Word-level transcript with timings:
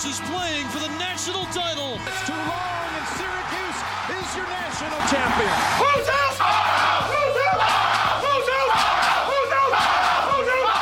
Syracuse 0.00 0.20
is 0.20 0.30
playing 0.30 0.66
for 0.68 0.78
the 0.78 0.88
national 0.98 1.44
title. 1.46 1.98
It's 2.06 2.26
too 2.26 2.32
long, 2.32 2.88
and 2.96 3.06
Syracuse 3.18 3.80
is 4.08 4.34
your 4.34 4.46
national 4.48 4.98
champion. 5.08 5.52
Who's 5.76 6.08
out? 6.08 6.36
Who's 7.10 7.36
out? 7.44 7.60
Who's 8.24 8.48
out? 8.48 8.72
Who's 9.28 9.52
out? 9.52 9.74
Who's 10.32 10.48
out? 10.48 10.74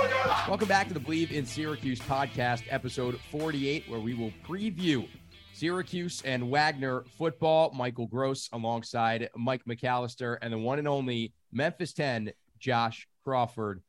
Who's 0.00 0.12
out? 0.14 0.48
Welcome 0.48 0.68
back 0.68 0.88
to 0.88 0.94
the 0.94 1.00
Bleav 1.00 1.32
in 1.32 1.44
Syracuse 1.44 2.00
podcast, 2.00 2.62
episode 2.70 3.20
48, 3.30 3.90
where 3.90 4.00
we 4.00 4.14
will 4.14 4.32
preview 4.48 5.06
Syracuse 5.52 6.22
and 6.24 6.50
Wagner 6.50 7.04
football. 7.18 7.72
Michael 7.74 8.06
Gross 8.06 8.48
alongside 8.54 9.28
Mike 9.36 9.66
McAllister 9.68 10.38
and 10.40 10.50
the 10.50 10.56
one 10.56 10.78
and 10.78 10.88
only 10.88 11.34
Memphis 11.52 11.92
10, 11.92 12.32
Josh 12.58 13.06
Crawford. 13.22 13.82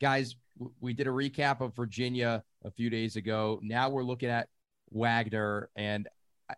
Guys, 0.00 0.34
we 0.80 0.94
did 0.94 1.06
a 1.06 1.10
recap 1.10 1.60
of 1.60 1.76
Virginia 1.76 2.42
a 2.66 2.70
few 2.70 2.90
days 2.90 3.16
ago. 3.16 3.60
Now 3.62 3.88
we're 3.88 4.02
looking 4.02 4.28
at 4.28 4.48
Wagner, 4.90 5.70
and 5.76 6.08
I, 6.50 6.54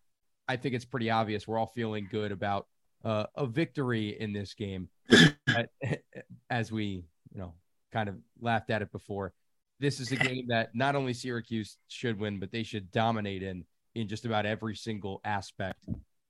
I 0.48 0.56
think 0.56 0.74
it's 0.74 0.84
pretty 0.84 1.10
obvious 1.10 1.46
we're 1.46 1.58
all 1.58 1.72
feeling 1.74 2.08
good 2.10 2.32
about 2.32 2.66
uh, 3.04 3.26
a 3.36 3.46
victory 3.46 4.16
in 4.18 4.32
this 4.32 4.54
game, 4.54 4.88
as 6.50 6.72
we, 6.72 7.04
you 7.32 7.40
know, 7.40 7.54
kind 7.92 8.08
of 8.08 8.16
laughed 8.40 8.70
at 8.70 8.82
it 8.82 8.90
before. 8.90 9.32
This 9.80 10.00
is 10.00 10.10
a 10.10 10.16
game 10.16 10.46
that 10.48 10.74
not 10.74 10.96
only 10.96 11.14
Syracuse 11.14 11.76
should 11.86 12.18
win, 12.18 12.40
but 12.40 12.50
they 12.50 12.64
should 12.64 12.90
dominate 12.90 13.42
in 13.42 13.64
in 13.94 14.08
just 14.08 14.24
about 14.24 14.46
every 14.46 14.74
single 14.74 15.20
aspect. 15.24 15.78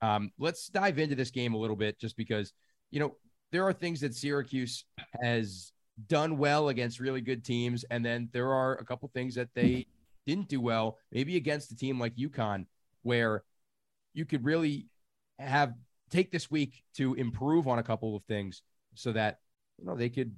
Um, 0.03 0.33
let's 0.39 0.69
dive 0.69 0.99
into 0.99 1.15
this 1.15 1.31
game 1.31 1.55
a 1.55 1.59
little 1.59 1.77
bit, 1.77 1.99
just 1.99 2.17
because 2.17 2.53
you 2.91 3.01
know 3.01 3.17
there 3.53 3.65
are 3.65 3.73
things 3.73 4.01
that 4.01 4.15
Syracuse 4.15 4.85
has 5.23 5.73
done 6.07 6.39
well 6.39 6.69
against 6.69 7.01
really 7.01 7.21
good 7.21 7.45
teams, 7.45 7.85
and 7.91 8.05
then 8.05 8.29
there 8.33 8.53
are 8.53 8.75
a 8.75 8.85
couple 8.85 9.11
things 9.13 9.35
that 9.35 9.49
they 9.55 9.87
didn't 10.27 10.49
do 10.49 10.61
well, 10.61 10.99
maybe 11.11 11.37
against 11.37 11.73
a 11.73 11.77
team 11.77 11.99
like 11.99 12.15
UConn, 12.17 12.67
where 13.03 13.43
you 14.13 14.25
could 14.25 14.45
really 14.45 14.87
have 15.39 15.73
take 16.11 16.31
this 16.31 16.51
week 16.51 16.83
to 16.95 17.15
improve 17.15 17.69
on 17.69 17.79
a 17.79 17.83
couple 17.83 18.17
of 18.17 18.23
things 18.25 18.63
so 18.95 19.13
that 19.13 19.39
you 19.79 19.85
know 19.85 19.95
they 19.95 20.09
could 20.09 20.35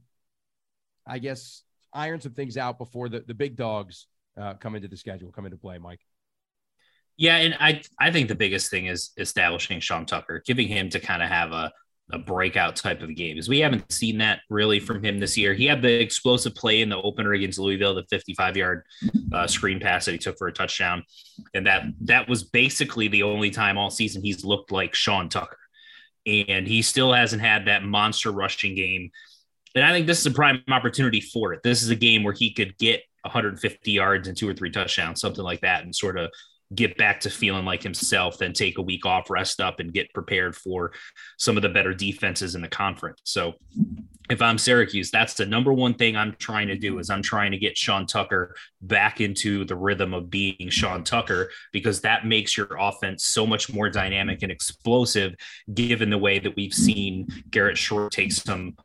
I 1.07 1.19
guess 1.19 1.63
iron 1.93 2.21
some 2.21 2.33
things 2.33 2.57
out 2.57 2.79
before 2.79 3.09
the, 3.09 3.21
the 3.21 3.35
big 3.35 3.57
dogs 3.57 4.07
uh, 4.41 4.55
come 4.55 4.77
into 4.77 4.89
the 4.89 4.97
schedule, 4.97 5.33
come 5.33 5.45
into 5.45 5.57
play, 5.57 5.79
Mike. 5.79 6.01
Yeah, 7.17 7.37
and 7.37 7.55
I 7.59 7.83
I 7.99 8.11
think 8.11 8.29
the 8.29 8.35
biggest 8.35 8.71
thing 8.71 8.87
is 8.87 9.11
establishing 9.19 9.81
Sean 9.81 10.07
Tucker, 10.07 10.43
giving 10.45 10.69
him 10.69 10.89
to 10.91 11.01
kind 11.01 11.23
of 11.23 11.29
have 11.29 11.53
a 11.53 11.73
a 12.13 12.19
breakout 12.19 12.77
type 12.77 13.03
of 13.03 13.15
game 13.15 13.37
because 13.37 13.49
we 13.49 13.59
haven't 13.59 13.91
seen 13.93 14.19
that 14.19 14.41
really 14.49 14.81
from 14.81 15.03
him 15.03 15.19
this 15.19 15.37
year. 15.37 15.55
He 15.55 15.67
had 15.67 15.83
the 15.83 16.01
explosive 16.01 16.55
play 16.55 16.83
in 16.83 16.89
the 16.89 17.01
opener 17.01 17.33
against 17.33 17.59
Louisville, 17.59 17.95
the 17.95 18.05
55 18.11 18.57
yard 18.57 18.85
uh, 19.33 19.47
screen 19.47 19.81
pass 19.81 20.05
that 20.05 20.13
he 20.13 20.19
took 20.19 20.39
for 20.39 20.49
a 20.49 20.53
touchdown, 20.53 21.05
and 21.55 21.67
that 21.67 21.85
that 22.03 22.29
was 22.29 22.45
basically 22.45 23.09
the 23.09 23.23
only 23.23 23.51
time 23.51 23.79
all 23.79 23.91
season 23.91 24.23
he's 24.23 24.45
looked 24.45 24.73
like 24.73 24.95
Sean 24.95 25.29
Tucker, 25.29 25.59
and 26.27 26.67
he 26.67 26.83
still 26.83 27.13
hasn't 27.13 27.43
had 27.43 27.67
that 27.67 27.85
monster 27.85 28.31
rushing 28.31 28.75
game. 28.75 29.11
And 29.75 29.85
I 29.85 29.93
think 29.93 30.07
this 30.07 30.21
is 30.21 30.27
a 30.27 30.33
prime 30.33 30.63
opportunity 30.69 31.21
for 31.21 31.53
it. 31.53 31.63
This 31.63 31.83
is 31.83 31.91
a 31.91 31.97
game 31.97 32.25
where 32.25 32.35
he 32.35 32.53
could 32.53 32.77
get 32.79 33.03
150 33.23 33.91
yards 33.91 34.27
and 34.27 34.37
two 34.37 34.49
or 34.49 34.55
three 34.55 34.71
touchdowns, 34.71 35.21
something 35.21 35.45
like 35.45 35.61
that, 35.61 35.85
and 35.85 35.95
sort 35.95 36.19
of 36.19 36.31
get 36.75 36.97
back 36.97 37.21
to 37.21 37.31
feeling 37.31 37.65
like 37.65 37.83
himself, 37.83 38.39
then 38.39 38.53
take 38.53 38.79
a 38.79 38.83
week 38.83 39.05
off, 39.05 39.29
rest 39.29 39.61
up, 39.61 39.81
and 39.81 39.93
get 39.93 40.13
prepared 40.15 40.55
for 40.55 40.93
some 41.37 41.57
of 41.57 41.63
the 41.63 41.69
better 41.69 41.93
defenses 41.93 42.55
in 42.55 42.63
the 42.63 42.69
conference. 42.69 43.21
So 43.25 43.55
if 44.31 44.41
I'm 44.41 44.59
Syracuse, 44.59 45.11
that's 45.11 45.35
the 45.35 45.47
number 45.47 45.73
one 45.73 45.95
thing 45.95 46.17
I'm 46.17 46.37
trying 46.39 46.69
to 46.69 46.77
do 46.77 47.01
is 47.01 47.11
I'm 47.11 47.23
trying 47.23 47.51
to 47.51 47.59
get 47.59 47.77
Sean 47.77 48.07
Tucker 48.07 48.55
back 48.81 49.21
into 49.21 49.65
the 49.65 49.75
rhythm 49.75 50.15
of 50.15 50.31
being 50.31 50.69
Sean 50.69 51.03
Tucker 51.03 51.51
because 51.73 52.03
that 52.03 52.25
makes 52.25 52.57
your 52.57 52.69
offense 52.79 53.25
so 53.25 53.45
much 53.45 53.73
more 53.73 53.91
dynamic 53.91 54.43
and 54.43 54.53
explosive 54.53 55.35
given 55.75 56.11
the 56.11 56.19
way 56.19 56.39
that 56.39 56.55
we've 56.57 56.75
seen 56.75 57.27
Garrett 57.51 57.77
Shrader 57.77 58.11
take 58.11 58.31
some 58.31 58.77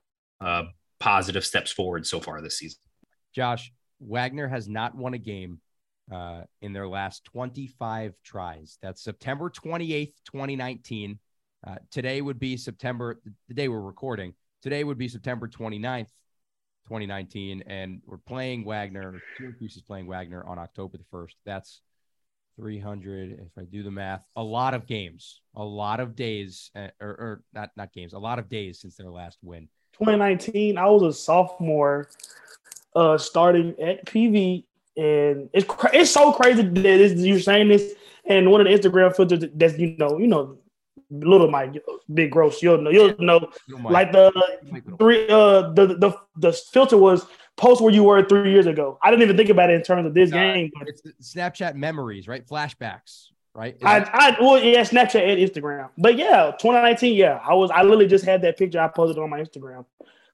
uh, 0.41 0.63
positive 0.99 1.45
steps 1.45 1.71
forward 1.71 2.07
so 2.07 2.19
far 2.19 2.41
this 2.41 2.57
season. 2.57 2.79
Josh, 3.33 3.71
Wagner 3.99 4.47
has 4.47 4.67
not 4.67 4.95
won 4.95 5.13
a 5.13 5.19
game 5.19 5.59
uh, 6.11 6.41
in 6.61 6.73
their 6.73 6.87
last 6.87 7.23
25 7.25 8.13
tries. 8.23 8.77
That's 8.81 9.03
September 9.03 9.49
28th, 9.49 10.13
2019. 10.25 11.19
Uh, 11.65 11.75
today 11.91 12.21
would 12.21 12.39
be 12.39 12.57
September, 12.57 13.19
the 13.47 13.53
day 13.53 13.67
we're 13.67 13.81
recording. 13.81 14.33
Today 14.61 14.83
would 14.83 14.97
be 14.97 15.07
September 15.07 15.47
29th, 15.47 16.09
2019. 16.87 17.63
And 17.67 18.01
we're 18.05 18.17
playing 18.17 18.65
Wagner. 18.65 19.21
Syracuse 19.37 19.75
is 19.75 19.81
playing 19.81 20.07
Wagner 20.07 20.43
on 20.45 20.59
October 20.59 20.97
the 20.97 21.17
1st. 21.17 21.33
That's 21.45 21.81
300. 22.57 23.31
If 23.31 23.57
I 23.57 23.65
do 23.65 23.83
the 23.83 23.91
math, 23.91 24.25
a 24.35 24.43
lot 24.43 24.73
of 24.73 24.85
games, 24.85 25.41
a 25.55 25.63
lot 25.63 25.99
of 25.99 26.15
days, 26.15 26.71
uh, 26.75 26.87
or, 27.01 27.09
or 27.09 27.43
not, 27.53 27.71
not 27.75 27.93
games, 27.93 28.13
a 28.13 28.19
lot 28.19 28.39
of 28.39 28.47
days 28.47 28.79
since 28.79 28.95
their 28.95 29.09
last 29.09 29.39
win. 29.41 29.67
2019, 29.93 30.77
I 30.77 30.85
was 30.87 31.03
a 31.03 31.13
sophomore 31.13 32.09
uh, 32.95 33.17
starting 33.17 33.75
at 33.79 34.05
PV, 34.05 34.65
and 34.97 35.49
it's 35.53 35.65
it's 35.93 36.11
so 36.11 36.31
crazy 36.31 36.61
that 36.61 36.73
this, 36.73 37.13
you're 37.19 37.39
saying 37.39 37.67
this. 37.69 37.93
And 38.27 38.49
one 38.51 38.59
of 38.61 38.67
the 38.67 38.73
Instagram 38.73 39.15
filters 39.15 39.45
that's 39.53 39.77
you 39.77 39.95
know 39.97 40.17
you 40.17 40.27
know 40.27 40.57
little 41.11 41.49
Mike, 41.49 41.75
big 42.13 42.31
gross, 42.31 42.61
you'll 42.63 42.81
know 42.81 42.89
you'll 42.89 43.15
know 43.19 43.51
like 43.83 44.11
the 44.11 44.31
three 44.97 45.27
uh 45.29 45.71
the 45.73 45.95
the 45.99 46.17
the 46.37 46.53
filter 46.53 46.97
was 46.97 47.25
post 47.57 47.81
where 47.81 47.93
you 47.93 48.03
were 48.03 48.23
three 48.23 48.51
years 48.51 48.65
ago. 48.65 48.97
I 49.03 49.11
didn't 49.11 49.23
even 49.23 49.37
think 49.37 49.49
about 49.49 49.69
it 49.69 49.75
in 49.75 49.81
terms 49.83 50.05
of 50.05 50.13
this 50.13 50.31
Uh, 50.31 50.35
game. 50.35 50.71
But 50.77 50.87
It's 50.87 51.33
Snapchat 51.35 51.75
memories, 51.75 52.27
right? 52.27 52.45
Flashbacks, 52.45 53.27
right? 53.53 53.77
I, 53.83 53.99
I 54.11 54.37
well 54.41 54.61
yeah 54.63 54.81
Snapchat 54.81 55.21
and 55.21 55.39
Instagram, 55.39 55.89
but 55.97 56.17
yeah 56.17 56.51
2019 56.59 57.15
yeah 57.15 57.39
I 57.43 57.53
was 57.53 57.69
I 57.71 57.83
literally 57.83 58.07
just 58.07 58.25
had 58.25 58.41
that 58.41 58.57
picture 58.57 58.79
I 58.79 58.87
posted 58.87 59.19
on 59.21 59.29
my 59.29 59.39
Instagram. 59.41 59.85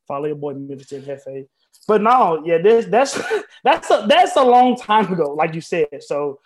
Follow 0.08 0.26
your 0.28 0.36
boy 0.36 0.54
Memphis 0.54 0.92
Hefe. 0.92 1.48
But 1.92 2.04
no, 2.04 2.42
yeah, 2.46 2.58
this 2.58 2.86
that's 2.86 3.20
that's 3.66 3.92
a 3.92 4.06
that's 4.08 4.38
a 4.38 4.42
long 4.42 4.78
time 4.78 5.12
ago, 5.12 5.34
like 5.34 5.54
you 5.54 5.60
said. 5.60 5.90
So 6.00 6.40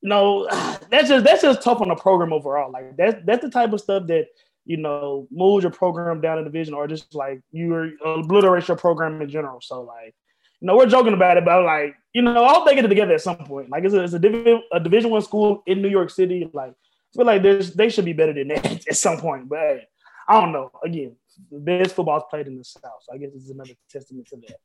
no, 0.00 0.46
that's 0.92 1.08
just 1.08 1.24
that's 1.24 1.42
just 1.42 1.60
tough 1.60 1.80
on 1.80 1.88
the 1.88 1.96
program 1.96 2.32
overall. 2.32 2.70
Like 2.70 2.96
that's 2.96 3.20
that's 3.26 3.42
the 3.42 3.50
type 3.50 3.72
of 3.72 3.80
stuff 3.80 4.06
that 4.06 4.26
you 4.64 4.76
know 4.76 5.26
moves 5.32 5.64
your 5.64 5.72
program 5.72 6.20
down 6.20 6.38
a 6.38 6.44
division 6.44 6.74
or 6.74 6.86
just 6.86 7.16
like 7.16 7.40
you 7.50 7.98
obliterate 8.04 8.68
your 8.68 8.76
program 8.76 9.20
in 9.20 9.28
general. 9.28 9.60
So 9.60 9.82
like 9.82 10.14
you 10.60 10.68
know 10.68 10.76
we're 10.76 10.86
joking 10.86 11.14
about 11.14 11.36
it, 11.36 11.44
but 11.44 11.64
like 11.64 11.96
you 12.12 12.22
know 12.22 12.44
I 12.44 12.54
hope 12.54 12.64
they 12.64 12.76
get 12.76 12.84
it 12.84 12.88
together 12.88 13.14
at 13.14 13.22
some 13.22 13.38
point. 13.38 13.70
Like 13.70 13.82
it's 13.82 13.94
a, 13.94 14.04
it's 14.04 14.12
a 14.12 14.20
division 14.20 14.62
a 14.70 14.78
Division 14.78 15.10
one 15.10 15.22
school 15.22 15.64
in 15.66 15.82
New 15.82 15.88
York 15.88 16.10
City. 16.10 16.48
Like 16.52 16.74
I 16.74 17.16
feel 17.16 17.26
like 17.26 17.42
there's 17.42 17.74
they 17.74 17.88
should 17.88 18.04
be 18.04 18.12
better 18.12 18.34
than 18.34 18.46
that 18.46 18.64
at 18.88 18.96
some 18.96 19.18
point. 19.18 19.48
But 19.48 19.58
hey, 19.58 19.88
I 20.28 20.40
don't 20.40 20.52
know. 20.52 20.70
Again, 20.84 21.16
the 21.50 21.58
best 21.58 21.94
football 21.94 22.18
is 22.18 22.24
played 22.30 22.46
in 22.46 22.58
the 22.58 22.64
South. 22.64 23.02
So 23.02 23.14
I 23.14 23.18
guess 23.18 23.30
it's 23.34 23.50
another 23.50 23.72
testament 23.90 24.26
to 24.28 24.36
that. 24.48 24.60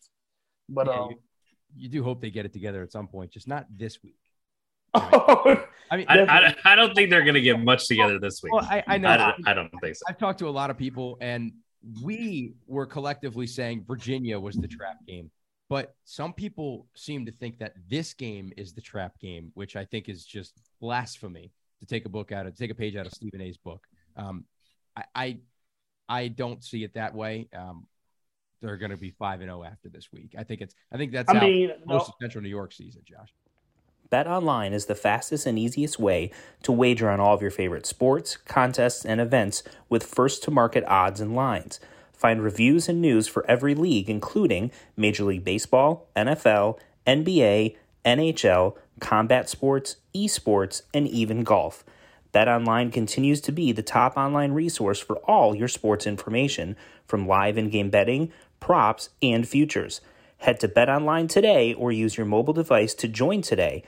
But 0.69 0.87
Yeah, 0.87 0.93
um, 0.93 1.09
you, 1.11 1.17
you 1.75 1.89
do 1.89 2.03
hope 2.03 2.21
they 2.21 2.31
get 2.31 2.45
it 2.45 2.53
together 2.53 2.81
at 2.81 2.91
some 2.91 3.07
point, 3.07 3.31
just 3.31 3.47
not 3.47 3.65
this 3.69 4.01
week. 4.03 4.17
I 4.93 5.65
I 5.91 5.97
mean, 5.97 6.05
I, 6.09 6.19
I, 6.19 6.55
I 6.63 6.75
don't 6.75 6.95
think 6.95 7.09
they're 7.09 7.23
going 7.23 7.35
to 7.35 7.41
get 7.41 7.59
much 7.59 7.87
together 7.87 8.17
this 8.17 8.41
week. 8.41 8.53
well, 8.53 8.65
I, 8.65 8.83
I 8.87 8.97
know. 8.97 9.09
I 9.09 9.17
don't, 9.17 9.47
I 9.47 9.53
don't 9.53 9.69
think 9.81 9.95
so. 9.95 10.03
I've 10.07 10.17
talked 10.17 10.39
to 10.39 10.47
a 10.47 10.49
lot 10.49 10.69
of 10.69 10.77
people, 10.77 11.17
and 11.21 11.51
we 12.01 12.53
were 12.65 12.85
collectively 12.85 13.47
saying 13.47 13.85
Virginia 13.87 14.39
was 14.39 14.55
the 14.55 14.67
trap 14.67 14.97
game. 15.07 15.29
But 15.69 15.95
some 16.03 16.33
people 16.33 16.87
seem 16.95 17.25
to 17.25 17.31
think 17.31 17.59
that 17.59 17.73
this 17.89 18.13
game 18.13 18.51
is 18.55 18.73
the 18.73 18.81
trap 18.81 19.19
game, 19.19 19.51
which 19.55 19.75
I 19.75 19.85
think 19.85 20.09
is 20.09 20.25
just 20.25 20.53
blasphemy 20.79 21.51
to 21.79 21.85
take 21.85 22.05
a 22.05 22.09
book 22.09 22.31
out 22.31 22.45
of 22.45 22.55
take 22.55 22.71
a 22.71 22.75
page 22.75 22.95
out 22.95 23.05
of 23.05 23.13
Stephen 23.13 23.41
A's 23.41 23.57
book. 23.57 23.83
Um, 24.15 24.45
I, 24.95 25.03
I 25.15 25.37
I 26.07 26.27
don't 26.27 26.63
see 26.63 26.83
it 26.83 26.93
that 26.93 27.15
way. 27.15 27.47
Um, 27.55 27.87
they're 28.61 28.77
going 28.77 28.91
to 28.91 28.97
be 28.97 29.11
five 29.11 29.41
and 29.41 29.49
zero 29.49 29.63
after 29.63 29.89
this 29.89 30.11
week. 30.11 30.35
I 30.37 30.43
think 30.43 30.61
it's. 30.61 30.75
I 30.91 30.97
think 30.97 31.11
that's 31.11 31.29
I 31.29 31.35
how 31.35 31.45
mean, 31.45 31.71
most 31.85 32.07
no, 32.07 32.13
of 32.13 32.13
Central 32.21 32.41
New 32.41 32.49
York 32.49 32.73
sees 32.73 32.95
it, 32.95 33.05
Josh. 33.05 33.33
BetOnline 34.11 34.71
is 34.71 34.85
the 34.85 34.95
fastest 34.95 35.45
and 35.45 35.57
easiest 35.57 35.99
way 35.99 36.31
to 36.63 36.71
wager 36.71 37.09
on 37.09 37.19
all 37.19 37.33
of 37.33 37.41
your 37.41 37.51
favorite 37.51 37.85
sports, 37.85 38.37
contests, 38.37 39.03
and 39.03 39.19
events 39.19 39.63
with 39.89 40.03
first 40.05 40.43
to 40.43 40.51
market 40.51 40.83
odds 40.85 41.19
and 41.19 41.35
lines. 41.35 41.79
Find 42.13 42.41
reviews 42.41 42.87
and 42.87 43.01
news 43.01 43.27
for 43.27 43.45
every 43.49 43.75
league, 43.75 44.09
including 44.09 44.71
Major 44.95 45.25
League 45.25 45.43
Baseball, 45.43 46.07
NFL, 46.15 46.79
NBA, 47.05 47.75
NHL, 48.05 48.75
combat 48.99 49.49
sports, 49.49 49.97
esports, 50.15 50.83
and 50.93 51.07
even 51.07 51.43
golf. 51.43 51.83
BetOnline 52.35 52.91
continues 52.91 53.39
to 53.39 53.53
be 53.53 53.71
the 53.71 53.81
top 53.81 54.17
online 54.17 54.51
resource 54.51 54.99
for 54.99 55.15
all 55.19 55.55
your 55.55 55.69
sports 55.69 56.05
information, 56.05 56.75
from 57.07 57.25
live 57.25 57.57
in-game 57.57 57.89
betting, 57.89 58.29
props, 58.59 59.07
and 59.23 59.47
futures. 59.47 60.01
Head 60.39 60.59
to 60.59 60.67
BetOnline 60.67 61.29
today 61.29 61.73
or 61.73 61.93
use 61.93 62.17
your 62.17 62.25
mobile 62.25 62.53
device 62.53 62.93
to 62.95 63.07
join 63.07 63.41
today 63.41 63.83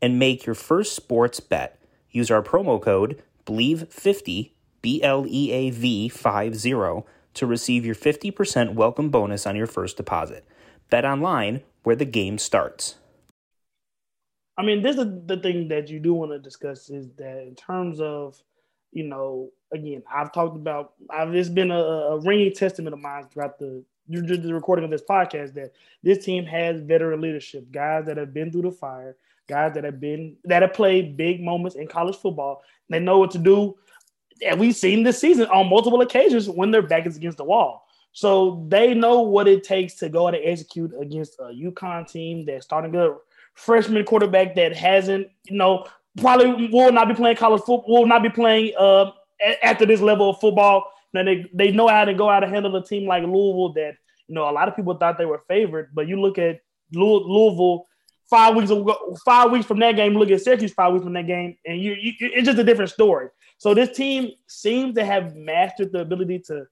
and 0.00 0.18
make 0.18 0.46
your 0.46 0.54
first 0.54 0.96
sports 0.96 1.40
bet. 1.40 1.78
Use 2.10 2.30
our 2.30 2.42
promo 2.42 2.80
code 2.80 3.22
BLEAV50, 3.44 4.52
B 4.80 5.02
L 5.02 5.26
E 5.28 5.52
A 5.52 5.68
V 5.68 6.08
50 6.08 6.70
to 7.34 7.46
receive 7.46 7.84
your 7.84 7.94
50% 7.94 8.72
welcome 8.72 9.10
bonus 9.10 9.46
on 9.46 9.56
your 9.56 9.66
first 9.66 9.98
deposit. 9.98 10.46
Bet 10.88 11.04
online 11.04 11.60
where 11.82 11.96
the 11.96 12.06
game 12.06 12.38
starts. 12.38 12.94
I 14.56 14.62
mean, 14.62 14.82
this 14.82 14.96
is 14.96 15.06
the 15.26 15.38
thing 15.38 15.68
that 15.68 15.88
you 15.88 16.00
do 16.00 16.14
want 16.14 16.32
to 16.32 16.38
discuss 16.38 16.90
is 16.90 17.08
that 17.16 17.42
in 17.42 17.54
terms 17.54 18.00
of, 18.00 18.36
you 18.92 19.04
know, 19.04 19.50
again, 19.72 20.02
I've 20.12 20.32
talked 20.32 20.56
about, 20.56 20.94
I've 21.08 21.34
it's 21.34 21.48
been 21.48 21.70
a, 21.70 21.78
a 21.78 22.20
ringing 22.20 22.52
testament 22.52 22.92
of 22.92 23.00
mine 23.00 23.26
throughout 23.28 23.58
the 23.58 23.84
the 24.08 24.52
recording 24.52 24.84
of 24.84 24.90
this 24.90 25.04
podcast 25.08 25.54
that 25.54 25.72
this 26.02 26.24
team 26.24 26.44
has 26.44 26.80
veteran 26.80 27.20
leadership, 27.20 27.70
guys 27.70 28.06
that 28.06 28.16
have 28.16 28.34
been 28.34 28.50
through 28.50 28.62
the 28.62 28.72
fire, 28.72 29.14
guys 29.46 29.72
that 29.74 29.84
have 29.84 30.00
been 30.00 30.36
that 30.44 30.62
have 30.62 30.74
played 30.74 31.16
big 31.16 31.40
moments 31.40 31.76
in 31.76 31.86
college 31.86 32.16
football. 32.16 32.62
They 32.88 32.98
know 32.98 33.20
what 33.20 33.30
to 33.32 33.38
do 33.38 33.76
and 34.42 34.58
we've 34.58 34.76
seen 34.76 35.02
this 35.02 35.18
season 35.18 35.46
on 35.46 35.68
multiple 35.68 36.00
occasions 36.00 36.48
when 36.48 36.70
their 36.70 36.82
back 36.82 37.06
is 37.06 37.16
against 37.16 37.38
the 37.38 37.44
wall. 37.44 37.86
So 38.12 38.64
they 38.68 38.94
know 38.94 39.20
what 39.20 39.46
it 39.46 39.62
takes 39.62 39.94
to 39.96 40.08
go 40.08 40.26
out 40.26 40.34
and 40.34 40.44
execute 40.44 40.92
against 41.00 41.38
a 41.38 41.44
UConn 41.44 42.10
team 42.10 42.44
that's 42.44 42.64
starting 42.64 42.94
a 42.96 43.14
freshman 43.54 44.04
quarterback 44.04 44.54
that 44.54 44.76
hasn't, 44.76 45.28
you 45.48 45.56
know, 45.56 45.86
probably 46.18 46.68
will 46.68 46.92
not 46.92 47.08
be 47.08 47.14
playing 47.14 47.36
college 47.36 47.60
football, 47.60 48.00
will 48.00 48.06
not 48.06 48.22
be 48.22 48.30
playing 48.30 48.72
uh, 48.78 49.10
after 49.62 49.86
this 49.86 50.00
level 50.00 50.30
of 50.30 50.40
football. 50.40 50.84
Now 51.12 51.24
they, 51.24 51.46
they 51.52 51.70
know 51.70 51.88
how 51.88 52.04
to 52.04 52.14
go 52.14 52.28
out 52.28 52.44
and 52.44 52.52
handle 52.52 52.74
a 52.76 52.84
team 52.84 53.06
like 53.06 53.22
Louisville 53.22 53.72
that, 53.74 53.96
you 54.28 54.34
know, 54.34 54.48
a 54.48 54.52
lot 54.52 54.68
of 54.68 54.76
people 54.76 54.94
thought 54.94 55.18
they 55.18 55.26
were 55.26 55.42
favored, 55.48 55.90
but 55.92 56.06
you 56.06 56.20
look 56.20 56.38
at 56.38 56.60
Louisville 56.92 57.86
five 58.28 58.54
weeks 58.54 58.70
ago, 58.70 59.16
five 59.24 59.50
weeks 59.50 59.66
from 59.66 59.80
that 59.80 59.96
game, 59.96 60.14
look 60.14 60.30
at 60.30 60.40
Syracuse 60.40 60.72
five 60.72 60.92
weeks 60.92 61.04
from 61.04 61.14
that 61.14 61.26
game, 61.26 61.56
and 61.66 61.80
you, 61.80 61.94
you 62.00 62.12
it's 62.20 62.46
just 62.46 62.58
a 62.58 62.64
different 62.64 62.90
story. 62.90 63.28
So 63.58 63.74
this 63.74 63.96
team 63.96 64.30
seems 64.46 64.94
to 64.94 65.04
have 65.04 65.34
mastered 65.34 65.92
the 65.92 66.00
ability 66.00 66.38
to 66.46 66.64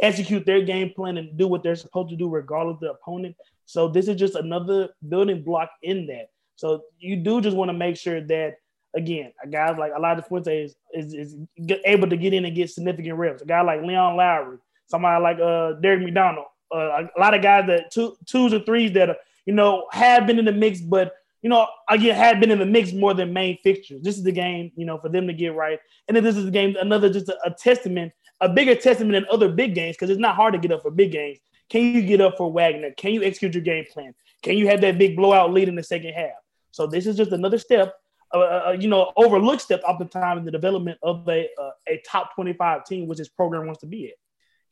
execute 0.00 0.44
their 0.44 0.62
game 0.62 0.92
plan 0.94 1.16
and 1.16 1.36
do 1.38 1.48
what 1.48 1.62
they're 1.62 1.74
supposed 1.74 2.10
to 2.10 2.16
do 2.16 2.28
regardless 2.28 2.74
of 2.74 2.80
the 2.80 2.92
opponent. 2.92 3.34
So 3.66 3.88
this 3.88 4.08
is 4.08 4.16
just 4.16 4.34
another 4.34 4.88
building 5.08 5.42
block 5.42 5.70
in 5.82 6.06
that. 6.06 6.30
So 6.56 6.82
you 6.98 7.16
do 7.16 7.40
just 7.40 7.56
want 7.56 7.68
to 7.68 7.76
make 7.76 7.96
sure 7.96 8.20
that 8.20 8.56
again, 8.94 9.32
a 9.44 9.46
guy 9.46 9.76
like 9.76 9.92
Elijah 9.94 10.22
Fuente 10.22 10.64
is, 10.64 10.74
is, 10.92 11.12
is 11.12 11.36
able 11.84 12.08
to 12.08 12.16
get 12.16 12.32
in 12.32 12.44
and 12.46 12.56
get 12.56 12.70
significant 12.70 13.18
reps. 13.18 13.42
A 13.42 13.44
guy 13.44 13.60
like 13.60 13.82
Leon 13.82 14.16
Lowry, 14.16 14.56
somebody 14.86 15.22
like 15.22 15.38
uh, 15.38 15.72
Derek 15.74 16.02
McDonald, 16.02 16.46
uh, 16.74 17.02
a 17.16 17.20
lot 17.20 17.34
of 17.34 17.42
guys 17.42 17.66
that 17.66 17.90
two 17.90 18.16
twos 18.24 18.54
or 18.54 18.60
threes 18.60 18.92
that 18.92 19.10
are, 19.10 19.16
you 19.44 19.52
know 19.52 19.86
have 19.92 20.26
been 20.26 20.38
in 20.38 20.44
the 20.44 20.52
mix, 20.52 20.80
but 20.80 21.12
you 21.42 21.50
know, 21.50 21.68
again, 21.88 22.16
had 22.16 22.40
been 22.40 22.50
in 22.50 22.58
the 22.58 22.66
mix 22.66 22.92
more 22.92 23.14
than 23.14 23.32
main 23.32 23.56
fixtures. 23.58 24.02
This 24.02 24.16
is 24.16 24.24
the 24.24 24.32
game, 24.32 24.72
you 24.74 24.84
know, 24.84 24.98
for 24.98 25.08
them 25.08 25.28
to 25.28 25.32
get 25.32 25.54
right. 25.54 25.78
And 26.08 26.16
then 26.16 26.24
this 26.24 26.36
is 26.36 26.44
the 26.44 26.50
game, 26.50 26.74
another 26.80 27.08
just 27.08 27.28
a, 27.28 27.38
a 27.44 27.50
testament, 27.52 28.12
a 28.40 28.48
bigger 28.48 28.74
testament 28.74 29.12
than 29.12 29.26
other 29.30 29.48
big 29.48 29.74
games, 29.74 29.96
because 29.96 30.10
it's 30.10 30.18
not 30.18 30.34
hard 30.34 30.54
to 30.54 30.58
get 30.58 30.72
up 30.72 30.82
for 30.82 30.90
big 30.90 31.12
games. 31.12 31.38
Can 31.70 31.94
you 31.94 32.02
get 32.02 32.20
up 32.20 32.36
for 32.36 32.50
Wagner? 32.52 32.90
Can 32.96 33.12
you 33.12 33.22
execute 33.22 33.54
your 33.54 33.62
game 33.62 33.84
plan? 33.92 34.14
Can 34.42 34.56
you 34.56 34.68
have 34.68 34.80
that 34.82 34.98
big 34.98 35.16
blowout 35.16 35.52
lead 35.52 35.68
in 35.68 35.74
the 35.74 35.82
second 35.82 36.12
half? 36.12 36.36
So 36.70 36.86
this 36.86 37.06
is 37.06 37.16
just 37.16 37.32
another 37.32 37.58
step, 37.58 37.94
uh, 38.32 38.38
uh, 38.38 38.62
uh 38.68 38.76
you 38.78 38.88
know, 38.88 39.12
overlooked 39.16 39.62
step 39.62 39.82
oftentimes 39.84 40.40
in 40.40 40.44
the 40.44 40.52
development 40.52 40.98
of 41.02 41.28
a 41.28 41.48
uh, 41.60 41.70
a 41.88 42.02
top 42.08 42.34
25 42.34 42.84
team, 42.84 43.08
which 43.08 43.18
this 43.18 43.28
program 43.28 43.66
wants 43.66 43.80
to 43.80 43.86
be 43.86 44.08
at. 44.08 44.14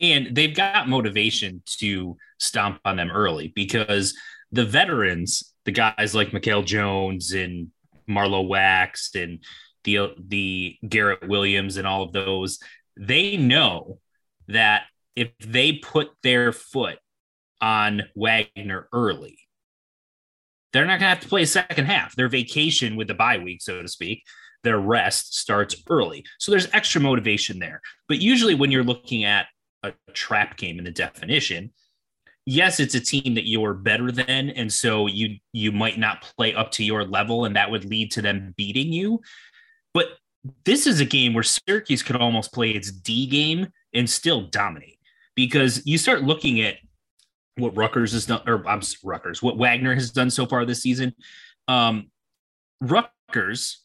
And 0.01 0.37
they've 0.37 0.55
got 0.55 0.89
motivation 0.89 1.63
to 1.79 2.17
stomp 2.39 2.81
on 2.85 2.97
them 2.97 3.11
early 3.11 3.53
because 3.55 4.15
the 4.53 4.65
veterans 4.65 5.55
the 5.65 5.73
guys 5.73 6.15
like 6.15 6.33
Mikel 6.33 6.63
Jones 6.63 7.33
and 7.33 7.69
Marlowe 8.07 8.43
Wax 8.43 9.15
and 9.15 9.41
the 9.85 10.15
the 10.19 10.77
Garrett 10.87 11.27
Williams 11.27 11.77
and 11.77 11.87
all 11.87 12.03
of 12.03 12.13
those, 12.13 12.59
they 12.97 13.37
know 13.37 13.99
that 14.49 14.85
if 15.17 15.31
they 15.39 15.73
put 15.73 16.11
their 16.23 16.53
foot 16.53 16.99
on 17.61 18.03
Wagner 18.15 18.89
early, 18.93 19.39
they're 20.73 20.85
not 20.85 20.99
going 20.99 21.01
to 21.01 21.15
have 21.15 21.21
to 21.21 21.29
play 21.29 21.43
a 21.43 21.47
second 21.47 21.87
half. 21.87 22.17
Their 22.17 22.29
vacation 22.29 22.97
with 22.97 23.09
the 23.09 23.15
bye 23.15 23.39
week, 23.39 23.63
so 23.63 23.81
to 23.81 23.89
speak, 23.89 24.25
their 24.65 24.79
rest 24.79 25.37
starts 25.37 25.77
early. 25.89 26.25
So 26.39 26.51
there's 26.51 26.69
extra 26.73 27.01
motivation 27.01 27.61
there. 27.61 27.81
But 28.09 28.21
usually, 28.21 28.55
when 28.55 28.73
you're 28.73 28.83
looking 28.83 29.25
at 29.25 29.47
a 29.83 29.93
trap 30.15 30.57
game 30.57 30.79
in 30.79 30.85
the 30.85 30.91
definition, 30.91 31.73
yes, 32.45 32.81
it's 32.81 32.95
a 32.97 33.01
team 33.01 33.35
that 33.35 33.47
you're 33.47 33.75
better 33.75 34.11
than, 34.11 34.51
and 34.51 34.73
so 34.73 35.07
you 35.07 35.37
you 35.53 35.71
might 35.71 35.99
not 35.99 36.23
play 36.37 36.55
up 36.55 36.73
to 36.73 36.85
your 36.85 37.05
level, 37.05 37.45
and 37.45 37.55
that 37.55 37.71
would 37.71 37.85
lead 37.85 38.11
to 38.13 38.23
them 38.23 38.53
beating 38.57 38.93
you. 38.93 39.21
But 39.93 40.09
this 40.65 40.87
is 40.89 40.99
a 40.99 41.05
game 41.05 41.35
where 41.35 41.45
Syracuse 41.45 42.03
could 42.03 42.17
almost 42.17 42.53
play 42.53 42.71
its 42.71 42.91
D 42.91 43.27
game 43.27 43.69
and 43.95 44.11
still 44.11 44.43
dominate 44.43 44.94
because 45.35 45.85
you 45.87 45.99
start 45.99 46.23
looking 46.23 46.61
at 46.61 46.77
what 47.57 47.77
Rutgers 47.77 48.13
has 48.13 48.27
done, 48.27 48.43
or 48.47 48.67
I'm 48.69 48.81
Rutgers, 49.03 49.43
what 49.43 49.57
Wagner 49.57 49.95
has 49.95 50.11
done 50.11 50.31
so 50.31 50.47
far 50.47 50.65
this 50.65 50.83
season. 50.83 51.15
Um, 51.69 52.11
Rutgers, 52.81 53.85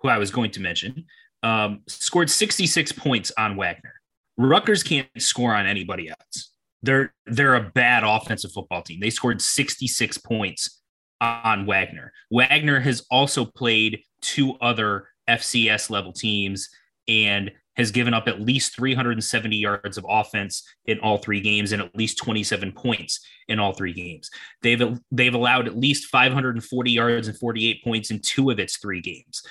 who 0.00 0.08
I 0.08 0.18
was 0.18 0.30
going 0.30 0.50
to 0.52 0.60
mention, 0.60 1.04
um, 1.42 1.80
scored 1.88 2.30
66 2.30 2.92
points 2.92 3.32
on 3.36 3.56
Wagner. 3.56 3.94
Rutgers 4.38 4.82
can't 4.82 5.08
score 5.18 5.54
on 5.54 5.66
anybody 5.66 6.08
else 6.08 6.52
they're 6.82 7.14
they're 7.26 7.54
a 7.54 7.70
bad 7.70 8.02
offensive 8.04 8.52
football 8.52 8.82
team. 8.82 9.00
They 9.00 9.10
scored 9.10 9.40
66 9.40 10.18
points 10.18 10.82
on 11.20 11.66
Wagner. 11.66 12.12
Wagner 12.30 12.80
has 12.80 13.06
also 13.10 13.44
played 13.44 14.02
two 14.20 14.54
other 14.60 15.08
FCS 15.30 15.90
level 15.90 16.12
teams 16.12 16.68
and 17.08 17.50
has 17.76 17.90
given 17.90 18.12
up 18.12 18.28
at 18.28 18.40
least 18.40 18.76
370 18.76 19.56
yards 19.56 19.96
of 19.96 20.06
offense 20.08 20.62
in 20.84 20.98
all 21.00 21.18
three 21.18 21.40
games 21.40 21.72
and 21.72 21.80
at 21.80 21.94
least 21.96 22.18
27 22.18 22.72
points 22.72 23.24
in 23.48 23.58
all 23.58 23.72
three 23.72 23.92
games. 23.92 24.30
They've 24.62 24.98
they've 25.10 25.34
allowed 25.34 25.66
at 25.66 25.76
least 25.76 26.06
540 26.06 26.90
yards 26.90 27.28
and 27.28 27.38
48 27.38 27.82
points 27.82 28.10
in 28.10 28.20
two 28.20 28.50
of 28.50 28.58
its 28.58 28.76
three 28.76 29.00
games. 29.00 29.42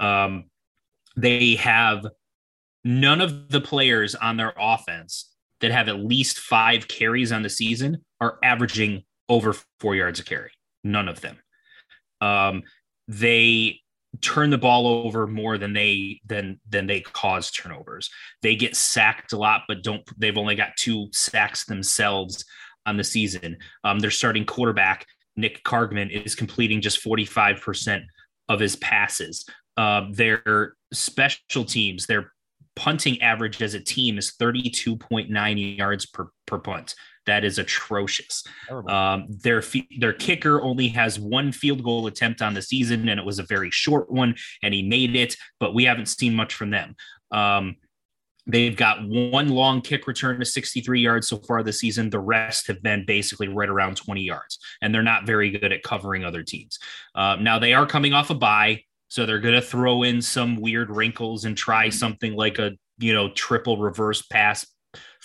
Um, 0.00 0.44
they 1.16 1.56
have 1.56 2.06
none 2.84 3.20
of 3.20 3.48
the 3.48 3.60
players 3.60 4.14
on 4.14 4.36
their 4.36 4.54
offense 4.58 5.32
that 5.60 5.70
have 5.70 5.88
at 5.88 5.98
least 5.98 6.38
five 6.38 6.88
carries 6.88 7.32
on 7.32 7.42
the 7.42 7.48
season 7.48 8.04
are 8.20 8.38
averaging 8.42 9.04
over 9.28 9.54
four 9.80 9.94
yards 9.94 10.20
a 10.20 10.24
carry. 10.24 10.50
None 10.84 11.08
of 11.08 11.20
them. 11.20 11.38
Um, 12.20 12.62
they 13.08 13.80
turn 14.20 14.50
the 14.50 14.58
ball 14.58 14.86
over 14.86 15.26
more 15.26 15.58
than 15.58 15.72
they 15.72 16.20
than 16.26 16.60
than 16.68 16.86
they 16.86 17.00
cause 17.00 17.50
turnovers. 17.50 18.10
They 18.42 18.56
get 18.56 18.76
sacked 18.76 19.32
a 19.32 19.38
lot, 19.38 19.62
but 19.68 19.82
don't. 19.82 20.02
They've 20.18 20.36
only 20.36 20.54
got 20.54 20.76
two 20.76 21.08
sacks 21.12 21.64
themselves 21.64 22.44
on 22.84 22.96
the 22.96 23.04
season. 23.04 23.56
Um, 23.84 23.98
their 23.98 24.10
starting 24.10 24.44
quarterback 24.44 25.06
Nick 25.36 25.62
Cargman 25.64 26.10
is 26.10 26.34
completing 26.34 26.80
just 26.80 27.00
forty 27.00 27.24
five 27.24 27.60
percent 27.60 28.04
of 28.48 28.60
his 28.60 28.76
passes. 28.76 29.44
Uh, 29.76 30.06
their 30.10 30.74
special 30.92 31.64
teams, 31.64 32.06
their 32.06 32.32
punting 32.76 33.20
average 33.22 33.60
as 33.62 33.74
a 33.74 33.80
team 33.80 34.18
is 34.18 34.34
32.9 34.38 35.76
yards 35.78 36.06
per, 36.06 36.28
per 36.46 36.58
punt. 36.58 36.94
That 37.26 37.44
is 37.44 37.58
atrocious. 37.58 38.44
Um, 38.88 39.26
their 39.28 39.62
their 39.98 40.12
kicker 40.12 40.62
only 40.62 40.88
has 40.88 41.18
one 41.18 41.52
field 41.52 41.82
goal 41.82 42.06
attempt 42.06 42.40
on 42.42 42.54
the 42.54 42.62
season, 42.62 43.08
and 43.08 43.18
it 43.18 43.26
was 43.26 43.38
a 43.38 43.44
very 43.44 43.70
short 43.70 44.10
one, 44.10 44.36
and 44.62 44.72
he 44.72 44.82
made 44.82 45.16
it. 45.16 45.36
But 45.58 45.74
we 45.74 45.84
haven't 45.84 46.06
seen 46.06 46.34
much 46.34 46.54
from 46.54 46.70
them. 46.70 46.94
Um, 47.30 47.76
they've 48.46 48.76
got 48.76 49.06
one 49.06 49.48
long 49.48 49.80
kick 49.80 50.06
return 50.06 50.38
to 50.38 50.44
63 50.44 51.00
yards 51.00 51.28
so 51.28 51.38
far 51.38 51.62
this 51.62 51.80
season. 51.80 52.10
The 52.10 52.20
rest 52.20 52.68
have 52.68 52.82
been 52.82 53.04
basically 53.04 53.48
right 53.48 53.68
around 53.68 53.96
20 53.96 54.22
yards, 54.22 54.58
and 54.80 54.94
they're 54.94 55.02
not 55.02 55.26
very 55.26 55.50
good 55.50 55.72
at 55.72 55.82
covering 55.82 56.24
other 56.24 56.42
teams. 56.42 56.78
Uh, 57.14 57.36
now 57.40 57.58
they 57.58 57.74
are 57.74 57.86
coming 57.86 58.12
off 58.12 58.30
a 58.30 58.34
bye. 58.34 58.82
So 59.08 59.24
they're 59.24 59.40
going 59.40 59.54
to 59.54 59.62
throw 59.62 60.02
in 60.02 60.20
some 60.20 60.60
weird 60.60 60.90
wrinkles 60.90 61.44
and 61.44 61.56
try 61.56 61.90
something 61.90 62.34
like 62.34 62.58
a, 62.58 62.72
you 62.98 63.12
know, 63.12 63.30
triple 63.30 63.78
reverse 63.78 64.22
pass 64.22 64.66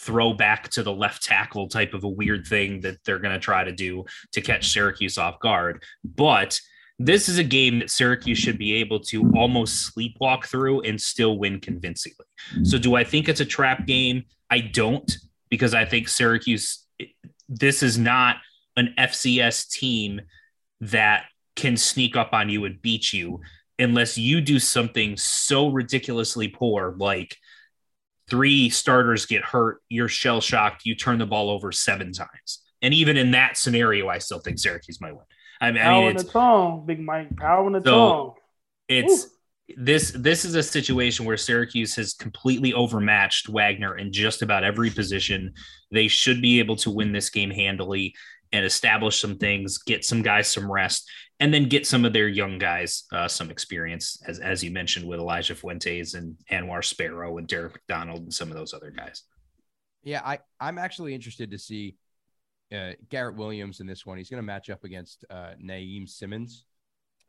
throw 0.02 0.34
back 0.34 0.70
to 0.70 0.84
the 0.84 0.92
left 0.94 1.24
tackle 1.24 1.68
type 1.68 1.94
of 1.94 2.04
a 2.04 2.10
weird 2.10 2.48
thing 2.48 2.82
that 2.82 2.98
they're 3.06 3.20
going 3.20 3.34
to 3.34 3.40
try 3.40 3.64
to 3.64 3.72
do 3.72 4.04
to 4.32 4.42
catch 4.42 4.72
Syracuse 4.72 5.18
off 5.18 5.40
guard. 5.40 5.84
But 6.04 6.60
this 6.98 7.30
is 7.30 7.38
a 7.38 7.44
game 7.44 7.80
that 7.80 7.90
Syracuse 7.90 8.38
should 8.38 8.58
be 8.58 8.74
able 8.76 9.00
to 9.00 9.32
almost 9.36 9.94
sleepwalk 9.94 10.46
through 10.46 10.82
and 10.82 11.00
still 11.00 11.38
win 11.38 11.60
convincingly. 11.60 12.26
So, 12.64 12.78
do 12.78 12.96
I 12.96 13.04
think 13.04 13.30
it's 13.30 13.40
a 13.40 13.46
trap 13.46 13.86
game? 13.86 14.24
I 14.50 14.60
don't, 14.60 15.12
because 15.50 15.74
I 15.74 15.86
think 15.86 16.08
Syracuse, 16.08 16.86
this 17.48 17.82
is 17.82 17.98
not 17.98 18.38
an 18.76 18.94
FCS 18.98 19.70
team 19.70 20.22
that 20.82 21.26
can 21.56 21.78
sneak 21.78 22.16
up 22.16 22.34
on 22.34 22.50
you 22.50 22.66
and 22.66 22.82
beat 22.82 23.14
you 23.14 23.40
unless 23.80 24.18
you 24.18 24.42
do 24.42 24.60
something 24.60 25.18
so 25.18 25.70
ridiculously 25.70 26.48
poor, 26.48 26.96
like 26.98 27.36
three 28.32 28.70
starters 28.70 29.26
get 29.26 29.44
hurt, 29.44 29.82
you're 29.90 30.08
shell 30.08 30.40
shocked, 30.40 30.86
you 30.86 30.96
turn 30.96 31.20
the 31.20 31.26
ball 31.26 31.50
over 31.50 31.72
seven 31.72 32.14
times. 32.14 32.64
And 32.82 32.94
even 32.94 33.18
in 33.18 33.32
that 33.32 33.58
scenario, 33.58 34.08
I 34.08 34.20
still 34.20 34.40
think 34.40 34.58
Syracuse 34.58 35.02
might 35.02 35.12
win. 35.12 35.26
I 35.60 35.72
mean, 35.72 35.82
Power 35.84 35.92
I 35.92 36.00
mean 36.00 36.10
in 36.12 36.16
the 36.16 36.22
it's, 36.22 36.32
tongue, 36.32 36.86
Big 36.88 37.02
Mike. 37.02 37.36
Power 37.36 37.68
in 37.68 37.74
the 37.74 37.82
So, 37.82 37.92
tongue. 37.92 38.34
it's 38.88 39.28
this 39.78 40.12
this 40.12 40.44
is 40.46 40.56
a 40.56 40.64
situation 40.64 41.26
where 41.26 41.38
Syracuse 41.38 41.96
has 41.96 42.14
completely 42.14 42.74
overmatched 42.74 43.50
Wagner 43.50 43.98
in 43.98 44.12
just 44.12 44.42
about 44.42 44.64
every 44.64 44.90
position. 44.90 45.54
They 45.92 46.08
should 46.08 46.42
be 46.42 46.60
able 46.60 46.78
to 46.78 46.90
win 46.90 47.12
this 47.12 47.30
game 47.30 47.52
handily 47.52 48.16
and 48.54 48.66
establish 48.66 49.20
some 49.20 49.38
things, 49.38 49.78
get 49.78 50.04
some 50.04 50.22
guys 50.22 50.52
some 50.52 50.72
rest, 50.72 51.10
and 51.40 51.54
then 51.54 51.70
get 51.70 51.88
some 51.88 52.06
of 52.06 52.14
their 52.14 52.28
young 52.28 52.58
guys 52.58 53.04
uh, 53.12 53.28
some 53.28 53.50
experience, 53.50 54.22
as 54.28 54.40
as 54.40 54.64
you 54.64 54.72
mentioned 54.72 55.08
with 55.08 55.20
Elijah 55.20 55.56
Fuentes 55.56 56.14
and 56.14 56.36
Anwar 56.52 56.84
Sparrow 56.84 57.38
and 57.38 57.48
Derek 57.48 57.74
McDonald 57.74 58.20
and 58.20 58.34
some 58.34 58.50
of 58.50 58.56
those 58.56 58.74
other 58.74 58.92
guys. 58.92 59.24
Yeah, 60.04 60.22
I, 60.26 60.40
I'm 60.60 60.78
actually 60.78 61.14
interested 61.14 61.52
to 61.52 61.58
see 61.58 61.96
uh, 62.74 62.92
Garrett 63.10 63.36
Williams 63.36 63.80
in 63.80 63.88
this 63.88 64.06
one. 64.06 64.18
He's 64.18 64.30
going 64.30 64.42
to 64.42 64.46
match 64.46 64.70
up 64.70 64.84
against 64.84 65.26
uh, 65.30 65.52
Naeem 65.64 66.10
Simmons, 66.10 66.66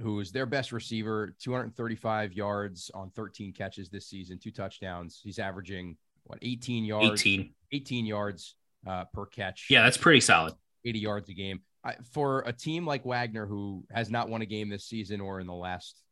who 0.01 0.21
is 0.21 0.33
their 0.33 0.47
best 0.47 0.73
receiver, 0.73 1.35
235 1.41 2.33
yards 2.33 2.91
on 2.95 3.11
13 3.11 3.53
catches 3.53 3.91
this 3.91 4.09
season, 4.09 4.39
two 4.39 4.51
touchdowns. 4.51 5.21
He's 5.23 5.39
averaging 5.39 5.97
what 6.25 6.39
18 6.43 6.85
yards, 6.85 7.21
18. 7.23 7.53
18 7.73 8.07
yards 8.07 8.55
uh, 8.87 9.05
per 9.13 9.27
catch. 9.27 9.67
Yeah, 9.69 9.83
that's 9.83 9.97
pretty 9.97 10.21
solid. 10.21 10.55
80 10.85 10.99
yards 10.99 11.29
a 11.29 11.35
game. 11.35 11.61
I, 11.85 11.97
for 12.13 12.41
a 12.47 12.53
team 12.53 12.87
like 12.87 13.05
Wagner, 13.05 13.47
who 13.47 13.85
has 13.91 14.11
not 14.11 14.29
won 14.29 14.43
a 14.43 14.47
game 14.47 14.69
this 14.69 14.85
season 14.85 15.21
or 15.21 15.41
in 15.41 15.47
the 15.47 15.55
last 15.55 16.03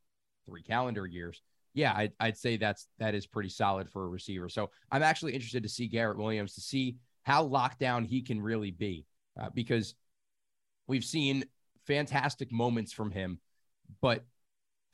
three 0.45 0.63
calendar 0.63 1.05
years, 1.05 1.41
yeah, 1.73 1.93
I'd, 1.95 2.11
I'd 2.19 2.37
say 2.37 2.57
that's 2.57 2.87
that 2.99 3.15
is 3.15 3.25
pretty 3.25 3.49
solid 3.49 3.89
for 3.89 4.03
a 4.03 4.09
receiver. 4.09 4.49
So 4.49 4.69
I'm 4.91 5.03
actually 5.03 5.33
interested 5.33 5.63
to 5.63 5.69
see 5.69 5.87
Garrett 5.87 6.17
Williams 6.17 6.55
to 6.55 6.61
see 6.61 6.97
how 7.23 7.43
locked 7.43 7.79
down 7.79 8.03
he 8.03 8.21
can 8.21 8.41
really 8.41 8.71
be, 8.71 9.05
uh, 9.39 9.49
because 9.53 9.95
we've 10.87 11.05
seen 11.05 11.45
fantastic 11.87 12.51
moments 12.51 12.91
from 12.91 13.11
him, 13.11 13.39
but 14.01 14.25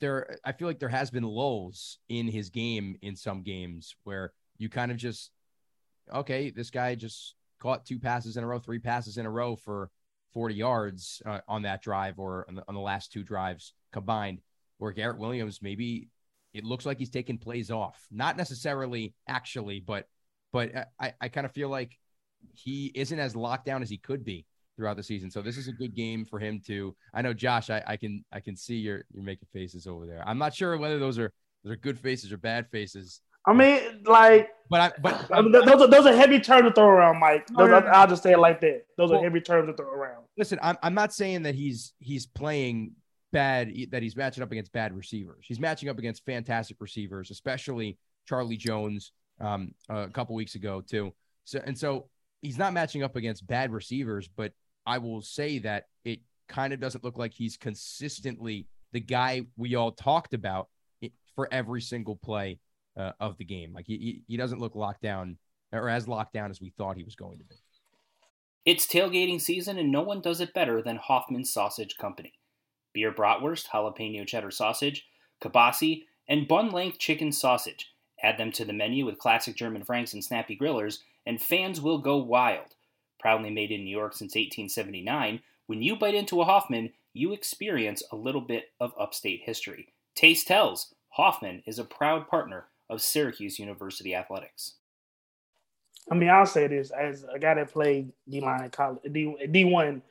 there 0.00 0.38
I 0.44 0.52
feel 0.52 0.68
like 0.68 0.78
there 0.78 0.88
has 0.88 1.10
been 1.10 1.24
lulls 1.24 1.98
in 2.08 2.28
his 2.28 2.50
game 2.50 2.96
in 3.02 3.16
some 3.16 3.42
games 3.42 3.96
where 4.04 4.32
you 4.56 4.68
kind 4.68 4.92
of 4.92 4.96
just 4.96 5.30
okay, 6.12 6.50
this 6.50 6.70
guy 6.70 6.94
just 6.94 7.34
caught 7.58 7.86
two 7.86 7.98
passes 7.98 8.36
in 8.36 8.44
a 8.44 8.46
row, 8.46 8.58
three 8.58 8.78
passes 8.78 9.18
in 9.18 9.26
a 9.26 9.30
row 9.30 9.56
for 9.56 9.90
40 10.32 10.54
yards 10.54 11.22
uh, 11.26 11.40
on 11.48 11.62
that 11.62 11.82
drive 11.82 12.18
or 12.18 12.44
on 12.48 12.56
the, 12.56 12.64
on 12.68 12.74
the 12.74 12.80
last 12.80 13.12
two 13.12 13.22
drives 13.22 13.74
combined. 13.92 14.40
Where 14.78 14.92
Garrett 14.92 15.18
Williams, 15.18 15.60
maybe 15.60 16.08
it 16.54 16.62
looks 16.62 16.86
like 16.86 16.98
he's 16.98 17.10
taking 17.10 17.36
plays 17.36 17.70
off, 17.70 18.06
not 18.12 18.36
necessarily 18.36 19.12
actually, 19.26 19.80
but 19.80 20.06
but 20.52 20.88
I, 21.00 21.12
I 21.20 21.28
kind 21.28 21.44
of 21.44 21.52
feel 21.52 21.68
like 21.68 21.98
he 22.54 22.92
isn't 22.94 23.18
as 23.18 23.36
locked 23.36 23.66
down 23.66 23.82
as 23.82 23.90
he 23.90 23.98
could 23.98 24.24
be 24.24 24.46
throughout 24.76 24.96
the 24.96 25.02
season. 25.02 25.30
So 25.30 25.42
this 25.42 25.56
is 25.56 25.68
a 25.68 25.72
good 25.72 25.94
game 25.94 26.24
for 26.24 26.38
him 26.38 26.60
to. 26.66 26.94
I 27.12 27.22
know 27.22 27.34
Josh, 27.34 27.68
I, 27.70 27.82
I 27.86 27.96
can 27.96 28.24
I 28.32 28.40
can 28.40 28.56
see 28.56 28.76
you're 28.76 29.04
you're 29.12 29.24
making 29.24 29.48
faces 29.52 29.86
over 29.86 30.06
there. 30.06 30.22
I'm 30.26 30.38
not 30.38 30.54
sure 30.54 30.76
whether 30.78 30.98
those 30.98 31.18
are 31.18 31.32
those 31.64 31.72
are 31.72 31.76
good 31.76 31.98
faces 31.98 32.32
or 32.32 32.38
bad 32.38 32.68
faces. 32.70 33.20
I 33.48 33.52
mean, 33.54 34.02
like, 34.04 34.50
But 34.68 34.80
I 34.80 34.92
but 35.00 35.32
I 35.32 35.40
mean, 35.40 35.52
those 35.52 35.66
are 35.66 35.86
those 35.88 36.06
are 36.06 36.14
heavy 36.14 36.38
terms 36.40 36.68
to 36.68 36.72
throw 36.72 36.86
around, 36.88 37.18
Mike. 37.18 37.46
Those 37.46 37.68
no, 37.70 37.80
no. 37.80 37.86
I'll 37.86 38.06
just 38.06 38.22
say 38.22 38.32
it 38.32 38.38
like 38.38 38.60
that. 38.60 38.84
Those 38.96 39.10
Well- 39.10 39.20
are 39.20 39.22
heavy 39.22 39.40
terms 39.40 39.68
to 39.68 39.74
throw 39.74 39.90
around. 39.90 40.24
listen, 40.36 40.58
I'm 40.62 40.76
I'm 40.82 40.94
not 40.94 41.12
saying 41.14 41.42
that 41.44 41.54
he's 41.54 41.94
he's 41.98 42.26
playing 42.26 42.92
bad 43.32 43.72
that 43.90 44.02
he's 44.02 44.16
matching 44.16 44.42
up 44.42 44.52
against 44.52 44.72
bad 44.72 44.94
receivers. 44.94 45.44
He's 45.48 45.58
matching 45.60 45.88
up 45.88 45.98
against 45.98 46.24
fantastic 46.26 46.76
receivers, 46.80 47.30
especially 47.30 47.98
Charlie 48.26 48.56
Jones 48.58 49.12
um, 49.40 49.72
a 49.88 50.08
couple 50.08 50.34
weeks 50.34 50.54
ago 50.54 50.82
too. 50.82 51.14
So 51.44 51.60
and 51.64 51.76
so 51.78 52.08
he's 52.42 52.58
not 52.58 52.72
matching 52.74 53.02
up 53.02 53.16
against 53.16 53.46
bad 53.46 53.72
receivers, 53.72 54.28
but 54.28 54.52
I 54.84 54.98
will 54.98 55.22
say 55.22 55.58
that 55.60 55.84
it 56.04 56.20
kind 56.48 56.72
of 56.74 56.80
doesn't 56.80 57.04
look 57.04 57.16
like 57.18 57.32
he's 57.32 57.56
consistently 57.56 58.66
the 58.92 59.00
guy 59.00 59.46
we 59.56 59.74
all 59.74 59.92
talked 59.92 60.34
about 60.34 60.68
for 61.34 61.48
every 61.52 61.80
single 61.80 62.16
play 62.16 62.58
uh, 62.98 63.12
of 63.20 63.38
the 63.38 63.44
game. 63.44 63.72
Like 63.72 63.86
he, 63.86 64.22
he 64.26 64.36
doesn't 64.36 64.60
look 64.60 64.74
locked 64.74 65.02
down 65.02 65.38
or 65.72 65.88
as 65.88 66.08
locked 66.08 66.32
down 66.32 66.50
as 66.50 66.60
we 66.60 66.70
thought 66.70 66.96
he 66.96 67.04
was 67.04 67.14
going 67.14 67.38
to 67.38 67.44
be. 67.44 67.56
It's 68.64 68.86
tailgating 68.86 69.40
season, 69.40 69.78
and 69.78 69.90
no 69.90 70.02
one 70.02 70.20
does 70.20 70.40
it 70.40 70.52
better 70.52 70.82
than 70.82 70.96
Hoffman's 70.96 71.52
Sausage 71.52 71.96
Company. 71.96 72.34
Beer 72.92 73.12
bratwurst, 73.12 73.68
jalapeno 73.68 74.26
cheddar 74.26 74.50
sausage, 74.50 75.06
kibasi, 75.42 76.02
and 76.28 76.48
bun 76.48 76.70
length 76.70 76.98
chicken 76.98 77.32
sausage. 77.32 77.94
Add 78.22 78.36
them 78.36 78.50
to 78.52 78.64
the 78.64 78.72
menu 78.72 79.06
with 79.06 79.18
classic 79.18 79.56
German 79.56 79.84
franks 79.84 80.12
and 80.12 80.24
snappy 80.24 80.56
grillers, 80.56 80.98
and 81.24 81.40
fans 81.40 81.80
will 81.80 81.98
go 81.98 82.16
wild. 82.16 82.74
Proudly 83.20 83.50
made 83.50 83.70
in 83.70 83.84
New 83.84 83.96
York 83.96 84.12
since 84.12 84.34
1879, 84.34 85.40
when 85.66 85.82
you 85.82 85.96
bite 85.96 86.14
into 86.14 86.40
a 86.40 86.44
Hoffman, 86.44 86.92
you 87.12 87.32
experience 87.32 88.02
a 88.12 88.16
little 88.16 88.40
bit 88.40 88.70
of 88.80 88.92
upstate 88.98 89.42
history. 89.44 89.92
Taste 90.14 90.46
tells, 90.46 90.94
Hoffman 91.10 91.62
is 91.66 91.78
a 91.78 91.84
proud 91.84 92.28
partner 92.28 92.66
of 92.90 93.00
Syracuse 93.02 93.58
University 93.58 94.14
Athletics. 94.14 94.74
I 96.10 96.14
mean, 96.14 96.30
I'll 96.30 96.46
say 96.46 96.66
this 96.66 96.90
as 96.90 97.24
a 97.32 97.38
guy 97.38 97.54
that 97.54 97.70
played 97.70 98.12
D 98.28 98.40
line 98.40 98.64
in 98.64 98.70
college, 98.70 99.00
D 99.12 99.36
D 99.50 99.64
one. 99.64 100.02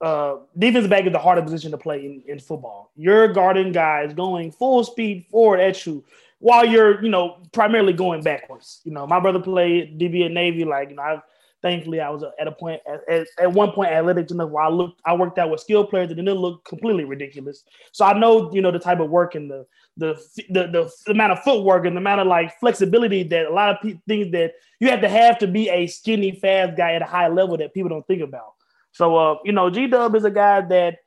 Uh, 0.00 0.38
back 0.56 0.74
is 0.74 1.12
the 1.12 1.18
hardest 1.18 1.44
position 1.44 1.70
to 1.70 1.78
play 1.78 2.04
in, 2.04 2.22
in 2.26 2.40
football. 2.40 2.90
You're 2.96 3.28
guarding 3.28 3.70
guys 3.70 4.12
going 4.14 4.50
full 4.50 4.82
speed 4.82 5.26
forward 5.30 5.60
at 5.60 5.86
you 5.86 6.04
while 6.40 6.66
you're, 6.66 7.00
you 7.04 7.08
know, 7.08 7.36
primarily 7.52 7.92
going 7.92 8.20
backwards. 8.22 8.80
You 8.82 8.90
know, 8.90 9.06
my 9.06 9.20
brother 9.20 9.38
played 9.38 10.00
DB 10.00 10.26
at 10.26 10.32
Navy. 10.32 10.64
Like, 10.64 10.90
you 10.90 10.96
know, 10.96 11.02
I 11.02 11.22
thankfully 11.62 12.00
I 12.00 12.10
was 12.10 12.24
at 12.38 12.46
a 12.46 12.52
point 12.52 12.80
at, 12.86 13.26
at, 13.38 13.52
one 13.52 13.72
point 13.72 13.90
athletic 13.90 14.30
enough 14.30 14.50
where 14.50 14.64
I 14.64 14.68
looked, 14.68 15.00
I 15.06 15.14
worked 15.14 15.38
out 15.38 15.50
with 15.50 15.60
skilled 15.60 15.88
players 15.88 16.08
that 16.08 16.16
didn't 16.16 16.34
look 16.34 16.64
completely 16.64 17.04
ridiculous. 17.04 17.64
So 17.92 18.04
I 18.04 18.18
know, 18.18 18.52
you 18.52 18.60
know, 18.60 18.70
the 18.70 18.78
type 18.78 19.00
of 19.00 19.10
work 19.10 19.34
and 19.34 19.50
the 19.50 19.66
the 19.96 20.14
the, 20.50 20.66
the, 20.66 20.92
the 21.06 21.12
amount 21.12 21.32
of 21.32 21.42
footwork 21.42 21.86
and 21.86 21.96
the 21.96 22.00
amount 22.00 22.20
of 22.20 22.26
like 22.26 22.58
flexibility 22.58 23.22
that 23.24 23.46
a 23.46 23.52
lot 23.52 23.70
of 23.70 23.76
pe- 23.82 24.00
things 24.06 24.32
that 24.32 24.54
you 24.80 24.88
have 24.88 25.00
to 25.00 25.08
have 25.08 25.38
to 25.38 25.46
be 25.46 25.68
a 25.68 25.86
skinny, 25.86 26.32
fast 26.32 26.76
guy 26.76 26.94
at 26.94 27.02
a 27.02 27.06
high 27.06 27.28
level 27.28 27.56
that 27.56 27.72
people 27.72 27.88
don't 27.88 28.06
think 28.06 28.22
about. 28.22 28.54
So, 28.92 29.16
uh, 29.16 29.36
you 29.44 29.52
know, 29.52 29.70
G 29.70 29.86
Dub 29.86 30.14
is 30.14 30.24
a 30.24 30.30
guy 30.30 30.60
that 30.62 30.98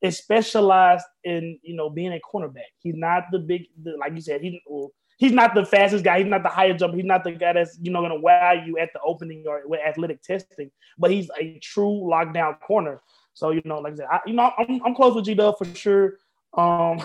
is 0.00 0.18
specialized 0.18 1.04
in, 1.24 1.58
you 1.62 1.74
know, 1.74 1.90
being 1.90 2.12
a 2.12 2.20
cornerback. 2.20 2.70
He's 2.80 2.96
not 2.96 3.24
the 3.30 3.38
big, 3.38 3.66
the, 3.82 3.96
like 3.96 4.14
you 4.14 4.20
said, 4.20 4.40
he, 4.40 4.60
well, 4.66 4.92
he's 5.18 5.32
not 5.32 5.54
the 5.54 5.66
fastest 5.66 6.04
guy. 6.04 6.20
He's 6.20 6.28
not 6.28 6.42
the 6.42 6.48
highest 6.48 6.78
jumper. 6.78 6.96
He's 6.96 7.04
not 7.04 7.24
the 7.24 7.32
guy 7.32 7.52
that's, 7.52 7.78
you 7.82 7.90
know, 7.90 8.00
going 8.00 8.12
to 8.12 8.20
wow 8.20 8.52
you 8.52 8.78
at 8.78 8.92
the 8.94 9.00
opening 9.00 9.44
or 9.46 9.62
with 9.66 9.80
athletic 9.80 10.22
testing, 10.22 10.70
but 10.96 11.10
he's 11.10 11.28
a 11.38 11.58
true 11.58 12.00
lockdown 12.10 12.58
corner. 12.60 13.02
So, 13.34 13.50
you 13.50 13.60
know, 13.64 13.78
like 13.80 13.92
I 13.94 13.96
said, 13.96 14.06
I, 14.10 14.20
you 14.26 14.32
know, 14.32 14.50
I'm, 14.56 14.80
I'm 14.84 14.94
close 14.94 15.14
with 15.14 15.26
G 15.26 15.34
Dub 15.34 15.58
for 15.58 15.66
sure. 15.66 16.14
Um, 16.56 17.02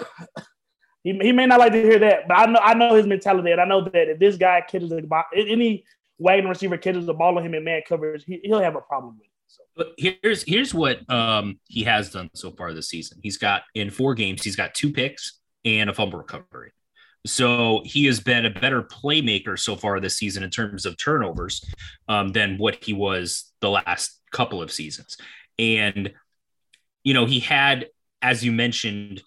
he, 1.03 1.17
he 1.19 1.31
may 1.31 1.45
not 1.45 1.59
like 1.59 1.73
to 1.73 1.81
hear 1.81 1.99
that, 1.99 2.27
but 2.27 2.37
I 2.37 2.45
know 2.45 2.59
I 2.63 2.73
know 2.73 2.95
his 2.95 3.05
mentality, 3.05 3.51
and 3.51 3.59
I 3.59 3.65
know 3.65 3.83
that 3.83 4.09
if 4.09 4.19
this 4.19 4.37
guy 4.37 4.61
catches 4.61 4.89
the 4.89 5.01
ball, 5.01 5.25
any 5.35 5.83
Wagner 6.17 6.49
receiver 6.49 6.77
catches 6.77 7.05
the 7.05 7.13
ball 7.13 7.37
on 7.37 7.45
him 7.45 7.53
in 7.53 7.63
man 7.63 7.81
coverage, 7.87 8.23
he, 8.25 8.39
he'll 8.43 8.61
have 8.61 8.75
a 8.75 8.81
problem 8.81 9.17
with 9.17 9.25
it. 9.25 9.31
So. 9.47 9.63
But 9.75 9.93
here's 9.97 10.43
here's 10.43 10.73
what 10.73 11.07
um, 11.09 11.59
he 11.67 11.83
has 11.83 12.09
done 12.09 12.29
so 12.33 12.51
far 12.51 12.73
this 12.73 12.89
season. 12.89 13.19
He's 13.21 13.37
got 13.37 13.63
in 13.75 13.89
four 13.89 14.15
games, 14.15 14.43
he's 14.43 14.55
got 14.55 14.73
two 14.73 14.91
picks 14.91 15.39
and 15.65 15.89
a 15.89 15.93
fumble 15.93 16.19
recovery. 16.19 16.71
So 17.25 17.81
he 17.85 18.05
has 18.05 18.19
been 18.19 18.45
a 18.45 18.49
better 18.49 18.83
playmaker 18.83 19.57
so 19.57 19.75
far 19.75 19.99
this 19.99 20.17
season 20.17 20.43
in 20.43 20.49
terms 20.49 20.85
of 20.85 20.97
turnovers 20.97 21.63
um, 22.07 22.29
than 22.29 22.57
what 22.57 22.83
he 22.83 22.93
was 22.93 23.51
the 23.61 23.69
last 23.69 24.19
couple 24.31 24.61
of 24.61 24.71
seasons. 24.71 25.17
And 25.57 26.11
you 27.03 27.13
know, 27.13 27.25
he 27.25 27.39
had, 27.39 27.87
as 28.21 28.43
you 28.43 28.51
mentioned, 28.51 29.21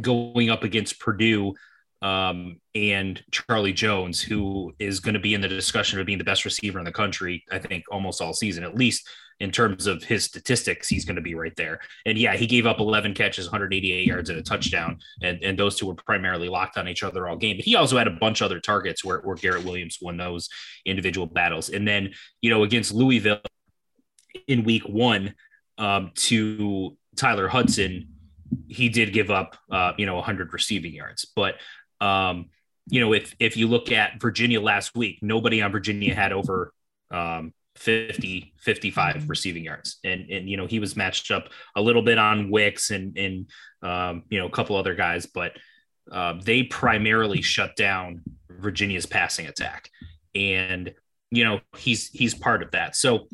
going 0.00 0.50
up 0.50 0.64
against 0.64 1.00
Purdue 1.00 1.54
um, 2.02 2.60
and 2.74 3.22
Charlie 3.30 3.72
Jones, 3.72 4.20
who 4.20 4.74
is 4.78 4.98
going 4.98 5.14
to 5.14 5.20
be 5.20 5.34
in 5.34 5.40
the 5.40 5.48
discussion 5.48 6.00
of 6.00 6.06
being 6.06 6.18
the 6.18 6.24
best 6.24 6.44
receiver 6.44 6.78
in 6.78 6.84
the 6.84 6.92
country, 6.92 7.44
I 7.50 7.58
think 7.60 7.84
almost 7.90 8.20
all 8.20 8.32
season, 8.32 8.64
at 8.64 8.74
least 8.74 9.08
in 9.38 9.50
terms 9.50 9.86
of 9.86 10.02
his 10.02 10.24
statistics, 10.24 10.88
he's 10.88 11.04
going 11.04 11.16
to 11.16 11.22
be 11.22 11.34
right 11.34 11.54
there. 11.56 11.80
And 12.04 12.18
yeah, 12.18 12.36
he 12.36 12.46
gave 12.46 12.66
up 12.66 12.80
11 12.80 13.14
catches, 13.14 13.46
188 13.46 14.06
yards, 14.06 14.30
and 14.30 14.38
a 14.38 14.42
touchdown. 14.42 14.98
And, 15.22 15.42
and 15.42 15.58
those 15.58 15.76
two 15.76 15.86
were 15.86 15.94
primarily 15.94 16.48
locked 16.48 16.76
on 16.76 16.88
each 16.88 17.02
other 17.02 17.28
all 17.28 17.36
game. 17.36 17.56
But 17.56 17.64
he 17.64 17.76
also 17.76 17.98
had 17.98 18.08
a 18.08 18.12
bunch 18.12 18.40
of 18.40 18.46
other 18.46 18.60
targets 18.60 19.04
where, 19.04 19.20
where 19.20 19.36
Garrett 19.36 19.64
Williams 19.64 19.98
won 20.02 20.16
those 20.16 20.48
individual 20.84 21.26
battles. 21.26 21.70
And 21.70 21.86
then, 21.86 22.12
you 22.40 22.50
know, 22.50 22.62
against 22.64 22.92
Louisville 22.92 23.40
in 24.48 24.64
week 24.64 24.84
one 24.84 25.34
um, 25.78 26.10
to 26.14 26.96
Tyler 27.16 27.48
Hudson, 27.48 28.08
he 28.68 28.88
did 28.88 29.12
give 29.12 29.30
up, 29.30 29.56
uh, 29.70 29.92
you 29.98 30.06
know, 30.06 30.16
100 30.16 30.52
receiving 30.52 30.94
yards. 30.94 31.26
But, 31.34 31.56
um, 32.02 32.46
you 32.88 33.00
know, 33.00 33.12
if 33.12 33.34
if 33.38 33.56
you 33.56 33.68
look 33.68 33.92
at 33.92 34.20
Virginia 34.20 34.60
last 34.60 34.96
week, 34.96 35.20
nobody 35.22 35.62
on 35.62 35.70
Virginia 35.70 36.14
had 36.14 36.32
over 36.32 36.72
um, 37.10 37.52
50, 37.76 38.52
55 38.58 39.28
receiving 39.28 39.64
yards. 39.64 39.98
And, 40.04 40.30
and, 40.30 40.48
you 40.48 40.56
know, 40.56 40.66
he 40.66 40.78
was 40.78 40.96
matched 40.96 41.30
up 41.30 41.48
a 41.74 41.80
little 41.80 42.02
bit 42.02 42.18
on 42.18 42.50
Wicks 42.50 42.90
and, 42.90 43.16
and, 43.16 43.50
um, 43.82 44.24
you 44.28 44.38
know, 44.38 44.46
a 44.46 44.50
couple 44.50 44.76
other 44.76 44.94
guys, 44.94 45.26
but 45.26 45.52
uh, 46.10 46.34
they 46.42 46.64
primarily 46.64 47.40
shut 47.40 47.76
down 47.76 48.22
Virginia's 48.50 49.06
passing 49.06 49.46
attack. 49.46 49.88
And, 50.34 50.92
you 51.30 51.44
know, 51.44 51.60
he's, 51.76 52.08
he's 52.08 52.34
part 52.34 52.62
of 52.62 52.72
that. 52.72 52.94
So 52.94 53.28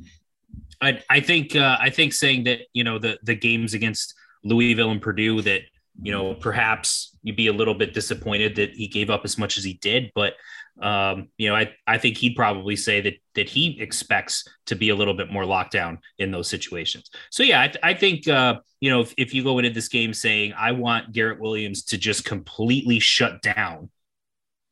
I, 0.81 1.03
I 1.11 1.21
think, 1.21 1.57
uh, 1.57 1.77
I 1.81 1.91
think 1.91 2.13
saying 2.13 2.45
that, 2.45 2.61
you 2.73 2.85
know, 2.85 2.99
the, 2.99 3.19
the 3.23 3.35
games 3.35 3.75
against 3.75 4.15
Louisville 4.45 4.91
and 4.91 5.03
Purdue 5.03 5.43
that, 5.43 5.63
you 6.01 6.13
know, 6.13 6.35
perhaps 6.35 7.17
you'd 7.23 7.37
be 7.37 7.49
a 7.49 7.53
little 7.53 7.75
bit 7.75 7.95
disappointed 7.95 8.57
that 8.57 8.71
he 8.71 8.89
gave 8.89 9.11
up 9.11 9.23
as 9.25 9.37
much 9.37 9.59
as 9.59 9.65
he 9.65 9.75
did, 9.75 10.11
but 10.15 10.35
um, 10.81 11.29
you 11.39 11.49
know, 11.49 11.57
I, 11.57 11.73
I 11.87 11.99
think 11.99 12.17
he'd 12.17 12.37
probably 12.37 12.77
say 12.77 13.01
that 13.01 13.15
that 13.35 13.49
he 13.49 13.81
expects 13.81 14.45
to 14.67 14.77
be 14.77 14.91
a 14.91 14.95
little 14.95 15.15
bit 15.15 15.33
more 15.33 15.45
locked 15.45 15.73
down 15.73 15.99
in 16.19 16.31
those 16.31 16.49
situations. 16.49 17.11
So 17.31 17.43
yeah, 17.43 17.61
I, 17.61 17.91
I 17.91 17.95
think 17.95 18.29
uh, 18.29 18.61
you 18.81 18.91
know 18.91 19.01
if, 19.01 19.13
if 19.17 19.35
you 19.35 19.43
go 19.43 19.59
into 19.59 19.71
this 19.71 19.89
game 19.89 20.15
saying 20.15 20.55
I 20.57 20.73
want 20.73 21.13
Garrett 21.13 21.41
Williams 21.41 21.83
to 21.85 21.99
just 21.99 22.25
completely 22.25 23.01
shut 23.01 23.43
down 23.43 23.91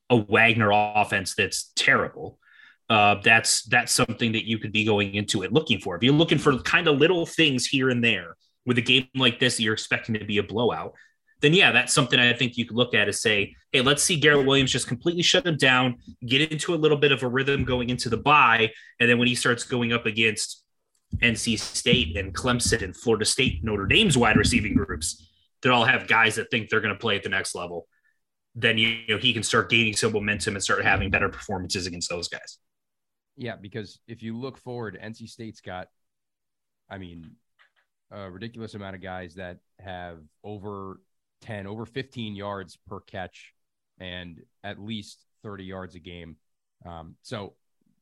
a 0.08 0.16
Wagner 0.16 0.70
offense 0.72 1.34
that's 1.34 1.72
terrible, 1.74 2.38
uh, 2.88 3.16
that's 3.24 3.64
that's 3.64 3.92
something 3.92 4.32
that 4.32 4.46
you 4.46 4.58
could 4.58 4.72
be 4.72 4.84
going 4.84 5.14
into 5.14 5.42
it 5.42 5.52
looking 5.52 5.80
for. 5.80 5.96
If 5.96 6.04
you're 6.04 6.14
looking 6.14 6.38
for 6.38 6.56
kind 6.58 6.86
of 6.86 6.98
little 6.98 7.26
things 7.26 7.66
here 7.66 7.90
and 7.90 8.02
there 8.02 8.36
with 8.64 8.78
a 8.78 8.82
game 8.82 9.08
like 9.16 9.40
this, 9.40 9.58
you're 9.58 9.74
expecting 9.74 10.14
to 10.14 10.24
be 10.24 10.38
a 10.38 10.44
blowout 10.44 10.92
then 11.40 11.52
yeah, 11.52 11.70
that's 11.72 11.92
something 11.92 12.18
I 12.18 12.32
think 12.32 12.56
you 12.56 12.64
could 12.64 12.76
look 12.76 12.94
at 12.94 13.08
is 13.08 13.20
say, 13.20 13.54
hey, 13.72 13.82
let's 13.82 14.02
see 14.02 14.18
Garrett 14.18 14.46
Williams 14.46 14.72
just 14.72 14.88
completely 14.88 15.22
shut 15.22 15.46
him 15.46 15.56
down, 15.56 15.96
get 16.26 16.50
into 16.50 16.74
a 16.74 16.76
little 16.76 16.96
bit 16.96 17.12
of 17.12 17.22
a 17.22 17.28
rhythm 17.28 17.64
going 17.64 17.90
into 17.90 18.08
the 18.08 18.16
bye, 18.16 18.70
and 19.00 19.08
then 19.08 19.18
when 19.18 19.28
he 19.28 19.34
starts 19.34 19.64
going 19.64 19.92
up 19.92 20.06
against 20.06 20.62
NC 21.18 21.58
State 21.58 22.16
and 22.16 22.34
Clemson 22.34 22.82
and 22.82 22.96
Florida 22.96 23.24
State, 23.24 23.62
Notre 23.62 23.86
Dame's 23.86 24.16
wide 24.16 24.36
receiving 24.36 24.74
groups 24.74 25.30
that 25.62 25.70
all 25.70 25.84
have 25.84 26.08
guys 26.08 26.36
that 26.36 26.50
think 26.50 26.68
they're 26.68 26.80
going 26.80 26.94
to 26.94 26.98
play 26.98 27.16
at 27.16 27.22
the 27.22 27.28
next 27.28 27.54
level, 27.54 27.86
then 28.54 28.78
you 28.78 28.98
know 29.08 29.18
he 29.18 29.32
can 29.32 29.42
start 29.42 29.70
gaining 29.70 29.94
some 29.94 30.12
momentum 30.12 30.54
and 30.54 30.62
start 30.62 30.84
having 30.84 31.10
better 31.10 31.28
performances 31.28 31.86
against 31.86 32.08
those 32.08 32.28
guys. 32.28 32.58
Yeah, 33.36 33.56
because 33.56 34.00
if 34.08 34.22
you 34.22 34.36
look 34.36 34.56
forward, 34.58 34.98
NC 35.02 35.28
State's 35.28 35.60
got, 35.60 35.88
I 36.88 36.96
mean, 36.98 37.32
a 38.10 38.30
ridiculous 38.30 38.74
amount 38.74 38.96
of 38.96 39.02
guys 39.02 39.34
that 39.34 39.58
have 39.78 40.18
over 40.42 41.00
10, 41.46 41.66
over 41.66 41.86
15 41.86 42.34
yards 42.34 42.78
per 42.88 43.00
catch, 43.00 43.54
and 43.98 44.40
at 44.64 44.78
least 44.80 45.24
30 45.42 45.64
yards 45.64 45.94
a 45.94 46.00
game. 46.00 46.36
Um, 46.84 47.14
so 47.22 47.54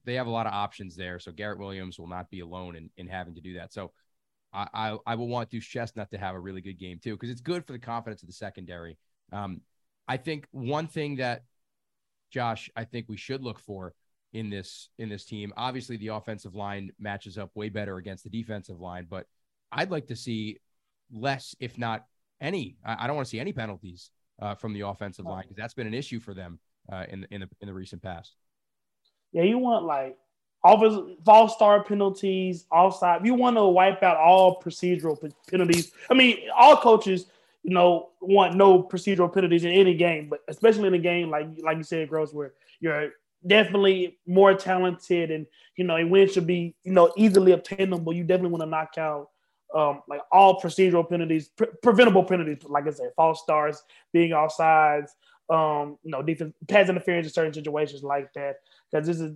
they 0.04 0.14
have 0.14 0.26
a 0.26 0.30
lot 0.30 0.46
of 0.46 0.52
options 0.52 0.96
there. 0.96 1.18
So 1.18 1.32
Garrett 1.32 1.58
Williams 1.58 1.98
will 1.98 2.08
not 2.08 2.30
be 2.30 2.40
alone 2.40 2.76
in, 2.76 2.90
in 2.96 3.06
having 3.06 3.34
to 3.34 3.40
do 3.40 3.54
that. 3.54 3.72
So 3.72 3.92
I, 4.52 4.66
I, 4.72 4.96
I 5.06 5.14
will 5.14 5.28
want 5.28 5.50
Deuce 5.50 5.66
Chestnut 5.66 6.10
to 6.10 6.18
have 6.18 6.34
a 6.34 6.40
really 6.40 6.60
good 6.60 6.78
game 6.78 6.98
too, 7.02 7.14
because 7.14 7.30
it's 7.30 7.40
good 7.40 7.66
for 7.66 7.72
the 7.72 7.78
confidence 7.78 8.22
of 8.22 8.28
the 8.28 8.34
secondary. 8.34 8.96
Um, 9.32 9.60
I 10.06 10.16
think 10.16 10.46
one 10.50 10.86
thing 10.86 11.16
that 11.16 11.42
Josh, 12.30 12.70
I 12.76 12.84
think 12.84 13.06
we 13.08 13.16
should 13.16 13.42
look 13.42 13.58
for 13.58 13.94
in 14.32 14.50
this 14.50 14.88
in 14.98 15.08
this 15.08 15.24
team. 15.24 15.52
Obviously, 15.56 15.96
the 15.96 16.08
offensive 16.08 16.54
line 16.54 16.90
matches 16.98 17.38
up 17.38 17.50
way 17.54 17.68
better 17.68 17.96
against 17.96 18.24
the 18.24 18.30
defensive 18.30 18.80
line, 18.80 19.06
but 19.08 19.26
I'd 19.70 19.90
like 19.90 20.08
to 20.08 20.16
see 20.16 20.58
less, 21.12 21.54
if 21.60 21.78
not 21.78 22.04
any. 22.40 22.76
I, 22.84 23.06
don't 23.06 23.16
want 23.16 23.26
to 23.26 23.30
see 23.30 23.40
any 23.40 23.52
penalties 23.52 24.10
uh, 24.40 24.54
from 24.54 24.72
the 24.72 24.82
offensive 24.82 25.24
line 25.24 25.42
because 25.42 25.56
that's 25.56 25.74
been 25.74 25.86
an 25.86 25.94
issue 25.94 26.20
for 26.20 26.34
them 26.34 26.58
uh, 26.92 27.04
in 27.08 27.22
the 27.22 27.34
in 27.34 27.40
the 27.42 27.48
in 27.60 27.68
the 27.68 27.74
recent 27.74 28.02
past. 28.02 28.34
Yeah, 29.32 29.42
you 29.42 29.58
want 29.58 29.84
like 29.84 30.16
offense 30.64 31.18
false 31.24 31.54
start 31.54 31.88
penalties, 31.88 32.66
offside. 32.70 33.24
You 33.24 33.34
want 33.34 33.56
to 33.56 33.64
wipe 33.64 34.02
out 34.02 34.16
all 34.16 34.60
procedural 34.60 35.18
penalties. 35.48 35.92
I 36.10 36.14
mean, 36.14 36.38
all 36.56 36.76
coaches, 36.76 37.26
you 37.62 37.74
know, 37.74 38.10
want 38.20 38.54
no 38.54 38.82
procedural 38.82 39.32
penalties 39.32 39.64
in 39.64 39.72
any 39.72 39.94
game, 39.94 40.28
but 40.28 40.40
especially 40.48 40.88
in 40.88 40.94
a 40.94 40.98
game 40.98 41.30
like 41.30 41.48
like 41.62 41.76
you 41.76 41.84
said, 41.84 42.08
Gross, 42.08 42.32
where 42.32 42.54
you're 42.80 43.10
definitely 43.46 44.18
more 44.26 44.54
talented 44.54 45.30
and 45.30 45.46
you 45.76 45.84
know 45.84 45.96
a 45.96 46.04
win 46.04 46.28
should 46.28 46.46
be 46.46 46.74
you 46.82 46.92
know 46.92 47.12
easily 47.16 47.52
obtainable. 47.52 48.12
You 48.12 48.24
definitely 48.24 48.50
want 48.50 48.62
to 48.62 48.70
knock 48.70 48.98
out 48.98 49.30
um, 49.74 50.02
like 50.08 50.20
all 50.30 50.60
procedural 50.60 51.08
penalties, 51.08 51.48
pre- 51.48 51.68
preventable 51.82 52.24
penalties, 52.24 52.58
like 52.64 52.86
I 52.86 52.90
said, 52.90 53.10
false 53.16 53.42
starts, 53.42 53.82
being 54.12 54.30
offsides, 54.30 55.10
um, 55.50 55.98
you 56.02 56.10
know, 56.10 56.22
defense 56.22 56.54
pass 56.68 56.88
interference 56.88 57.26
in 57.26 57.32
certain 57.32 57.52
situations 57.52 58.02
like 58.02 58.32
that. 58.34 58.56
Because 58.90 59.06
this 59.06 59.20
is 59.20 59.32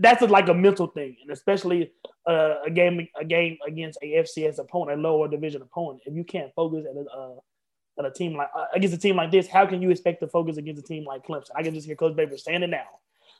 that's 0.00 0.22
a, 0.22 0.26
like 0.26 0.48
a 0.48 0.54
mental 0.54 0.88
thing, 0.88 1.16
and 1.22 1.30
especially 1.30 1.92
uh, 2.26 2.56
a 2.66 2.70
game 2.70 3.06
a 3.18 3.24
game 3.24 3.56
against 3.66 3.98
a 4.02 4.06
FCS 4.06 4.58
opponent, 4.58 4.98
a 4.98 5.02
lower 5.02 5.28
division 5.28 5.62
opponent. 5.62 6.02
If 6.04 6.14
you 6.14 6.24
can't 6.24 6.52
focus 6.54 6.84
at 6.90 6.96
a 6.96 7.04
uh, 7.16 7.34
at 7.98 8.04
a 8.04 8.10
team 8.10 8.36
like 8.36 8.50
uh, 8.56 8.66
against 8.74 8.96
a 8.96 8.98
team 8.98 9.16
like 9.16 9.30
this, 9.30 9.46
how 9.46 9.64
can 9.66 9.80
you 9.80 9.90
expect 9.90 10.20
to 10.20 10.28
focus 10.28 10.56
against 10.56 10.82
a 10.82 10.86
team 10.86 11.04
like 11.04 11.24
Clemson? 11.24 11.50
I 11.54 11.62
can 11.62 11.74
just 11.74 11.86
hear 11.86 11.96
Coach 11.96 12.16
Babers 12.16 12.46
it 12.46 12.68
now. 12.68 12.86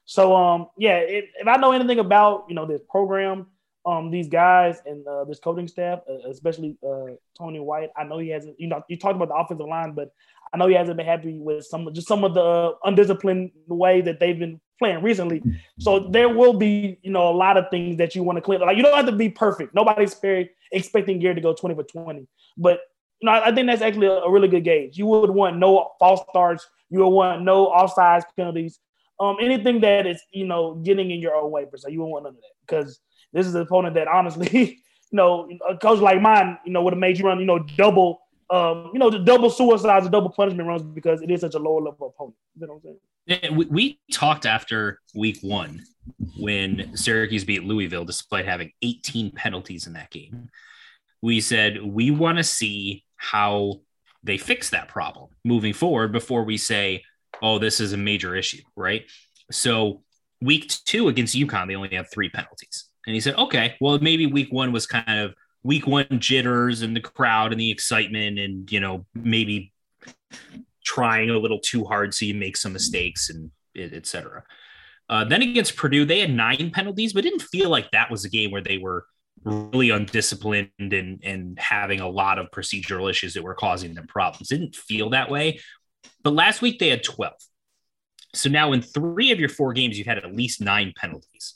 So 0.04 0.34
um, 0.34 0.68
yeah, 0.78 0.98
if, 0.98 1.26
if 1.38 1.46
I 1.46 1.56
know 1.56 1.72
anything 1.72 1.98
about 1.98 2.46
you 2.48 2.54
know 2.54 2.64
this 2.64 2.80
program 2.88 3.48
um 3.88 4.10
these 4.10 4.28
guys 4.28 4.82
and 4.84 5.06
uh, 5.06 5.24
this 5.24 5.38
coaching 5.38 5.66
staff, 5.66 6.00
uh, 6.08 6.28
especially 6.28 6.76
uh, 6.86 7.14
Tony 7.38 7.58
White. 7.58 7.90
I 7.96 8.04
know 8.04 8.18
he 8.18 8.28
hasn't. 8.28 8.60
You 8.60 8.68
know, 8.68 8.82
you 8.88 8.98
talked 8.98 9.16
about 9.16 9.28
the 9.28 9.34
offensive 9.34 9.66
line, 9.66 9.92
but 9.92 10.12
I 10.52 10.58
know 10.58 10.66
he 10.66 10.74
hasn't 10.74 10.96
been 10.96 11.06
happy 11.06 11.38
with 11.38 11.64
some 11.64 11.88
just 11.92 12.06
some 12.06 12.24
of 12.24 12.34
the 12.34 12.74
undisciplined 12.84 13.50
way 13.66 14.00
that 14.02 14.20
they've 14.20 14.38
been 14.38 14.60
playing 14.78 15.02
recently. 15.02 15.42
So 15.78 16.08
there 16.10 16.28
will 16.28 16.52
be 16.52 16.98
you 17.02 17.10
know 17.10 17.30
a 17.30 17.36
lot 17.36 17.56
of 17.56 17.66
things 17.70 17.96
that 17.96 18.14
you 18.14 18.22
want 18.22 18.36
to 18.36 18.42
clear. 18.42 18.58
Like 18.58 18.76
you 18.76 18.82
don't 18.82 18.96
have 18.96 19.06
to 19.06 19.12
be 19.12 19.30
perfect. 19.30 19.74
Nobody's 19.74 20.14
very 20.14 20.50
expecting 20.72 21.18
Gary 21.18 21.34
to 21.34 21.40
go 21.40 21.54
twenty 21.54 21.74
for 21.74 21.84
twenty, 21.84 22.26
but 22.56 22.80
you 23.20 23.26
know 23.26 23.32
I, 23.32 23.48
I 23.48 23.54
think 23.54 23.68
that's 23.68 23.82
actually 23.82 24.08
a, 24.08 24.12
a, 24.12 24.30
really 24.30 24.48
good 24.48 24.64
gauge. 24.64 24.98
You 24.98 25.06
would 25.06 25.30
want 25.30 25.56
no 25.56 25.92
false 25.98 26.20
starts. 26.30 26.68
You 26.90 27.00
would 27.00 27.08
want 27.08 27.42
no 27.42 27.66
offsides 27.68 28.24
penalties. 28.36 28.80
Um, 29.20 29.36
anything 29.40 29.80
that 29.80 30.06
is 30.06 30.22
you 30.30 30.46
know 30.46 30.74
getting 30.74 31.10
in 31.10 31.20
your 31.20 31.34
own 31.34 31.50
way, 31.50 31.66
se, 31.74 31.90
you 31.90 32.00
won't 32.00 32.12
want 32.12 32.24
none 32.24 32.34
of 32.34 32.36
that 32.36 32.66
because 32.66 33.00
this 33.32 33.46
is 33.46 33.54
an 33.54 33.62
opponent 33.62 33.94
that 33.94 34.08
honestly, 34.08 34.48
you 35.10 35.16
know, 35.16 35.48
a 35.68 35.76
coach 35.76 36.00
like 36.00 36.20
mine, 36.20 36.58
you 36.64 36.72
know, 36.72 36.82
would 36.82 36.92
have 36.92 37.00
made 37.00 37.18
you 37.18 37.24
run, 37.24 37.38
you 37.40 37.46
know, 37.46 37.58
double, 37.58 38.20
um, 38.50 38.90
you 38.92 38.98
know, 38.98 39.10
the 39.10 39.18
double 39.18 39.50
suicides 39.50 40.06
and 40.06 40.12
double 40.12 40.30
punishment 40.30 40.68
runs 40.68 40.82
because 40.82 41.22
it 41.22 41.30
is 41.30 41.40
such 41.40 41.54
a 41.54 41.58
lower 41.58 41.80
level 41.80 42.08
opponent. 42.08 42.36
You 42.58 42.66
know 42.66 42.74
what 42.74 42.76
I'm 42.76 42.82
saying? 42.82 43.56
We, 43.56 43.64
we 43.66 44.00
talked 44.12 44.46
after 44.46 45.00
week 45.14 45.38
one 45.42 45.84
when 46.38 46.96
Syracuse 46.96 47.44
beat 47.44 47.64
Louisville 47.64 48.04
despite 48.04 48.46
having 48.46 48.72
18 48.82 49.32
penalties 49.32 49.86
in 49.86 49.92
that 49.94 50.10
game. 50.10 50.48
We 51.20 51.40
said 51.40 51.82
we 51.82 52.10
want 52.10 52.38
to 52.38 52.44
see 52.44 53.04
how 53.16 53.80
they 54.22 54.38
fix 54.38 54.70
that 54.70 54.88
problem 54.88 55.30
moving 55.44 55.74
forward 55.74 56.12
before 56.12 56.44
we 56.44 56.56
say, 56.56 57.02
oh, 57.42 57.58
this 57.58 57.80
is 57.80 57.92
a 57.92 57.96
major 57.96 58.34
issue, 58.34 58.62
right? 58.76 59.04
So 59.50 60.02
week 60.40 60.68
two 60.68 61.08
against 61.08 61.36
UConn, 61.36 61.68
they 61.68 61.76
only 61.76 61.94
had 61.94 62.10
three 62.10 62.30
penalties. 62.30 62.87
And 63.08 63.14
he 63.14 63.22
said, 63.22 63.36
okay, 63.36 63.74
well, 63.80 63.98
maybe 64.00 64.26
week 64.26 64.52
one 64.52 64.70
was 64.70 64.86
kind 64.86 65.18
of 65.18 65.34
week 65.62 65.86
one 65.86 66.06
jitters 66.18 66.82
and 66.82 66.94
the 66.94 67.00
crowd 67.00 67.52
and 67.52 67.60
the 67.60 67.70
excitement 67.70 68.38
and, 68.38 68.70
you 68.70 68.80
know, 68.80 69.06
maybe 69.14 69.72
trying 70.84 71.30
a 71.30 71.38
little 71.38 71.58
too 71.58 71.86
hard 71.86 72.12
so 72.12 72.26
you 72.26 72.34
make 72.34 72.58
some 72.58 72.74
mistakes 72.74 73.30
and 73.30 73.50
et 73.74 74.04
cetera. 74.04 74.44
Uh, 75.08 75.24
then 75.24 75.40
against 75.40 75.74
Purdue, 75.74 76.04
they 76.04 76.20
had 76.20 76.30
nine 76.30 76.70
penalties, 76.70 77.14
but 77.14 77.24
didn't 77.24 77.40
feel 77.40 77.70
like 77.70 77.90
that 77.92 78.10
was 78.10 78.26
a 78.26 78.28
game 78.28 78.50
where 78.50 78.60
they 78.60 78.76
were 78.76 79.06
really 79.42 79.88
undisciplined 79.88 80.68
and, 80.78 81.18
and 81.24 81.58
having 81.58 82.00
a 82.00 82.08
lot 82.10 82.38
of 82.38 82.50
procedural 82.50 83.08
issues 83.08 83.32
that 83.32 83.42
were 83.42 83.54
causing 83.54 83.94
them 83.94 84.06
problems. 84.06 84.48
Didn't 84.48 84.76
feel 84.76 85.08
that 85.10 85.30
way. 85.30 85.60
But 86.22 86.34
last 86.34 86.60
week 86.60 86.78
they 86.78 86.90
had 86.90 87.02
12. 87.02 87.32
So 88.34 88.50
now 88.50 88.72
in 88.72 88.82
three 88.82 89.30
of 89.30 89.40
your 89.40 89.48
four 89.48 89.72
games, 89.72 89.96
you've 89.96 90.06
had 90.06 90.18
at 90.18 90.36
least 90.36 90.60
nine 90.60 90.92
penalties 90.94 91.54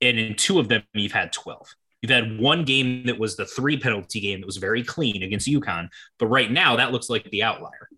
and 0.00 0.18
in 0.18 0.34
two 0.34 0.58
of 0.58 0.68
them 0.68 0.82
you've 0.94 1.12
had 1.12 1.32
12 1.32 1.66
you've 2.02 2.10
had 2.10 2.38
one 2.38 2.64
game 2.64 3.06
that 3.06 3.18
was 3.18 3.36
the 3.36 3.46
three 3.46 3.78
penalty 3.78 4.20
game 4.20 4.40
that 4.40 4.46
was 4.46 4.58
very 4.58 4.82
clean 4.82 5.22
against 5.22 5.48
UConn 5.48 5.88
but 6.18 6.26
right 6.26 6.50
now 6.50 6.76
that 6.76 6.92
looks 6.92 7.08
like 7.10 7.30
the 7.30 7.42
outlier. 7.42 7.88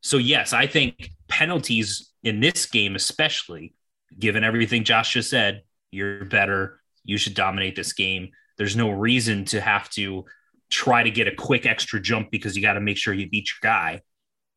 So 0.00 0.16
yes 0.18 0.52
i 0.52 0.66
think 0.66 1.10
penalties 1.28 2.10
in 2.22 2.40
this 2.40 2.66
game 2.66 2.94
especially 2.94 3.74
given 4.18 4.44
everything 4.44 4.84
josh 4.84 5.12
just 5.12 5.30
said 5.30 5.62
you're 5.90 6.24
better 6.24 6.80
you 7.04 7.18
should 7.18 7.34
dominate 7.34 7.76
this 7.76 7.92
game. 7.92 8.30
There's 8.56 8.76
no 8.76 8.90
reason 8.90 9.44
to 9.46 9.60
have 9.60 9.88
to 9.90 10.24
try 10.70 11.02
to 11.02 11.10
get 11.10 11.28
a 11.28 11.34
quick 11.34 11.66
extra 11.66 12.00
jump 12.00 12.30
because 12.30 12.56
you 12.56 12.62
got 12.62 12.72
to 12.72 12.80
make 12.80 12.96
sure 12.96 13.14
you 13.14 13.28
beat 13.28 13.48
your 13.48 13.70
guy. 13.70 14.00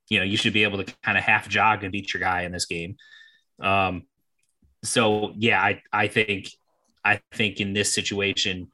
You 0.10 0.19
know 0.19 0.25
you 0.25 0.38
should 0.38 0.53
be 0.53 0.63
able 0.63 0.83
to 0.83 0.93
kind 1.03 1.17
of 1.17 1.23
half 1.23 1.49
jog 1.49 1.83
and 1.83 1.91
beat 1.91 2.13
your 2.13 2.21
guy 2.21 2.43
in 2.43 2.51
this 2.53 2.65
game. 2.65 2.95
Um 3.62 4.03
so 4.83 5.33
yeah 5.36 5.60
i 5.62 5.81
i 5.91 6.07
think 6.07 6.49
I 7.07 7.21
think 7.31 7.61
in 7.61 7.71
this 7.71 7.93
situation, 7.93 8.69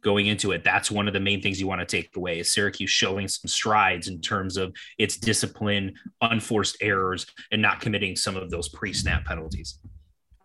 going 0.00 0.26
into 0.26 0.52
it, 0.52 0.64
that's 0.64 0.90
one 0.90 1.06
of 1.06 1.12
the 1.12 1.20
main 1.20 1.42
things 1.42 1.60
you 1.60 1.66
want 1.66 1.80
to 1.80 1.86
take 1.86 2.16
away 2.16 2.38
is 2.38 2.50
Syracuse 2.50 2.88
showing 2.88 3.28
some 3.28 3.46
strides 3.46 4.08
in 4.08 4.22
terms 4.22 4.56
of 4.56 4.72
its 4.96 5.18
discipline, 5.18 5.94
unforced 6.22 6.78
errors, 6.80 7.26
and 7.52 7.60
not 7.60 7.80
committing 7.80 8.16
some 8.16 8.36
of 8.36 8.50
those 8.50 8.70
pre-snap 8.70 9.26
penalties. 9.26 9.80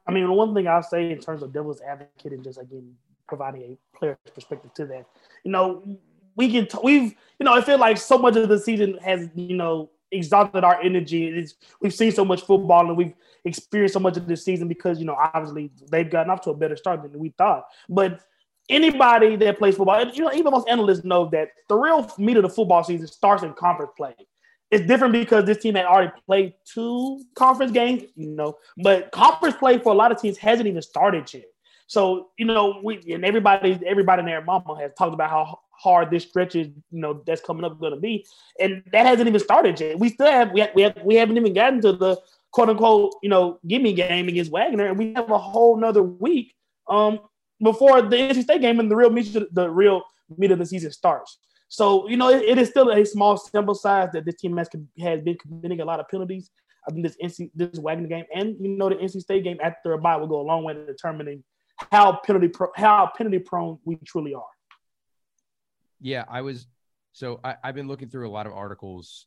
I 0.05 0.12
mean, 0.12 0.29
one 0.29 0.53
thing 0.53 0.67
I'll 0.67 0.83
say 0.83 1.12
in 1.12 1.19
terms 1.19 1.43
of 1.43 1.53
devil's 1.53 1.79
advocate 1.79 2.33
and 2.33 2.43
just 2.43 2.59
again 2.59 2.93
providing 3.25 3.62
a 3.62 3.97
player's 3.97 4.17
perspective 4.36 4.73
to 4.73 4.86
that, 4.88 5.05
you 5.45 5.51
know, 5.51 5.81
we 6.36 6.51
can 6.51 6.67
t- 6.67 6.77
we've 6.83 7.15
you 7.39 7.45
know 7.45 7.53
I 7.53 7.62
feel 7.62 7.77
like 7.77 7.97
so 7.97 8.17
much 8.17 8.36
of 8.36 8.49
the 8.49 8.59
season 8.59 8.97
has 8.97 9.29
you 9.36 9.55
know 9.55 9.89
exhausted 10.13 10.63
our 10.63 10.82
energy. 10.82 11.28
It's, 11.28 11.56
we've 11.82 11.93
seen 11.93 12.12
so 12.12 12.23
much 12.23 12.41
football 12.41 12.88
and 12.88 12.97
we've 12.97 13.13
experienced 13.45 13.93
so 13.93 13.99
much 13.99 14.17
of 14.17 14.28
this 14.28 14.43
season 14.43 14.67
because 14.67 14.99
you 14.99 15.06
know 15.06 15.15
obviously 15.15 15.71
they've 15.91 16.10
gotten 16.10 16.30
off 16.30 16.41
to 16.41 16.52
a 16.52 16.56
better 16.56 16.78
start 16.78 17.04
than 17.04 17.19
we 17.19 17.30
thought. 17.38 17.65
But 17.89 18.21
anybody 18.69 19.36
that 19.38 19.58
plays 19.58 19.76
football, 19.76 20.06
you 20.08 20.23
know, 20.23 20.32
even 20.34 20.52
most 20.52 20.69
analysts 20.69 21.04
know 21.04 21.30
that 21.32 21.49
the 21.67 21.76
real 21.76 22.10
meat 22.17 22.38
of 22.38 22.43
the 22.43 22.49
football 22.49 22.84
season 22.84 23.08
starts 23.08 23.43
in 23.43 23.54
conference 23.54 23.91
play. 23.97 24.15
It's 24.71 24.88
different 24.88 25.13
because 25.13 25.45
this 25.45 25.60
team 25.60 25.76
had 25.76 25.86
already 25.86 26.12
played 26.26 26.54
two 26.65 27.23
conference 27.36 27.71
games, 27.71 28.04
you 28.15 28.30
know, 28.30 28.58
but 28.78 29.12
conference 29.12 29.56
play 29.58 29.78
for 29.78 29.93
a 29.93 29.95
lot 29.95 30.12
of 30.12 30.19
teams 30.19 30.38
hasn't 30.38 30.67
even 30.67 30.82
started 30.82 31.32
yet. 31.32 31.45
So, 31.86 32.30
you 32.39 32.45
know, 32.45 32.80
we 32.84 32.99
and 33.13 33.23
everybody, 33.23 33.80
everybody 33.86 34.21
in 34.21 34.26
their 34.26 34.43
mama 34.43 34.76
has 34.80 34.91
talked 34.97 35.13
about 35.13 35.30
how 35.30 35.60
hard 35.84 36.10
this 36.10 36.24
stretch 36.24 36.56
is, 36.56 36.67
you 36.67 37.00
know, 37.00 37.22
that's 37.26 37.41
coming 37.41 37.63
up 37.63 37.80
going 37.80 37.93
to 37.93 38.00
be, 38.00 38.26
and 38.60 38.84
that 38.91 39.06
hasn't 39.06 39.28
even 39.28 39.39
started 39.39 39.80
yet. 39.80 40.00
We 40.00 40.10
still 40.10 40.32
have 40.32 40.52
we 40.52 40.62
have, 40.62 40.72
we 40.76 40.82
have 40.84 40.98
we 41.04 41.15
haven't 41.15 41.38
even 41.38 41.54
gotten 41.54 41.82
to 41.82 41.93
the 41.93 42.19
quote 42.52 42.69
unquote, 42.69 43.15
you 43.22 43.30
know, 43.30 43.60
gimme 43.67 43.93
game 43.93 44.28
against 44.28 44.52
Wagner, 44.52 44.88
and 44.88 44.98
we 44.98 45.13
have 45.13 45.30
a 45.30 45.38
whole 45.38 45.78
nother 45.78 46.04
week 46.04 46.54
um 46.89 47.19
before 47.62 48.02
the 48.02 48.15
NC 48.15 48.43
State 48.43 48.62
game 48.62 48.80
and 48.80 48.89
the 48.89 48.96
real 48.96 49.10
meat 49.10 49.36
the 49.52 49.69
real 49.69 50.04
meat 50.38 50.52
of 50.52 50.60
the 50.60 50.65
season 50.65 50.91
starts. 50.91 51.38
So, 51.69 52.08
you 52.08 52.17
know, 52.17 52.30
it, 52.30 52.43
it 52.43 52.58
is 52.60 52.69
still 52.69 52.91
a 52.91 53.04
small 53.04 53.36
sample 53.36 53.74
size 53.74 54.10
that 54.13 54.26
this 54.26 54.36
team 54.36 54.56
has, 54.58 54.69
has 55.00 55.22
been 55.22 55.38
committing 55.39 55.82
a 55.82 55.86
lot 55.86 56.00
of 56.00 56.08
penalties. 56.08 56.52
I 56.88 56.91
think 56.91 57.04
this 57.04 57.17
NC 57.24 57.50
this 57.56 57.80
Wagner 57.80 58.08
game 58.08 58.26
and 58.36 58.56
you 58.60 58.69
know 58.69 58.89
the 58.89 58.96
NC 58.96 59.22
State 59.22 59.43
game 59.43 59.58
after 59.63 59.93
a 59.93 59.98
bye 59.98 60.17
will 60.17 60.28
go 60.28 60.41
a 60.41 60.43
long 60.43 60.63
way 60.63 60.74
to 60.74 60.86
determining 60.86 61.43
how 61.91 62.19
penalty 62.26 62.48
pro, 62.48 62.67
how 62.76 63.12
penalty 63.17 63.39
prone 63.39 63.80
we 63.86 63.96
truly 64.06 64.34
are. 64.34 64.53
Yeah, 66.04 66.26
I 66.30 66.42
was 66.42 66.68
so 67.13 67.39
I, 67.44 67.56
have 67.63 67.76
been 67.76 67.88
looking 67.88 68.10
through 68.10 68.28
a 68.28 68.32
lot 68.32 68.46
of 68.46 68.54
articles 68.54 69.26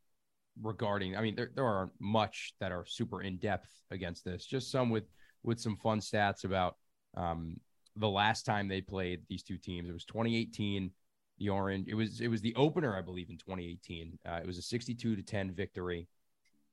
regarding. 0.63 1.17
I 1.17 1.23
mean, 1.23 1.35
there 1.35 1.51
there 1.55 1.65
aren't 1.65 1.93
much 1.99 2.55
that 2.61 2.71
are 2.71 2.85
super 2.87 3.23
in 3.23 3.39
depth 3.39 3.71
against 3.91 4.25
this. 4.25 4.45
Just 4.45 4.71
some 4.71 4.91
with 4.91 5.09
with 5.43 5.59
some 5.59 5.77
fun 5.77 6.01
stats 6.01 6.45
about 6.45 6.77
um, 7.17 7.59
the 7.97 8.09
last 8.09 8.45
time 8.45 8.69
they 8.69 8.83
played 8.83 9.23
these 9.29 9.43
two 9.43 9.57
teams. 9.57 9.89
It 9.89 9.93
was 9.93 10.05
2018 10.05 10.91
the 11.39 11.49
Orange. 11.49 11.89
It 11.89 11.95
was 11.95 12.21
it 12.21 12.29
was 12.29 12.43
the 12.43 12.55
opener, 12.57 12.97
I 12.97 13.01
believe, 13.01 13.31
in 13.31 13.39
2018. 13.39 14.19
Uh, 14.29 14.41
it 14.43 14.47
was 14.47 14.59
a 14.59 14.63
62 14.63 15.17
to 15.17 15.23
10 15.23 15.53
victory 15.53 16.09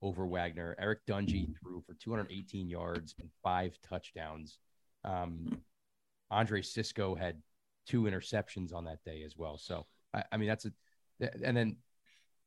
over 0.02 0.28
Wagner. 0.28 0.76
Eric 0.80 1.06
Dungey 1.08 1.48
threw 1.62 1.82
for 1.88 1.94
218 1.94 2.70
yards 2.70 3.16
and 3.20 3.30
five 3.42 3.78
touchdowns. 3.88 4.60
Um, 5.06 5.62
Andre 6.30 6.62
Cisco 6.62 7.16
had 7.16 7.42
two 7.88 8.04
interceptions 8.04 8.74
on 8.74 8.86
that 8.86 9.04
day 9.04 9.24
as 9.24 9.36
well. 9.38 9.58
So 9.58 9.86
I, 10.14 10.24
I 10.32 10.38
mean 10.38 10.50
that's 10.50 10.66
a 10.66 10.72
and 11.44 11.56
then 11.56 11.78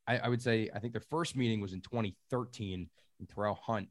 I, 0.07 0.19
I, 0.19 0.29
would 0.29 0.43
say 0.43 0.71
I 0.75 0.79
think 0.79 0.93
the 0.93 1.01
first 1.01 1.37
meeting 1.37 1.61
was 1.61 1.73
in 1.73 1.81
2013 1.81 2.89
and 3.19 3.29
Terrell 3.29 3.59
Hunt 3.63 3.89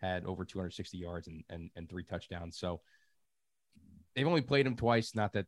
had 0.00 0.24
over 0.24 0.44
260 0.44 0.98
yards 0.98 1.28
and, 1.28 1.42
and, 1.48 1.70
and 1.76 1.88
three 1.88 2.04
touchdowns. 2.04 2.58
So 2.58 2.80
they've 4.14 4.26
only 4.26 4.42
played 4.42 4.66
him 4.66 4.76
twice. 4.76 5.14
Not 5.14 5.32
that 5.32 5.46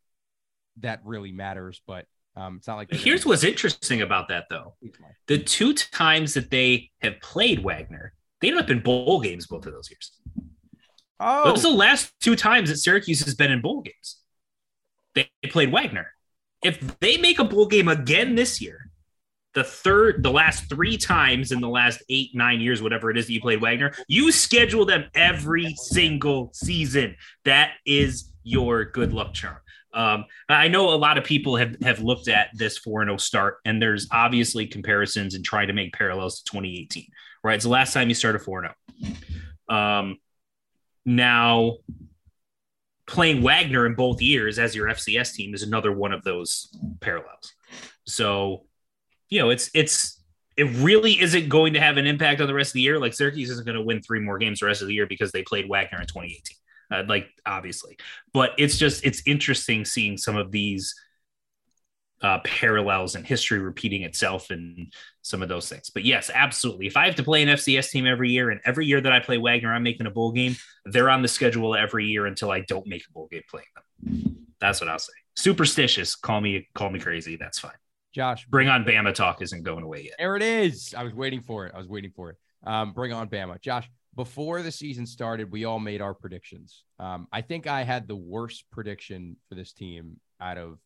that 0.78 1.00
really 1.04 1.32
matters. 1.32 1.80
But 1.86 2.06
um, 2.36 2.56
it's 2.56 2.66
not 2.66 2.76
like 2.76 2.92
here's 2.92 3.26
what's 3.26 3.44
interesting 3.44 4.02
about 4.02 4.28
that 4.28 4.46
though. 4.50 4.74
The 5.26 5.38
two 5.38 5.74
times 5.74 6.34
that 6.34 6.50
they 6.50 6.90
have 7.02 7.20
played 7.20 7.62
Wagner, 7.62 8.14
they 8.40 8.48
ended 8.48 8.64
up 8.64 8.70
in 8.70 8.80
bowl 8.80 9.20
games 9.20 9.46
both 9.46 9.66
of 9.66 9.72
those 9.72 9.90
years. 9.90 10.12
Oh, 11.18 11.50
those 11.50 11.64
are 11.64 11.70
the 11.70 11.76
last 11.76 12.12
two 12.20 12.34
times 12.34 12.70
that 12.70 12.78
Syracuse 12.78 13.22
has 13.24 13.34
been 13.34 13.52
in 13.52 13.60
bowl 13.60 13.82
games. 13.82 14.19
They, 15.14 15.28
played 15.48 15.72
Wagner. 15.72 16.12
If 16.62 16.98
they 17.00 17.16
make 17.16 17.38
a 17.38 17.44
bowl 17.44 17.66
game 17.66 17.88
again 17.88 18.34
this 18.34 18.60
year, 18.60 18.90
the 19.54 19.64
third, 19.64 20.22
the 20.22 20.30
last 20.30 20.68
three 20.68 20.96
times 20.96 21.50
in 21.50 21.60
the 21.60 21.68
last 21.68 22.02
eight, 22.08 22.30
nine 22.34 22.60
years, 22.60 22.80
whatever 22.82 23.10
it 23.10 23.18
is 23.18 23.26
that 23.26 23.32
you 23.32 23.40
played 23.40 23.60
Wagner, 23.60 23.92
you 24.06 24.30
schedule 24.30 24.84
them 24.84 25.04
every 25.14 25.74
single 25.76 26.50
season. 26.54 27.16
That 27.44 27.72
is 27.84 28.32
your 28.44 28.84
good 28.84 29.12
luck 29.12 29.34
charm. 29.34 29.58
Um, 29.92 30.26
I 30.48 30.68
know 30.68 30.90
a 30.90 30.94
lot 30.94 31.18
of 31.18 31.24
people 31.24 31.56
have, 31.56 31.76
have 31.82 32.00
looked 32.00 32.28
at 32.28 32.50
this 32.54 32.78
4 32.78 33.04
0 33.04 33.16
start, 33.16 33.56
and 33.64 33.82
there's 33.82 34.06
obviously 34.12 34.66
comparisons 34.66 35.34
and 35.34 35.44
trying 35.44 35.66
to 35.66 35.72
make 35.72 35.92
parallels 35.92 36.42
to 36.42 36.52
2018, 36.52 37.06
right? 37.42 37.54
It's 37.54 37.64
the 37.64 37.70
last 37.70 37.92
time 37.92 38.08
you 38.08 38.14
started 38.14 38.40
4 38.40 38.72
0. 39.00 39.16
Um, 39.68 40.18
now, 41.04 41.78
playing 43.10 43.42
Wagner 43.42 43.86
in 43.86 43.94
both 43.94 44.22
years 44.22 44.58
as 44.58 44.74
your 44.74 44.88
FCS 44.88 45.34
team 45.34 45.54
is 45.54 45.62
another 45.62 45.92
one 45.92 46.12
of 46.12 46.24
those 46.24 46.74
parallels. 47.00 47.52
So, 48.06 48.64
you 49.28 49.40
know, 49.40 49.50
it's, 49.50 49.70
it's, 49.74 50.22
it 50.56 50.64
really 50.76 51.20
isn't 51.20 51.48
going 51.48 51.74
to 51.74 51.80
have 51.80 51.96
an 51.96 52.06
impact 52.06 52.40
on 52.40 52.46
the 52.46 52.54
rest 52.54 52.70
of 52.70 52.74
the 52.74 52.80
year. 52.80 52.98
Like 52.98 53.14
Syracuse 53.14 53.50
isn't 53.50 53.66
going 53.66 53.76
to 53.76 53.82
win 53.82 54.02
three 54.02 54.20
more 54.20 54.38
games 54.38 54.60
the 54.60 54.66
rest 54.66 54.82
of 54.82 54.88
the 54.88 54.94
year 54.94 55.06
because 55.06 55.32
they 55.32 55.42
played 55.42 55.68
Wagner 55.68 56.00
in 56.00 56.06
2018 56.06 56.56
uh, 56.90 57.04
like 57.08 57.28
obviously, 57.46 57.96
but 58.32 58.52
it's 58.58 58.76
just 58.76 59.04
it's 59.04 59.22
interesting 59.26 59.84
seeing 59.84 60.16
some 60.16 60.36
of 60.36 60.50
these 60.50 60.94
uh, 62.22 62.38
parallels 62.44 63.14
and 63.14 63.26
history 63.26 63.58
repeating 63.58 64.02
itself 64.02 64.50
and 64.50 64.92
some 65.22 65.42
of 65.42 65.48
those 65.48 65.68
things. 65.68 65.90
But 65.90 66.04
yes, 66.04 66.30
absolutely. 66.32 66.86
If 66.86 66.96
I 66.96 67.06
have 67.06 67.14
to 67.16 67.22
play 67.22 67.42
an 67.42 67.48
FCS 67.48 67.90
team 67.90 68.06
every 68.06 68.30
year, 68.30 68.50
and 68.50 68.60
every 68.64 68.86
year 68.86 69.00
that 69.00 69.12
I 69.12 69.20
play 69.20 69.38
Wagner, 69.38 69.72
I'm 69.72 69.82
making 69.82 70.06
a 70.06 70.10
bowl 70.10 70.32
game. 70.32 70.56
They're 70.84 71.10
on 71.10 71.22
the 71.22 71.28
schedule 71.28 71.74
every 71.74 72.06
year 72.06 72.26
until 72.26 72.50
I 72.50 72.60
don't 72.60 72.86
make 72.86 73.02
a 73.08 73.12
bowl 73.12 73.28
game 73.30 73.42
playing 73.48 73.66
them. 73.74 74.46
That's 74.60 74.80
what 74.80 74.90
I'll 74.90 74.98
say. 74.98 75.12
Superstitious. 75.36 76.16
Call 76.16 76.40
me 76.40 76.68
call 76.74 76.90
me 76.90 76.98
crazy. 76.98 77.36
That's 77.36 77.58
fine. 77.58 77.72
Josh, 78.12 78.44
bring 78.46 78.68
on 78.68 78.84
Bama 78.84 79.14
talk 79.14 79.40
isn't 79.40 79.62
going 79.62 79.84
away 79.84 80.02
yet. 80.02 80.14
There 80.18 80.36
it 80.36 80.42
is. 80.42 80.94
I 80.96 81.04
was 81.04 81.14
waiting 81.14 81.42
for 81.42 81.66
it. 81.66 81.72
I 81.74 81.78
was 81.78 81.86
waiting 81.86 82.10
for 82.14 82.30
it. 82.30 82.36
Um, 82.66 82.92
bring 82.92 83.12
on 83.12 83.28
Bama. 83.28 83.60
Josh, 83.60 83.88
before 84.16 84.62
the 84.62 84.72
season 84.72 85.06
started, 85.06 85.50
we 85.50 85.64
all 85.64 85.78
made 85.78 86.00
our 86.00 86.12
predictions. 86.12 86.82
Um, 86.98 87.28
I 87.32 87.40
think 87.40 87.66
I 87.66 87.84
had 87.84 88.08
the 88.08 88.16
worst 88.16 88.64
prediction 88.72 89.36
for 89.48 89.54
this 89.54 89.72
team 89.72 90.18
out 90.40 90.58
of 90.58 90.78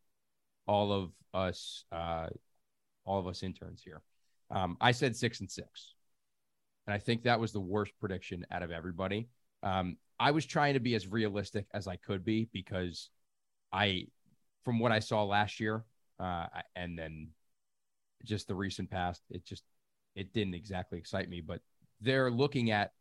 all 0.67 0.93
of 0.93 1.11
us, 1.33 1.85
uh, 1.93 2.29
all 3.05 3.19
of 3.19 3.27
us 3.27 3.43
interns 3.43 3.83
here. 3.83 4.03
Um, 4.51 4.77
I 4.81 4.93
said 4.93 5.17
six 5.17 5.41
and 5.41 5.51
six, 5.51 5.95
and 6.87 6.95
I 6.95 6.99
think 6.99 7.23
that 7.23 7.41
was 7.41 7.53
the 7.53 7.61
worst 7.61 7.93
prediction 8.01 8.47
out 8.51 8.63
of 8.63 8.71
everybody. 8.71 9.29
Um, 9.63 9.97
I 10.19 10.31
was 10.31 10.47
trying 10.47 10.75
to 10.75 10.81
be 10.81 10.95
as 10.95 11.09
realistic 11.09 11.67
as 11.75 11.89
I 11.89 11.97
could 11.97 12.25
be 12.25 12.49
because 12.53 13.11
I, 13.73 14.07
from 14.65 14.79
what 14.79 14.93
I 14.93 15.01
saw 15.01 15.25
last 15.25 15.61
year, 15.61 15.85
uh, 16.21 16.47
and 16.77 16.99
then 16.99 17.29
just 18.25 18.47
the 18.47 18.55
recent 18.55 18.91
past, 18.91 19.23
it 19.31 19.45
just 19.45 19.65
it 20.15 20.33
didn't 20.33 20.55
exactly 20.55 20.99
excite 20.99 21.29
me. 21.29 21.41
But 21.41 21.61
they're 22.01 22.31
looking 22.31 22.71
at 22.71 22.93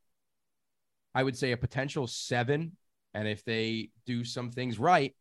I 1.15 1.23
would 1.23 1.37
say 1.37 1.51
a 1.51 1.57
potential 1.57 2.07
seven. 2.07 2.75
And 3.13 3.27
if 3.27 3.45
they 3.45 3.89
do 4.05 4.23
some 4.23 4.51
things 4.51 4.79
right, 4.79 5.15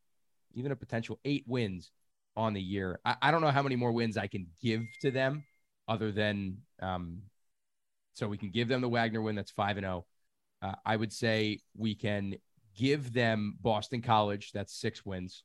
even 0.54 0.72
a 0.72 0.76
potential 0.76 1.20
eight 1.24 1.44
wins 1.46 1.90
on 2.36 2.52
the 2.52 2.60
year. 2.60 3.00
I, 3.04 3.16
I 3.22 3.30
don't 3.30 3.40
know 3.40 3.50
how 3.50 3.62
many 3.62 3.76
more 3.76 3.92
wins 3.92 4.16
I 4.16 4.26
can 4.26 4.46
give 4.60 4.82
to 5.02 5.10
them 5.10 5.44
other 5.88 6.12
than 6.12 6.58
um, 6.80 7.22
so 8.14 8.28
we 8.28 8.38
can 8.38 8.50
give 8.50 8.68
them 8.68 8.80
the 8.80 8.88
Wagner 8.88 9.22
win 9.22 9.36
that's 9.36 9.50
five 9.50 9.76
and 9.76 9.84
zero. 9.84 10.04
Oh. 10.62 10.68
Uh, 10.68 10.74
I 10.86 10.96
would 10.96 11.12
say 11.12 11.58
we 11.76 11.94
can 11.94 12.36
give 12.76 13.12
them 13.12 13.56
Boston 13.60 14.00
College 14.00 14.52
that's 14.52 14.80
six 14.80 15.04
wins 15.04 15.42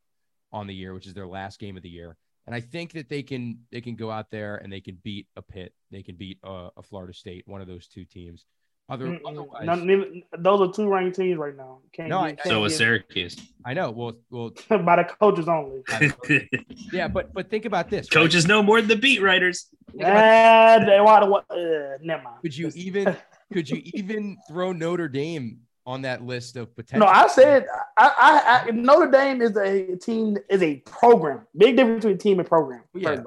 on 0.51 0.67
the 0.67 0.75
year, 0.75 0.93
which 0.93 1.07
is 1.07 1.13
their 1.13 1.27
last 1.27 1.59
game 1.59 1.75
of 1.75 1.83
the 1.83 1.89
year. 1.89 2.15
And 2.45 2.55
I 2.55 2.61
think 2.61 2.93
that 2.93 3.09
they 3.09 3.23
can 3.23 3.59
they 3.71 3.81
can 3.81 3.95
go 3.95 4.11
out 4.11 4.31
there 4.31 4.55
and 4.57 4.71
they 4.71 4.79
can 4.79 4.97
beat 5.03 5.27
a 5.35 5.41
Pitt, 5.41 5.73
they 5.91 6.03
can 6.03 6.15
beat 6.15 6.39
a, 6.43 6.69
a 6.77 6.83
Florida 6.83 7.13
State, 7.13 7.43
one 7.47 7.61
of 7.61 7.67
those 7.67 7.87
two 7.87 8.05
teams. 8.05 8.45
Other, 8.89 9.19
otherwise, 9.25 9.65
None, 9.65 10.23
those 10.39 10.61
are 10.61 10.71
two 10.71 10.87
ranked 10.87 11.17
teams 11.17 11.37
right 11.37 11.55
now. 11.55 11.79
Can't 11.91 12.07
no, 12.07 12.25
get, 12.25 12.39
so 12.47 12.63
is 12.63 12.77
Syracuse. 12.77 13.35
I 13.65 13.73
know. 13.73 13.91
Well, 13.91 14.13
well, 14.29 14.53
by 14.69 14.95
the 14.95 15.03
coaches 15.03 15.49
only. 15.49 15.81
yeah, 16.93 17.09
but 17.09 17.33
but 17.33 17.49
think 17.49 17.65
about 17.65 17.89
this. 17.89 18.07
Coaches 18.07 18.45
right? 18.45 18.49
know 18.49 18.63
more 18.63 18.79
than 18.79 18.87
the 18.87 18.95
beat 18.95 19.21
writers. 19.21 19.67
Uh, 19.89 20.85
they 20.85 21.01
want 21.01 21.49
to. 21.49 21.53
Uh, 21.53 21.97
never 22.01 22.23
mind. 22.23 22.37
Could 22.41 22.55
you 22.55 22.71
even 22.75 23.13
could 23.51 23.69
you 23.69 23.81
even 23.83 24.37
throw 24.47 24.71
Notre 24.71 25.09
Dame 25.09 25.59
on 25.85 26.03
that 26.03 26.23
list 26.23 26.55
of 26.55 26.73
potential? 26.73 27.05
No, 27.05 27.11
I 27.11 27.27
said 27.27 27.65
I, 27.97 28.63
I, 28.65 28.69
I 28.69 28.71
Notre 28.71 29.11
Dame 29.11 29.41
is 29.41 29.57
a 29.57 29.97
team 29.97 30.37
is 30.49 30.63
a 30.63 30.77
program. 30.77 31.45
Big 31.57 31.75
difference 31.75 32.05
between 32.05 32.19
team 32.19 32.39
and 32.39 32.47
program. 32.47 32.83
Yeah. 32.93 33.21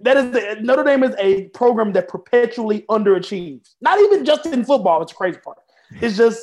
That 0.00 0.16
is 0.16 0.32
the, 0.32 0.56
Notre 0.60 0.84
Dame 0.84 1.04
is 1.04 1.14
a 1.18 1.48
program 1.48 1.92
that 1.92 2.08
perpetually 2.08 2.84
underachieves. 2.88 3.74
Not 3.80 4.00
even 4.00 4.24
just 4.24 4.46
in 4.46 4.64
football. 4.64 5.02
It's 5.02 5.12
crazy 5.12 5.38
part. 5.38 5.58
It's 6.00 6.16
just 6.16 6.40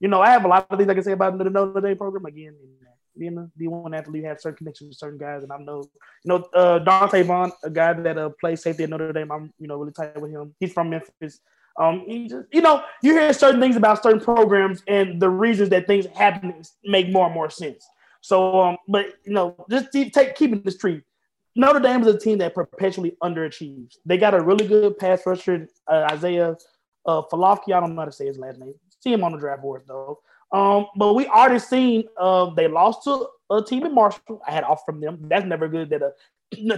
you 0.00 0.08
know 0.08 0.20
I 0.20 0.30
have 0.30 0.44
a 0.44 0.48
lot 0.48 0.66
of 0.70 0.78
things 0.78 0.90
I 0.90 0.94
can 0.94 1.02
say 1.02 1.12
about 1.12 1.36
the 1.38 1.50
Notre 1.50 1.80
Dame 1.80 1.96
program. 1.96 2.24
Again, 2.24 2.54
being 3.18 3.38
a 3.38 3.50
D1 3.60 3.96
athlete, 3.96 4.24
have 4.24 4.40
certain 4.40 4.56
connections 4.56 4.88
with 4.88 4.98
certain 4.98 5.18
guys, 5.18 5.42
and 5.42 5.52
I 5.52 5.58
know 5.58 5.84
you 6.24 6.28
know 6.28 6.36
uh, 6.54 6.78
Donte 6.80 7.24
Vaughn, 7.24 7.52
a 7.62 7.70
guy 7.70 7.92
that 7.92 8.18
uh, 8.18 8.30
plays 8.40 8.62
safety 8.62 8.84
at 8.84 8.90
Notre 8.90 9.12
Dame. 9.12 9.30
I'm 9.30 9.52
you 9.58 9.68
know 9.68 9.76
really 9.76 9.92
tight 9.92 10.20
with 10.20 10.30
him. 10.30 10.54
He's 10.58 10.72
from 10.72 10.90
Memphis. 10.90 11.40
Um, 11.78 12.04
he 12.06 12.28
just, 12.28 12.46
you 12.52 12.62
know, 12.62 12.82
you 13.02 13.12
hear 13.12 13.32
certain 13.34 13.60
things 13.60 13.76
about 13.76 14.02
certain 14.02 14.20
programs 14.20 14.82
and 14.88 15.20
the 15.20 15.28
reasons 15.28 15.68
that 15.70 15.86
things 15.86 16.06
happen 16.06 16.62
make 16.84 17.10
more 17.10 17.26
and 17.26 17.34
more 17.34 17.50
sense. 17.50 17.86
So, 18.22 18.60
um, 18.60 18.76
but 18.88 19.06
you 19.24 19.32
know, 19.32 19.54
just 19.70 19.92
keep, 19.92 20.12
take 20.12 20.34
keeping 20.36 20.62
this 20.62 20.78
tree. 20.78 21.02
Notre 21.56 21.80
Dame 21.80 22.02
is 22.02 22.06
a 22.06 22.18
team 22.18 22.38
that 22.38 22.54
perpetually 22.54 23.16
underachieves. 23.22 23.96
They 24.04 24.18
got 24.18 24.34
a 24.34 24.40
really 24.40 24.66
good 24.66 24.98
pass 24.98 25.22
rusher, 25.26 25.68
uh, 25.90 26.08
Isaiah 26.12 26.56
uh. 27.06 27.22
I 27.22 27.80
don't 27.80 27.94
know 27.94 28.00
how 28.00 28.04
to 28.04 28.12
say 28.12 28.26
his 28.26 28.38
last 28.38 28.58
name. 28.58 28.74
See 29.00 29.12
him 29.12 29.24
on 29.24 29.32
the 29.32 29.38
draft 29.38 29.62
board 29.62 29.82
though. 29.86 30.20
Um, 30.52 30.86
but 30.96 31.14
we 31.14 31.26
already 31.26 31.58
seen 31.58 32.04
uh, 32.18 32.50
they 32.54 32.68
lost 32.68 33.04
to 33.04 33.28
a 33.50 33.62
team 33.62 33.84
in 33.86 33.94
Marshall. 33.94 34.40
I 34.46 34.52
had 34.52 34.64
off 34.64 34.84
from 34.84 35.00
them. 35.00 35.18
That's 35.22 35.44
never 35.44 35.68
good 35.68 35.90
that 35.90 36.02
a 36.02 36.12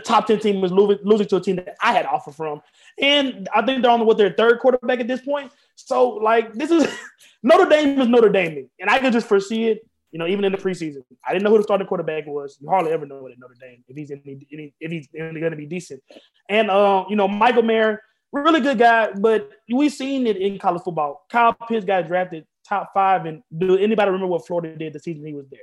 top 0.01 0.27
10 0.27 0.41
team 0.41 0.61
was 0.61 0.73
losing, 0.73 0.99
losing 1.05 1.27
to 1.29 1.37
a 1.37 1.41
team 1.41 1.57
that 1.57 1.77
I 1.83 1.93
had 1.93 2.07
offer 2.07 2.33
from. 2.33 2.63
And 2.99 3.49
I 3.55 3.65
think 3.65 3.83
they're 3.83 3.91
on 3.91 4.05
with 4.07 4.19
their 4.19 4.33
third 4.33 4.61
quarterback 4.61 5.01
at 5.01 5.09
this 5.09 5.21
point. 5.21 5.53
So, 5.75 6.11
like, 6.11 6.55
this 6.55 6.71
is 6.71 6.87
Notre 7.43 7.69
Dame 7.69 8.01
is 8.01 8.09
Notre 8.09 8.31
Dame. 8.31 8.69
And 8.81 8.91
I 8.91 8.99
can 8.99 9.13
just 9.13 9.27
foresee 9.27 9.69
it, 9.69 9.89
you 10.11 10.19
know, 10.19 10.27
even 10.27 10.45
in 10.45 10.53
the 10.53 10.59
preseason. 10.59 11.03
I 11.27 11.33
didn't 11.33 11.45
know 11.45 11.51
who 11.51 11.59
the 11.59 11.63
starting 11.63 11.87
quarterback 11.87 12.27
was. 12.27 12.59
You 12.61 12.69
hardly 12.69 12.93
ever 12.93 13.07
know 13.07 13.27
it 13.27 13.33
at 13.33 13.39
Notre 13.39 13.55
Dame 13.61 13.85
if 13.89 13.97
he's 13.97 14.11
any, 14.11 14.75
if 14.81 14.91
he's 14.91 15.09
going 15.09 15.51
to 15.51 15.57
be 15.57 15.67
decent. 15.67 16.03
And, 16.49 16.71
uh, 16.71 17.05
you 17.09 17.17
know, 17.17 17.29
Michael 17.29 17.63
Mayer, 17.63 18.03
really 18.33 18.61
good 18.61 18.79
guy, 18.79 19.11
but 19.13 19.51
we've 19.73 19.93
seen 19.93 20.27
it 20.27 20.37
in 20.37 20.59
college 20.59 20.83
football. 20.83 21.27
Kyle 21.31 21.53
Pitts 21.53 21.85
got 21.85 22.07
drafted 22.07 22.47
top 22.67 22.91
five. 22.95 23.27
And 23.27 23.43
do 23.57 23.77
anybody 23.77 24.11
remember 24.11 24.27
what 24.27 24.47
Florida 24.47 24.77
did 24.77 24.93
the 24.93 25.01
season 25.01 25.27
he 25.27 25.35
was 25.35 25.49
there? 25.51 25.61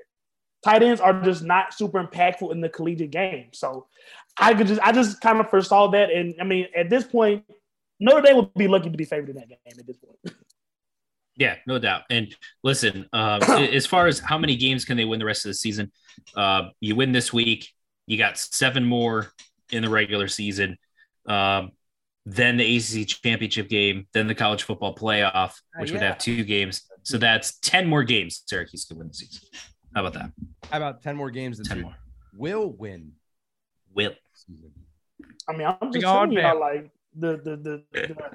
tight 0.66 0.82
ends 0.82 1.00
are 1.00 1.22
just 1.22 1.44
not 1.44 1.74
super 1.74 2.04
impactful 2.04 2.52
in 2.52 2.60
the 2.60 2.68
collegiate 2.68 3.12
game. 3.12 3.50
So 3.54 3.86
I 4.38 4.54
could 4.56 4.68
just 4.68 4.82
I 4.82 4.92
just 4.92 5.22
kind 5.22 5.40
of 5.40 5.50
foresaw 5.50 5.92
that. 5.92 6.10
And 6.12 6.34
I 6.42 6.44
mean, 6.44 6.68
at 6.76 6.90
this 6.90 7.04
point, 7.06 7.46
Notre 8.00 8.22
Dame 8.22 8.38
would 8.38 8.54
be 8.56 8.68
lucky 8.68 8.90
to 8.90 8.98
be 8.98 9.06
favored 9.06 9.30
in 9.30 9.36
that 9.36 9.48
game 9.48 9.58
at 9.78 9.86
this 9.86 9.98
point. 9.98 10.18
Yeah, 11.38 11.56
no 11.68 11.80
doubt. 11.80 12.04
And 12.10 12.34
listen, 12.64 13.08
uh, 13.12 13.40
as 13.74 13.86
far 13.86 14.08
as 14.08 14.20
how 14.20 14.38
many 14.38 14.56
games 14.56 14.86
can 14.86 14.98
they 14.98 15.06
win 15.06 15.20
the 15.20 15.26
rest 15.26 15.46
of 15.46 15.50
the 15.50 15.56
season, 15.56 15.92
uh, 16.36 16.70
you 16.80 16.96
win 16.96 17.12
this 17.12 17.34
week, 17.34 17.70
you 18.08 18.18
got 18.18 18.38
seven 18.38 18.86
more 18.86 19.32
in 19.72 19.84
the 19.84 19.90
regular 19.90 20.28
season. 20.28 20.78
Um, 21.28 21.72
then 22.26 22.58
the 22.58 22.78
ACC 22.78 23.08
championship 23.08 23.70
game, 23.70 24.08
then 24.14 24.28
the 24.28 24.36
college 24.36 24.64
football 24.64 24.96
playoff, 24.96 25.34
uh, 25.36 25.52
which 25.80 25.92
uh, 25.92 25.94
yeah. 25.94 26.00
would 26.00 26.08
have 26.08 26.18
two 26.18 26.44
games. 26.44 26.84
So 27.04 27.18
that's 27.18 27.60
10 27.60 27.88
more 27.88 28.04
games 28.04 28.44
Syracuse 28.48 28.86
could 28.86 28.98
win 28.98 29.10
the 29.10 29.14
season. 29.14 29.42
How 29.94 30.06
about 30.06 30.14
that? 30.14 30.32
How 30.72 30.78
about 30.78 31.04
10 31.04 31.16
more 31.16 31.30
games 31.30 31.58
that 31.58 31.68
10 31.68 31.82
more. 31.82 31.96
will 32.36 32.72
win? 32.72 33.12
Will. 33.94 34.14
I 35.48 35.54
mean, 35.54 35.68
I'm 35.68 35.92
just 35.92 36.06
saying, 36.06 36.32
you 36.32 36.42
like 36.42 36.90
the 37.16 37.38
the 37.38 37.56
the, 37.56 37.84
the 37.92 38.16
I, 38.24 38.30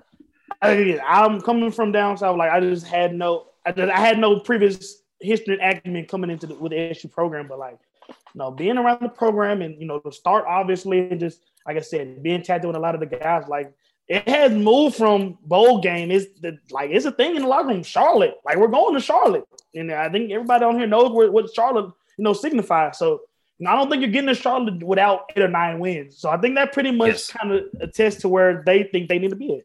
I'm 0.62 1.40
coming 1.40 1.70
from 1.70 1.92
down 1.92 2.16
south. 2.18 2.36
Like 2.36 2.50
I 2.50 2.60
just 2.60 2.86
had 2.86 3.14
no, 3.14 3.46
I, 3.64 3.72
just, 3.72 3.92
I 3.92 4.00
had 4.00 4.18
no 4.18 4.40
previous 4.40 5.02
history 5.20 5.58
and 5.60 5.78
acumen 5.78 6.06
coming 6.06 6.30
into 6.30 6.46
the 6.46 6.54
with 6.54 6.72
the 6.72 6.90
SU 6.90 7.08
program, 7.08 7.48
but 7.48 7.58
like, 7.58 7.78
you 8.08 8.14
know, 8.38 8.50
being 8.50 8.78
around 8.78 9.02
the 9.02 9.08
program 9.08 9.62
and 9.62 9.80
you 9.80 9.86
know 9.86 10.00
the 10.04 10.12
start 10.12 10.44
obviously, 10.46 11.00
and 11.10 11.20
just 11.20 11.40
like 11.66 11.76
I 11.76 11.80
said, 11.80 12.22
being 12.22 12.42
tattooed 12.42 12.68
with 12.68 12.76
a 12.76 12.80
lot 12.80 12.94
of 12.94 13.00
the 13.00 13.06
guys, 13.06 13.44
like 13.48 13.72
it 14.08 14.28
has 14.28 14.52
moved 14.52 14.96
from 14.96 15.38
bowl 15.42 15.80
game. 15.80 16.10
It's 16.10 16.26
the 16.40 16.58
like 16.70 16.90
it's 16.90 17.06
a 17.06 17.12
thing 17.12 17.36
in 17.36 17.42
the 17.42 17.48
locker 17.48 17.68
room. 17.68 17.82
Charlotte, 17.82 18.34
like 18.44 18.56
we're 18.56 18.68
going 18.68 18.94
to 18.94 19.00
Charlotte, 19.00 19.44
and 19.74 19.92
I 19.92 20.08
think 20.08 20.32
everybody 20.32 20.64
on 20.64 20.76
here 20.76 20.88
knows 20.88 21.12
where, 21.12 21.30
what 21.30 21.52
Charlotte, 21.54 21.92
you 22.18 22.24
know, 22.24 22.32
signifies. 22.32 22.98
So 22.98 23.20
I 23.66 23.76
don't 23.76 23.88
think 23.88 24.02
you're 24.02 24.10
getting 24.10 24.28
to 24.28 24.34
Charlotte 24.34 24.82
without 24.82 25.30
eight 25.36 25.42
or 25.42 25.48
nine 25.48 25.78
wins. 25.78 26.18
So 26.18 26.30
I 26.30 26.38
think 26.38 26.56
that 26.56 26.72
pretty 26.72 26.90
much 26.90 27.08
yes. 27.08 27.30
kind 27.30 27.52
of 27.52 27.64
attests 27.80 28.22
to 28.22 28.28
where 28.28 28.62
they 28.64 28.84
think 28.84 29.08
they 29.08 29.18
need 29.18 29.30
to 29.30 29.36
be 29.36 29.56
at. 29.56 29.62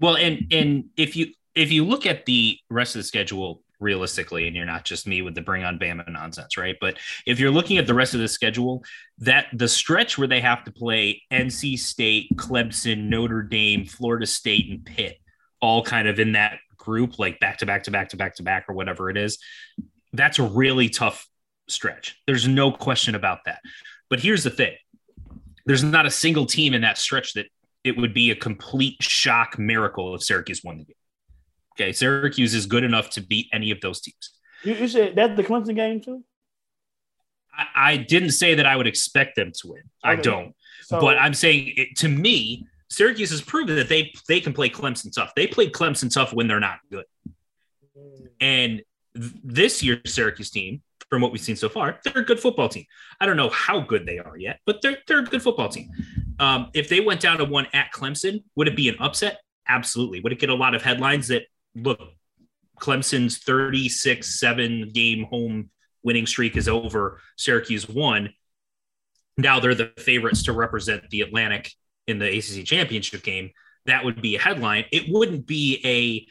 Well, 0.00 0.16
and 0.16 0.46
and 0.52 0.84
if 0.96 1.16
you 1.16 1.28
if 1.54 1.72
you 1.72 1.84
look 1.84 2.06
at 2.06 2.26
the 2.26 2.58
rest 2.70 2.94
of 2.94 3.00
the 3.00 3.04
schedule 3.04 3.62
realistically, 3.80 4.46
and 4.46 4.56
you're 4.56 4.66
not 4.66 4.84
just 4.84 5.06
me 5.06 5.22
with 5.22 5.34
the 5.34 5.40
bring 5.40 5.64
on 5.64 5.78
Bama 5.78 6.08
nonsense, 6.10 6.56
right? 6.56 6.76
But 6.80 6.98
if 7.26 7.38
you're 7.38 7.50
looking 7.50 7.78
at 7.78 7.86
the 7.86 7.94
rest 7.94 8.14
of 8.14 8.20
the 8.20 8.28
schedule, 8.28 8.82
that 9.18 9.46
the 9.52 9.68
stretch 9.68 10.18
where 10.18 10.28
they 10.28 10.40
have 10.40 10.64
to 10.64 10.72
play 10.72 11.22
NC 11.32 11.78
State, 11.78 12.28
Clemson, 12.34 13.08
Notre 13.08 13.42
Dame, 13.42 13.84
Florida 13.84 14.26
State, 14.26 14.68
and 14.70 14.84
Pitt, 14.84 15.18
all 15.60 15.82
kind 15.82 16.08
of 16.08 16.18
in 16.18 16.32
that 16.32 16.58
group, 16.76 17.18
like 17.18 17.38
back 17.40 17.58
to 17.58 17.66
back 17.66 17.84
to 17.84 17.90
back 17.90 18.08
to 18.10 18.16
back 18.16 18.34
to 18.36 18.42
back 18.42 18.64
or 18.68 18.74
whatever 18.74 19.10
it 19.10 19.16
is, 19.16 19.38
that's 20.12 20.38
a 20.38 20.44
really 20.44 20.88
tough 20.88 21.28
stretch. 21.68 22.16
There's 22.26 22.48
no 22.48 22.72
question 22.72 23.14
about 23.14 23.40
that. 23.46 23.60
But 24.10 24.20
here's 24.20 24.42
the 24.42 24.50
thing 24.50 24.74
there's 25.66 25.84
not 25.84 26.06
a 26.06 26.10
single 26.10 26.46
team 26.46 26.74
in 26.74 26.82
that 26.82 26.98
stretch 26.98 27.34
that 27.34 27.46
it 27.88 27.96
would 27.96 28.14
be 28.14 28.30
a 28.30 28.36
complete 28.36 29.02
shock 29.02 29.58
miracle 29.58 30.14
if 30.14 30.22
Syracuse 30.22 30.62
won 30.62 30.78
the 30.78 30.84
game. 30.84 30.94
Okay, 31.74 31.92
Syracuse 31.92 32.54
is 32.54 32.66
good 32.66 32.84
enough 32.84 33.10
to 33.10 33.20
beat 33.20 33.48
any 33.52 33.70
of 33.70 33.80
those 33.80 34.00
teams. 34.00 34.30
You, 34.62 34.74
you 34.74 34.88
said 34.88 35.14
that's 35.16 35.36
the 35.36 35.44
Clemson 35.44 35.74
game 35.74 36.00
too. 36.00 36.24
I, 37.56 37.92
I, 37.92 37.96
didn't 37.96 38.32
say 38.32 38.54
that 38.54 38.66
I 38.66 38.76
would 38.76 38.86
expect 38.86 39.36
them 39.36 39.52
to 39.52 39.68
win. 39.68 39.82
Okay. 40.04 40.12
I 40.12 40.16
don't. 40.16 40.54
So, 40.82 41.00
but 41.00 41.18
I'm 41.18 41.34
saying 41.34 41.72
it, 41.76 41.96
to 41.98 42.08
me, 42.08 42.66
Syracuse 42.90 43.30
has 43.30 43.40
proven 43.40 43.76
that 43.76 43.88
they 43.88 44.12
they 44.28 44.40
can 44.40 44.52
play 44.52 44.68
Clemson 44.68 45.12
tough. 45.14 45.32
They 45.34 45.46
played 45.46 45.72
Clemson 45.72 46.12
tough 46.12 46.32
when 46.32 46.48
they're 46.48 46.60
not 46.60 46.78
good. 46.90 47.04
And 48.40 48.82
th- 49.14 49.32
this 49.44 49.82
year's 49.82 50.14
Syracuse 50.14 50.50
team, 50.50 50.82
from 51.08 51.22
what 51.22 51.32
we've 51.32 51.40
seen 51.40 51.56
so 51.56 51.68
far, 51.68 51.98
they're 52.04 52.22
a 52.22 52.24
good 52.24 52.40
football 52.40 52.68
team. 52.68 52.84
I 53.20 53.26
don't 53.26 53.36
know 53.36 53.50
how 53.50 53.80
good 53.80 54.06
they 54.06 54.18
are 54.18 54.36
yet, 54.36 54.60
but 54.66 54.82
they're 54.82 54.98
they're 55.06 55.20
a 55.20 55.24
good 55.24 55.42
football 55.42 55.68
team. 55.68 55.90
Um, 56.38 56.70
if 56.74 56.88
they 56.88 57.00
went 57.00 57.20
down 57.20 57.38
to 57.38 57.44
one 57.44 57.66
at 57.72 57.92
Clemson, 57.92 58.44
would 58.56 58.68
it 58.68 58.76
be 58.76 58.88
an 58.88 58.96
upset? 59.00 59.38
Absolutely. 59.68 60.20
Would 60.20 60.32
it 60.32 60.38
get 60.38 60.50
a 60.50 60.54
lot 60.54 60.74
of 60.74 60.82
headlines 60.82 61.28
that 61.28 61.42
look, 61.74 62.00
Clemson's 62.80 63.38
36 63.38 64.38
7 64.38 64.90
game 64.92 65.24
home 65.24 65.70
winning 66.02 66.26
streak 66.26 66.56
is 66.56 66.68
over. 66.68 67.20
Syracuse 67.36 67.88
won. 67.88 68.30
Now 69.36 69.60
they're 69.60 69.74
the 69.74 69.92
favorites 69.98 70.44
to 70.44 70.52
represent 70.52 71.08
the 71.10 71.20
Atlantic 71.20 71.72
in 72.06 72.18
the 72.18 72.38
ACC 72.38 72.64
championship 72.64 73.22
game. 73.22 73.50
That 73.86 74.04
would 74.04 74.20
be 74.20 74.36
a 74.36 74.40
headline. 74.40 74.84
It 74.92 75.04
wouldn't 75.08 75.46
be 75.46 75.80
a 75.84 76.26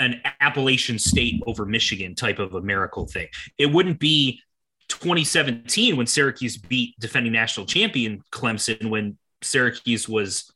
an 0.00 0.20
Appalachian 0.40 0.98
State 0.98 1.40
over 1.46 1.64
Michigan 1.64 2.16
type 2.16 2.40
of 2.40 2.54
a 2.54 2.60
miracle 2.60 3.06
thing. 3.06 3.28
It 3.58 3.66
wouldn't 3.66 4.00
be 4.00 4.40
2017 4.88 5.96
when 5.96 6.06
Syracuse 6.06 6.56
beat 6.56 6.98
defending 6.98 7.32
national 7.32 7.66
champion 7.66 8.22
Clemson 8.32 8.90
when 8.90 9.18
Syracuse 9.42 10.08
was 10.08 10.52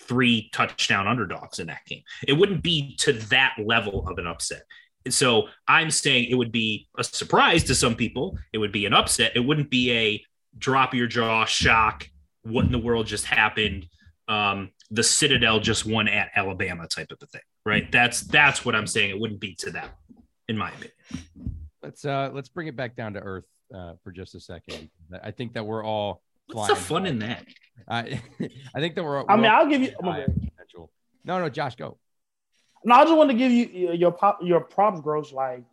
three 0.00 0.50
touchdown 0.52 1.06
underdogs 1.06 1.58
in 1.58 1.68
that 1.68 1.84
game. 1.86 2.02
It 2.26 2.34
wouldn't 2.34 2.62
be 2.62 2.96
to 2.96 3.12
that 3.14 3.54
level 3.58 4.08
of 4.08 4.18
an 4.18 4.26
upset. 4.26 4.62
So 5.08 5.48
I'm 5.66 5.90
saying 5.90 6.28
it 6.30 6.34
would 6.34 6.52
be 6.52 6.88
a 6.96 7.04
surprise 7.04 7.64
to 7.64 7.74
some 7.74 7.94
people. 7.94 8.38
It 8.52 8.58
would 8.58 8.72
be 8.72 8.86
an 8.86 8.94
upset. 8.94 9.32
It 9.34 9.40
wouldn't 9.40 9.70
be 9.70 9.92
a 9.92 10.24
drop 10.58 10.94
your 10.94 11.06
jaw 11.06 11.44
shock. 11.44 12.08
What 12.42 12.64
in 12.66 12.72
the 12.72 12.78
world 12.78 13.06
just 13.06 13.24
happened? 13.24 13.86
Um, 14.28 14.70
the 14.90 15.02
Citadel 15.02 15.58
just 15.58 15.86
won 15.86 16.06
at 16.08 16.30
Alabama 16.36 16.86
type 16.86 17.10
of 17.10 17.18
a 17.22 17.26
thing, 17.26 17.40
right? 17.64 17.90
That's 17.90 18.20
that's 18.20 18.64
what 18.64 18.76
I'm 18.76 18.86
saying. 18.86 19.10
It 19.10 19.18
wouldn't 19.18 19.40
be 19.40 19.54
to 19.56 19.70
that, 19.70 19.90
in 20.48 20.56
my 20.56 20.68
opinion. 20.68 20.92
Let's 21.82 22.04
uh 22.04 22.30
let's 22.32 22.48
bring 22.48 22.68
it 22.68 22.76
back 22.76 22.94
down 22.94 23.14
to 23.14 23.20
earth 23.20 23.46
uh, 23.74 23.94
for 24.04 24.12
just 24.12 24.34
a 24.34 24.40
second. 24.40 24.90
I 25.22 25.30
think 25.30 25.54
that 25.54 25.64
we're 25.64 25.84
all 25.84 26.22
What's 26.46 26.68
the 26.68 26.76
fun 26.76 27.06
in 27.06 27.20
that? 27.20 27.46
I 27.88 28.20
I 28.74 28.80
think 28.80 28.94
that 28.94 29.04
we're. 29.04 29.24
I 29.28 29.36
mean, 29.36 29.46
I'll 29.46 29.68
give 29.68 29.82
you. 29.82 29.92
Potential. 29.92 30.90
No, 31.24 31.38
no, 31.38 31.48
Josh, 31.48 31.76
go. 31.76 31.98
No, 32.84 32.96
I 32.96 33.04
just 33.04 33.16
want 33.16 33.30
to 33.30 33.36
give 33.36 33.52
you 33.52 33.92
your 33.92 34.12
pop 34.12 34.40
your 34.42 34.60
props, 34.60 35.00
gross. 35.00 35.32
Like 35.32 35.64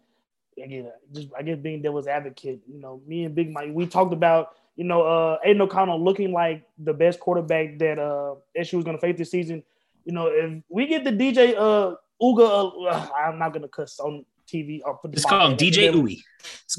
again, 0.62 0.92
just 1.14 1.30
I 1.38 1.44
guess 1.44 1.58
being 1.58 1.82
devil's 1.82 2.08
advocate. 2.08 2.62
You 2.68 2.80
know, 2.80 3.02
me 3.08 3.26
and 3.26 3.36
Big 3.36 3.52
Mike, 3.52 3.70
we 3.72 3.88
talked 3.88 4.14
about 4.14 4.56
you 4.76 4.84
know 4.84 5.02
uh 5.02 5.38
Aidan 5.44 5.62
O'Connell 5.62 6.04
looking 6.04 6.32
like 6.32 6.64
the 6.78 6.94
best 6.94 7.20
quarterback 7.20 7.80
that 7.80 8.00
uh 8.00 8.36
SU 8.56 8.78
was 8.78 8.86
going 8.86 8.98
to 8.98 9.02
face 9.02 9.18
this 9.18 9.32
season. 9.32 9.64
You 10.06 10.14
know, 10.14 10.28
if 10.28 10.64
we 10.70 10.88
get 10.88 11.04
the 11.04 11.12
DJ 11.12 11.56
uh 11.58 11.96
Uga, 12.22 12.92
uh, 12.92 13.10
I'm 13.18 13.40
not 13.40 13.54
going 13.54 13.64
to 13.64 13.68
cuss 13.68 14.00
on 14.00 14.26
TV 14.54 14.80
or 14.84 14.98
put 14.98 15.14
It's 15.14 15.26
called 15.26 15.58
DJ 15.58 15.92
Uwe. 15.94 16.22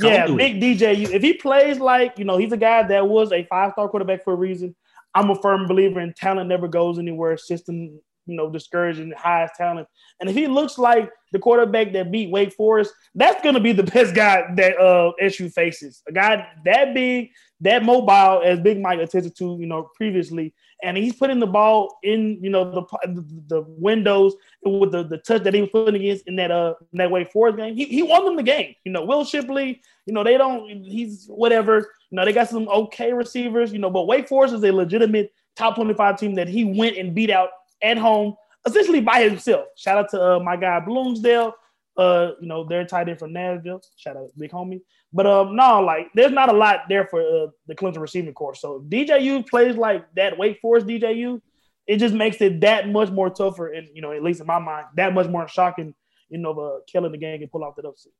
Yeah, 0.00 0.26
big 0.26 0.60
DJ. 0.60 1.08
If 1.10 1.22
he 1.22 1.34
plays 1.34 1.78
like 1.78 2.18
you 2.18 2.24
know, 2.24 2.38
he's 2.38 2.52
a 2.52 2.56
guy 2.56 2.82
that 2.82 3.08
was 3.08 3.32
a 3.32 3.44
five 3.44 3.72
star 3.72 3.88
quarterback 3.88 4.24
for 4.24 4.32
a 4.32 4.36
reason. 4.36 4.74
I'm 5.14 5.30
a 5.30 5.34
firm 5.34 5.66
believer 5.66 6.00
in 6.00 6.14
talent 6.14 6.48
never 6.48 6.68
goes 6.68 6.98
anywhere. 6.98 7.36
System, 7.36 8.00
you 8.26 8.36
know, 8.36 8.50
discouraging 8.50 9.10
the 9.10 9.16
highest 9.16 9.54
talent. 9.56 9.88
And 10.20 10.28
if 10.28 10.36
he 10.36 10.46
looks 10.46 10.78
like 10.78 11.10
the 11.32 11.38
quarterback 11.38 11.92
that 11.92 12.10
beat 12.10 12.30
Wake 12.30 12.52
Forest, 12.52 12.92
that's 13.14 13.42
going 13.42 13.54
to 13.54 13.60
be 13.60 13.72
the 13.72 13.82
best 13.94 14.14
guy 14.14 14.44
that 14.56 14.78
uh, 14.78 15.12
SU 15.20 15.48
faces. 15.48 16.02
A 16.08 16.12
guy 16.12 16.46
that 16.64 16.94
big, 16.94 17.30
that 17.60 17.84
mobile, 17.84 18.42
as 18.44 18.60
Big 18.60 18.80
Mike 18.80 19.00
attested 19.00 19.36
to, 19.36 19.56
you 19.60 19.66
know, 19.66 19.90
previously, 19.96 20.54
and 20.82 20.96
he's 20.96 21.14
putting 21.14 21.40
the 21.40 21.46
ball 21.46 21.98
in, 22.02 22.38
you 22.42 22.50
know, 22.50 22.86
the 23.04 23.24
the 23.48 23.64
windows 23.66 24.34
with 24.62 24.92
the, 24.92 25.02
the 25.02 25.18
touch 25.18 25.42
that 25.42 25.54
he 25.54 25.60
was 25.60 25.70
putting 25.70 26.00
against 26.00 26.26
in 26.26 26.36
that 26.36 26.50
uh 26.50 26.74
in 26.92 26.98
that 26.98 27.10
Wake 27.10 27.30
Forest 27.30 27.58
game. 27.58 27.76
He, 27.76 27.84
he 27.84 28.02
won 28.02 28.24
them 28.24 28.36
the 28.36 28.42
game. 28.42 28.74
You 28.84 28.92
know, 28.92 29.04
Will 29.04 29.24
Shipley, 29.24 29.82
you 30.06 30.14
know, 30.14 30.24
they 30.24 30.38
don't. 30.38 30.84
He's 30.84 31.26
whatever. 31.26 31.92
You 32.10 32.16
know, 32.16 32.24
they 32.24 32.32
got 32.32 32.48
some 32.48 32.68
okay 32.68 33.12
receivers. 33.12 33.72
You 33.72 33.78
know, 33.78 33.90
but 33.90 34.06
Wake 34.06 34.28
Forest 34.28 34.54
is 34.54 34.64
a 34.64 34.72
legitimate 34.72 35.32
top 35.56 35.74
twenty 35.74 35.94
five 35.94 36.18
team 36.18 36.34
that 36.36 36.48
he 36.48 36.64
went 36.64 36.96
and 36.96 37.14
beat 37.14 37.30
out 37.30 37.50
at 37.82 37.98
home 37.98 38.34
essentially 38.66 39.00
by 39.00 39.22
himself. 39.22 39.66
Shout 39.76 39.98
out 39.98 40.10
to 40.10 40.22
uh, 40.22 40.40
my 40.40 40.56
guy 40.56 40.80
Bloomsdale. 40.80 41.54
Uh, 41.96 42.32
you 42.40 42.46
know, 42.46 42.64
they're 42.64 42.86
tied 42.86 43.08
in 43.08 43.16
from 43.16 43.32
Nashville. 43.32 43.82
Shout 43.96 44.16
out 44.16 44.30
big 44.38 44.50
homie. 44.50 44.80
But 45.12 45.26
um, 45.26 45.56
no, 45.56 45.80
like 45.80 46.08
there's 46.14 46.32
not 46.32 46.48
a 46.48 46.56
lot 46.56 46.80
there 46.88 47.06
for 47.06 47.20
uh, 47.20 47.46
the 47.66 47.74
Clemson 47.74 47.98
receiving 47.98 48.32
corps. 48.32 48.54
So 48.54 48.84
DJU 48.88 49.48
plays 49.48 49.76
like 49.76 50.06
that 50.14 50.38
Wake 50.38 50.60
Forest 50.60 50.86
DJU. 50.86 51.40
It 51.86 51.96
just 51.96 52.14
makes 52.14 52.40
it 52.40 52.60
that 52.60 52.88
much 52.88 53.10
more 53.10 53.30
tougher, 53.30 53.72
and 53.72 53.88
you 53.92 54.00
know, 54.00 54.12
at 54.12 54.22
least 54.22 54.40
in 54.40 54.46
my 54.46 54.60
mind, 54.60 54.86
that 54.94 55.12
much 55.12 55.28
more 55.28 55.48
shocking. 55.48 55.94
You 56.28 56.38
know, 56.38 56.52
uh, 56.52 56.80
killing 56.86 57.10
the 57.10 57.18
gang 57.18 57.42
and 57.42 57.50
pull 57.50 57.64
off 57.64 57.74
that 57.74 57.84
upset. 57.84 58.12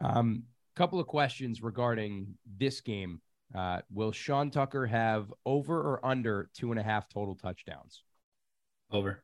Um, 0.00 0.44
couple 0.74 0.98
of 0.98 1.06
questions 1.06 1.62
regarding 1.62 2.34
this 2.58 2.80
game. 2.80 3.20
Uh, 3.54 3.82
will 3.92 4.10
Sean 4.10 4.50
Tucker 4.50 4.86
have 4.86 5.32
over 5.44 5.78
or 5.78 6.04
under 6.04 6.50
two 6.54 6.72
and 6.72 6.80
a 6.80 6.82
half 6.82 7.08
total 7.08 7.36
touchdowns? 7.36 8.02
Over. 8.92 9.22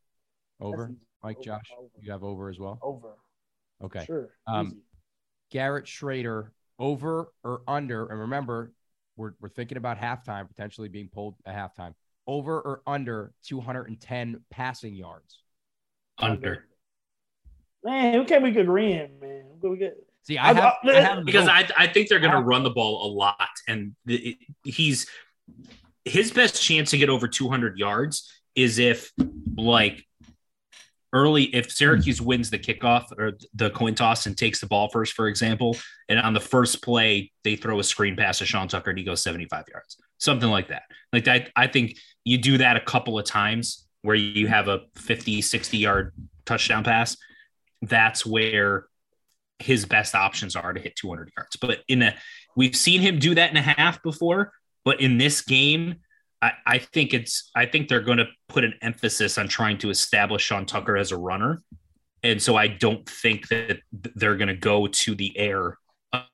Over. 0.60 0.92
Mike, 1.22 1.36
over, 1.38 1.44
Josh, 1.44 1.70
over. 1.78 1.88
you 2.00 2.10
have 2.12 2.22
over 2.24 2.48
as 2.48 2.58
well. 2.58 2.78
Over. 2.82 3.14
Okay. 3.82 4.04
Sure. 4.06 4.30
Um, 4.46 4.66
Easy. 4.68 4.76
Garrett 5.50 5.84
Shrader 5.86 6.50
over 6.78 7.32
or 7.44 7.62
under? 7.68 8.06
And 8.06 8.20
remember, 8.20 8.72
we're, 9.16 9.32
we're 9.40 9.48
thinking 9.48 9.78
about 9.78 9.98
halftime 9.98 10.48
potentially 10.48 10.88
being 10.88 11.08
pulled 11.12 11.34
at 11.46 11.54
halftime. 11.54 11.94
Over 12.26 12.60
or 12.60 12.82
under 12.86 13.32
210 13.46 14.40
passing 14.50 14.94
yards? 14.94 15.42
Under. 16.18 16.64
Man, 17.84 18.14
who 18.14 18.24
can't 18.24 18.44
be 18.44 18.58
agreeing, 18.60 19.18
man. 19.20 19.44
Who 19.62 19.70
We 19.70 19.78
get 19.78 19.94
See, 20.24 20.36
I 20.36 20.50
I- 20.50 20.54
have, 20.54 20.74
I- 20.84 20.90
I 20.90 21.00
have 21.00 21.24
because. 21.24 21.48
I, 21.48 21.66
I 21.76 21.86
think 21.86 22.08
they're 22.08 22.20
going 22.20 22.32
to 22.32 22.40
run 22.40 22.62
the 22.64 22.70
ball 22.70 23.06
a 23.06 23.10
lot, 23.14 23.48
and 23.66 23.94
the, 24.04 24.16
it- 24.30 24.38
he's 24.64 25.06
his 26.04 26.30
best 26.30 26.62
chance 26.62 26.90
to 26.90 26.98
get 26.98 27.08
over 27.08 27.26
200 27.28 27.78
yards 27.78 28.30
is 28.54 28.78
if 28.78 29.12
like 29.58 30.04
early 31.12 31.44
if 31.44 31.70
Syracuse 31.70 32.18
hmm. 32.18 32.26
wins 32.26 32.50
the 32.50 32.58
kickoff 32.58 33.10
or 33.18 33.32
the 33.54 33.70
coin 33.70 33.94
toss 33.94 34.26
and 34.26 34.36
takes 34.36 34.60
the 34.60 34.66
ball 34.66 34.88
first, 34.88 35.14
for 35.14 35.28
example, 35.28 35.76
and 36.08 36.18
on 36.18 36.34
the 36.34 36.40
first 36.40 36.82
play 36.82 37.32
they 37.44 37.56
throw 37.56 37.78
a 37.78 37.84
screen 37.84 38.16
pass 38.16 38.38
to 38.38 38.46
Sean 38.46 38.68
Tucker 38.68 38.90
and 38.90 38.98
he 38.98 39.04
goes 39.04 39.22
75 39.22 39.64
yards, 39.70 39.96
something 40.18 40.48
like 40.48 40.68
that. 40.68 40.82
Like 41.12 41.24
that, 41.24 41.50
I 41.56 41.66
think 41.66 41.96
you 42.24 42.38
do 42.38 42.58
that 42.58 42.76
a 42.76 42.80
couple 42.80 43.18
of 43.18 43.24
times 43.24 43.86
where 44.02 44.16
you 44.16 44.46
have 44.46 44.68
a 44.68 44.82
50, 44.96 45.42
60 45.42 45.76
yard 45.76 46.12
touchdown 46.44 46.84
pass. 46.84 47.16
That's 47.82 48.26
where 48.26 48.86
his 49.58 49.84
best 49.86 50.14
options 50.14 50.56
are 50.56 50.72
to 50.72 50.80
hit 50.80 50.96
200 50.96 51.32
yards. 51.36 51.56
But 51.56 51.80
in 51.88 52.02
a, 52.02 52.14
we've 52.56 52.76
seen 52.76 53.00
him 53.00 53.18
do 53.18 53.34
that 53.34 53.50
in 53.50 53.56
a 53.56 53.62
half 53.62 54.02
before. 54.02 54.52
But 54.84 55.00
in 55.00 55.18
this 55.18 55.40
game, 55.42 55.96
I, 56.40 56.52
I 56.66 56.78
think 56.78 57.14
it's, 57.14 57.50
I 57.54 57.66
think 57.66 57.88
they're 57.88 58.00
going 58.00 58.18
to 58.18 58.28
put 58.48 58.64
an 58.64 58.74
emphasis 58.82 59.38
on 59.38 59.48
trying 59.48 59.78
to 59.78 59.90
establish 59.90 60.42
Sean 60.44 60.66
Tucker 60.66 60.96
as 60.96 61.12
a 61.12 61.18
runner. 61.18 61.60
And 62.22 62.40
so 62.40 62.56
I 62.56 62.68
don't 62.68 63.08
think 63.08 63.48
that 63.48 63.78
they're 63.92 64.36
going 64.36 64.48
to 64.48 64.56
go 64.56 64.86
to 64.86 65.14
the 65.14 65.36
air 65.36 65.78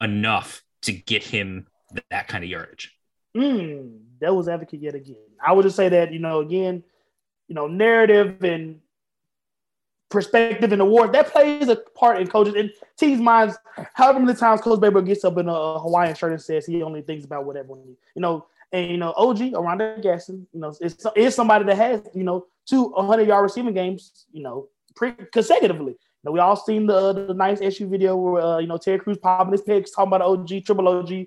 enough 0.01 0.63
to 0.83 0.93
get 0.93 1.23
him 1.23 1.67
that 2.11 2.29
kind 2.29 2.45
of 2.45 2.51
yardage. 2.51 2.93
Mm, 3.37 3.99
was 4.21 4.49
advocate 4.49 4.81
yet 4.81 4.95
again. 4.95 5.17
I 5.45 5.53
would 5.53 5.65
just 5.65 5.77
say 5.77 5.89
that, 5.89 6.13
you 6.13 6.19
know, 6.19 6.41
again, 6.41 6.83
you 7.49 7.55
know, 7.55 7.67
narrative 7.67 8.43
and 8.43 8.81
perspective 10.09 10.73
and 10.73 10.81
award 10.81 11.13
that 11.13 11.27
plays 11.29 11.69
a 11.69 11.77
part 11.77 12.21
in 12.21 12.29
coaches 12.29 12.55
and 12.55 12.71
teams' 12.97 13.21
minds. 13.21 13.57
However 13.93 14.21
many 14.21 14.39
times 14.39 14.61
Coach 14.61 14.81
Babers 14.81 15.05
gets 15.05 15.25
up 15.25 15.37
in 15.39 15.49
a 15.49 15.79
Hawaiian 15.81 16.15
shirt 16.15 16.33
and 16.33 16.41
says 16.41 16.65
he 16.65 16.83
only 16.83 17.03
thinks 17.03 17.25
about 17.25 17.45
whatever, 17.45 17.75
you 17.75 17.99
know, 18.23 18.47
and 18.75 18.91
you 18.91 18.97
know, 18.97 19.15
OG 19.17 19.55
Oronde 19.55 20.03
Gadsden, 20.03 20.47
you 20.53 20.61
know, 20.61 20.75
is, 20.81 21.35
somebody 21.35 21.65
that 21.65 21.77
has, 21.77 22.03
you 22.13 22.25
know, 22.25 22.47
two 22.67 22.89
100 22.89 23.29
yard 23.29 23.45
receiving 23.45 23.73
games, 23.73 24.27
you 24.33 24.43
know, 24.43 24.69
pre- 24.97 25.15
consecutively. 25.33 25.93
You 25.93 26.25
know, 26.25 26.33
we 26.33 26.41
all 26.41 26.57
seen 26.57 26.87
the 26.87 27.13
the 27.13 27.35
nice 27.35 27.61
issue 27.61 27.89
video 27.89 28.17
where 28.17 28.43
uh, 28.43 28.59
you 28.59 28.67
know 28.67 28.77
Terry 28.77 28.99
Crews 28.99 29.19
popping 29.19 29.53
his 29.53 29.63
pics, 29.63 29.93
talking 29.93 30.09
about 30.09 30.23
OG, 30.23 30.65
triple 30.65 30.89
OG, 30.89 31.27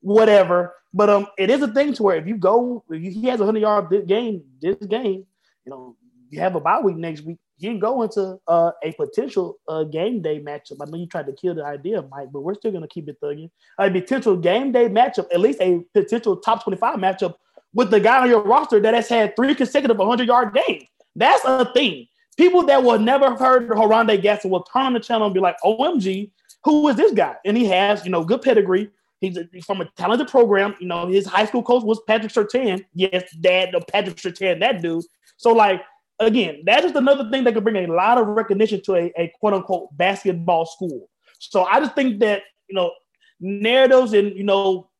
whatever. 0.00 0.74
But 0.92 1.08
um, 1.08 1.26
it 1.38 1.50
is 1.50 1.62
a 1.62 1.68
thing 1.68 1.92
to 1.94 2.02
where 2.02 2.16
if 2.16 2.26
you 2.26 2.36
go, 2.36 2.82
if 2.90 3.00
you, 3.00 3.10
he 3.12 3.28
has 3.28 3.40
a 3.40 3.44
hundred 3.44 3.60
yard 3.60 4.08
game 4.08 4.42
this 4.60 4.76
game, 4.76 5.24
you 5.64 5.70
know, 5.70 5.96
you 6.30 6.40
have 6.40 6.56
a 6.56 6.60
bye 6.60 6.80
week 6.80 6.96
next 6.96 7.20
week. 7.20 7.38
You 7.58 7.70
can 7.70 7.78
go 7.78 8.02
into 8.02 8.38
uh, 8.48 8.72
a 8.82 8.92
potential 8.92 9.58
uh, 9.68 9.84
game 9.84 10.20
day 10.20 10.40
matchup. 10.40 10.78
I 10.80 10.90
know 10.90 10.98
you 10.98 11.06
tried 11.06 11.26
to 11.26 11.32
kill 11.32 11.54
the 11.54 11.64
idea, 11.64 12.02
Mike, 12.10 12.28
but 12.32 12.40
we're 12.40 12.54
still 12.54 12.72
going 12.72 12.82
to 12.82 12.88
keep 12.88 13.08
it 13.08 13.20
thugging. 13.22 13.50
A 13.78 13.90
potential 13.90 14.36
game 14.36 14.72
day 14.72 14.88
matchup, 14.88 15.26
at 15.32 15.40
least 15.40 15.60
a 15.60 15.84
potential 15.94 16.36
top 16.36 16.64
twenty-five 16.64 16.96
matchup 16.96 17.34
with 17.74 17.90
the 17.90 18.00
guy 18.00 18.22
on 18.22 18.28
your 18.28 18.42
roster 18.42 18.80
that 18.80 18.94
has 18.94 19.08
had 19.08 19.34
three 19.36 19.54
consecutive 19.54 19.98
100 19.98 20.26
yard 20.26 20.54
games. 20.54 20.84
That's 21.16 21.44
a 21.44 21.70
thing. 21.72 22.06
People 22.36 22.64
that 22.64 22.82
will 22.82 22.98
never 22.98 23.30
have 23.30 23.38
heard 23.38 23.70
of 23.70 23.78
Oronde 23.78 24.20
Gadsden 24.22 24.50
will 24.50 24.62
turn 24.62 24.86
on 24.86 24.92
the 24.94 25.00
channel 25.00 25.26
and 25.26 25.34
be 25.34 25.40
like, 25.40 25.56
OMG, 25.64 26.30
who 26.64 26.88
is 26.88 26.96
this 26.96 27.12
guy? 27.12 27.36
And 27.44 27.56
he 27.56 27.66
has, 27.66 28.04
you 28.04 28.10
know, 28.10 28.24
good 28.24 28.42
pedigree. 28.42 28.90
He's, 29.20 29.36
a, 29.36 29.48
he's 29.52 29.64
from 29.64 29.80
a 29.80 29.88
talented 29.96 30.28
program. 30.28 30.74
You 30.80 30.88
know, 30.88 31.06
his 31.06 31.26
high 31.26 31.44
school 31.44 31.62
coach 31.62 31.82
was 31.82 32.00
Patrick 32.06 32.32
Surtain. 32.32 32.84
Yes, 32.94 33.34
dad, 33.40 33.74
Patrick 33.88 34.16
Surtain, 34.16 34.60
that 34.60 34.82
dude. 34.82 35.04
So, 35.36 35.52
like, 35.52 35.82
again, 36.26 36.62
that's 36.64 36.82
just 36.82 36.94
another 36.94 37.30
thing 37.30 37.44
that 37.44 37.54
could 37.54 37.64
bring 37.64 37.76
a 37.76 37.92
lot 37.92 38.18
of 38.18 38.26
recognition 38.28 38.82
to 38.82 38.94
a, 38.96 39.12
a 39.16 39.32
quote 39.40 39.54
unquote 39.54 39.96
basketball 39.96 40.66
school. 40.66 41.08
So 41.38 41.64
I 41.64 41.80
just 41.80 41.94
think 41.94 42.20
that, 42.20 42.42
you 42.68 42.74
know, 42.74 42.92
narratives 43.40 44.12
and, 44.12 44.36
you 44.36 44.44
know, 44.44 44.90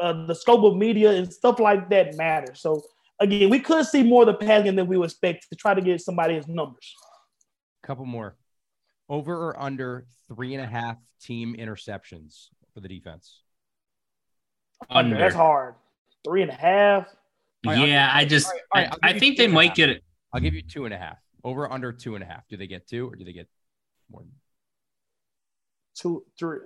uh, 0.00 0.26
the 0.26 0.34
scope 0.34 0.62
of 0.64 0.76
media 0.76 1.10
and 1.12 1.32
stuff 1.32 1.58
like 1.58 1.90
that 1.90 2.16
matter. 2.16 2.54
So 2.54 2.82
again, 3.18 3.50
we 3.50 3.58
could 3.60 3.84
see 3.86 4.02
more 4.02 4.22
of 4.22 4.26
the 4.26 4.34
passing 4.34 4.76
than 4.76 4.86
we 4.86 4.96
would 4.96 5.10
expect 5.10 5.46
to 5.50 5.56
try 5.56 5.74
to 5.74 5.80
get 5.80 6.00
somebody 6.00 6.34
his 6.34 6.46
numbers. 6.46 6.94
couple 7.82 8.06
more. 8.06 8.36
Over 9.08 9.34
or 9.34 9.60
under 9.60 10.06
three 10.28 10.54
and 10.54 10.62
a 10.62 10.66
half 10.66 10.98
team 11.20 11.56
interceptions 11.58 12.48
for 12.74 12.80
the 12.80 12.88
defense? 12.88 13.40
Under. 14.90 15.16
That's 15.16 15.34
hard. 15.34 15.74
Three 16.24 16.42
and 16.42 16.50
a 16.50 16.54
half. 16.54 17.08
All 17.66 17.72
right, 17.72 17.88
yeah, 17.88 18.10
I 18.12 18.24
just, 18.24 18.46
all 18.46 18.52
right, 18.52 18.62
all 18.72 18.80
right, 18.80 18.88
I'll 18.92 18.98
I, 19.02 19.08
give 19.08 19.10
I 19.10 19.14
you 19.14 19.20
think 19.20 19.38
they 19.38 19.48
might 19.48 19.68
half. 19.68 19.76
get 19.76 19.88
it. 19.88 20.04
I'll 20.32 20.40
give 20.40 20.54
you 20.54 20.62
two 20.62 20.84
and 20.84 20.94
a 20.94 20.98
half. 20.98 21.18
Over 21.44 21.70
under 21.70 21.92
two 21.92 22.14
and 22.14 22.22
a 22.22 22.26
half. 22.26 22.46
Do 22.48 22.56
they 22.56 22.66
get 22.66 22.86
two 22.86 23.08
or 23.08 23.16
do 23.16 23.24
they 23.24 23.32
get 23.32 23.48
more? 24.10 24.24
Two, 25.96 26.24
three. 26.38 26.58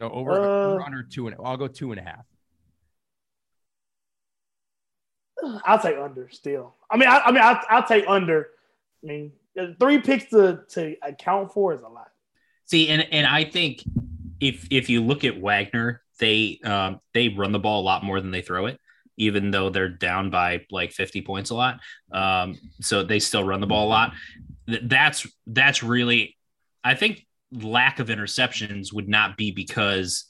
no, 0.00 0.10
over, 0.10 0.32
Uh, 0.32 0.72
over 0.72 0.82
under 0.82 1.02
two 1.02 1.26
and 1.26 1.36
I'll 1.44 1.56
go 1.56 1.68
two 1.68 1.92
and 1.92 2.00
a 2.00 2.04
half. 2.04 2.24
I'll 5.64 5.78
take 5.78 5.96
under 5.96 6.28
still. 6.30 6.74
I 6.90 6.96
mean, 6.96 7.08
I, 7.08 7.18
I 7.18 7.32
mean, 7.32 7.42
I'll, 7.42 7.60
I'll 7.68 7.86
take 7.86 8.04
under. 8.06 8.48
I 9.02 9.06
mean, 9.06 9.32
three 9.78 10.00
picks 10.00 10.26
to 10.30 10.60
to 10.70 10.96
account 11.02 11.52
for 11.52 11.74
is 11.74 11.82
a 11.82 11.88
lot. 11.88 12.08
See, 12.66 12.88
and 12.88 13.06
and 13.10 13.26
I 13.26 13.44
think 13.44 13.82
if 14.40 14.66
if 14.70 14.88
you 14.88 15.02
look 15.02 15.24
at 15.24 15.40
Wagner, 15.40 16.02
they 16.18 16.60
um, 16.64 17.00
they 17.12 17.28
run 17.28 17.52
the 17.52 17.58
ball 17.58 17.80
a 17.80 17.84
lot 17.84 18.04
more 18.04 18.20
than 18.20 18.30
they 18.30 18.42
throw 18.42 18.66
it, 18.66 18.78
even 19.16 19.50
though 19.50 19.70
they're 19.70 19.88
down 19.88 20.30
by 20.30 20.64
like 20.70 20.92
50 20.92 21.22
points 21.22 21.50
a 21.50 21.54
lot. 21.54 21.80
Um, 22.12 22.58
so 22.80 23.02
they 23.02 23.18
still 23.18 23.44
run 23.44 23.60
the 23.60 23.66
ball 23.66 23.86
a 23.86 23.90
lot. 23.90 24.12
That's 24.66 25.26
that's 25.46 25.82
really, 25.82 26.36
I 26.84 26.94
think, 26.94 27.26
lack 27.52 27.98
of 27.98 28.08
interceptions 28.08 28.92
would 28.92 29.08
not 29.08 29.36
be 29.36 29.50
because 29.50 30.26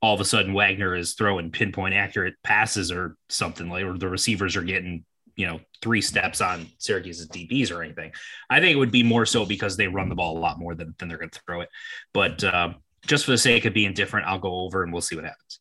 all 0.00 0.14
of 0.14 0.20
a 0.20 0.24
sudden 0.24 0.52
Wagner 0.52 0.94
is 0.94 1.14
throwing 1.14 1.50
pinpoint 1.50 1.94
accurate 1.94 2.34
passes 2.42 2.92
or 2.92 3.16
something 3.28 3.68
like, 3.68 3.84
or 3.84 3.96
the 3.96 4.08
receivers 4.08 4.56
are 4.56 4.62
getting 4.62 5.04
you 5.36 5.46
know 5.46 5.60
three 5.80 6.02
steps 6.02 6.40
on 6.40 6.66
Syracuse's 6.78 7.28
DBs 7.28 7.72
or 7.72 7.82
anything. 7.82 8.12
I 8.50 8.60
think 8.60 8.74
it 8.74 8.78
would 8.78 8.92
be 8.92 9.04
more 9.04 9.24
so 9.24 9.46
because 9.46 9.76
they 9.76 9.86
run 9.86 10.08
the 10.08 10.14
ball 10.14 10.36
a 10.36 10.40
lot 10.40 10.58
more 10.58 10.74
than, 10.74 10.94
than 10.98 11.08
they're 11.08 11.18
going 11.18 11.30
to 11.30 11.40
throw 11.46 11.60
it. 11.62 11.68
But 12.12 12.42
um, 12.44 12.76
just 13.06 13.24
for 13.24 13.30
the 13.30 13.38
sake 13.38 13.64
of 13.64 13.72
being 13.72 13.94
different, 13.94 14.26
I'll 14.26 14.40
go 14.40 14.60
over 14.60 14.82
and 14.82 14.92
we'll 14.92 15.00
see 15.00 15.16
what 15.16 15.24
happens. 15.24 15.60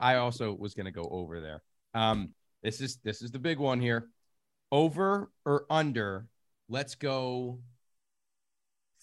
I 0.00 0.16
also 0.16 0.52
was 0.52 0.74
going 0.74 0.86
to 0.86 0.92
go 0.92 1.08
over 1.10 1.40
there. 1.40 1.62
Um, 1.94 2.30
this 2.62 2.80
is 2.80 2.98
this 3.04 3.22
is 3.22 3.30
the 3.30 3.38
big 3.38 3.58
one 3.58 3.80
here. 3.80 4.08
Over 4.72 5.30
or 5.44 5.66
under? 5.70 6.26
Let's 6.68 6.94
go 6.96 7.60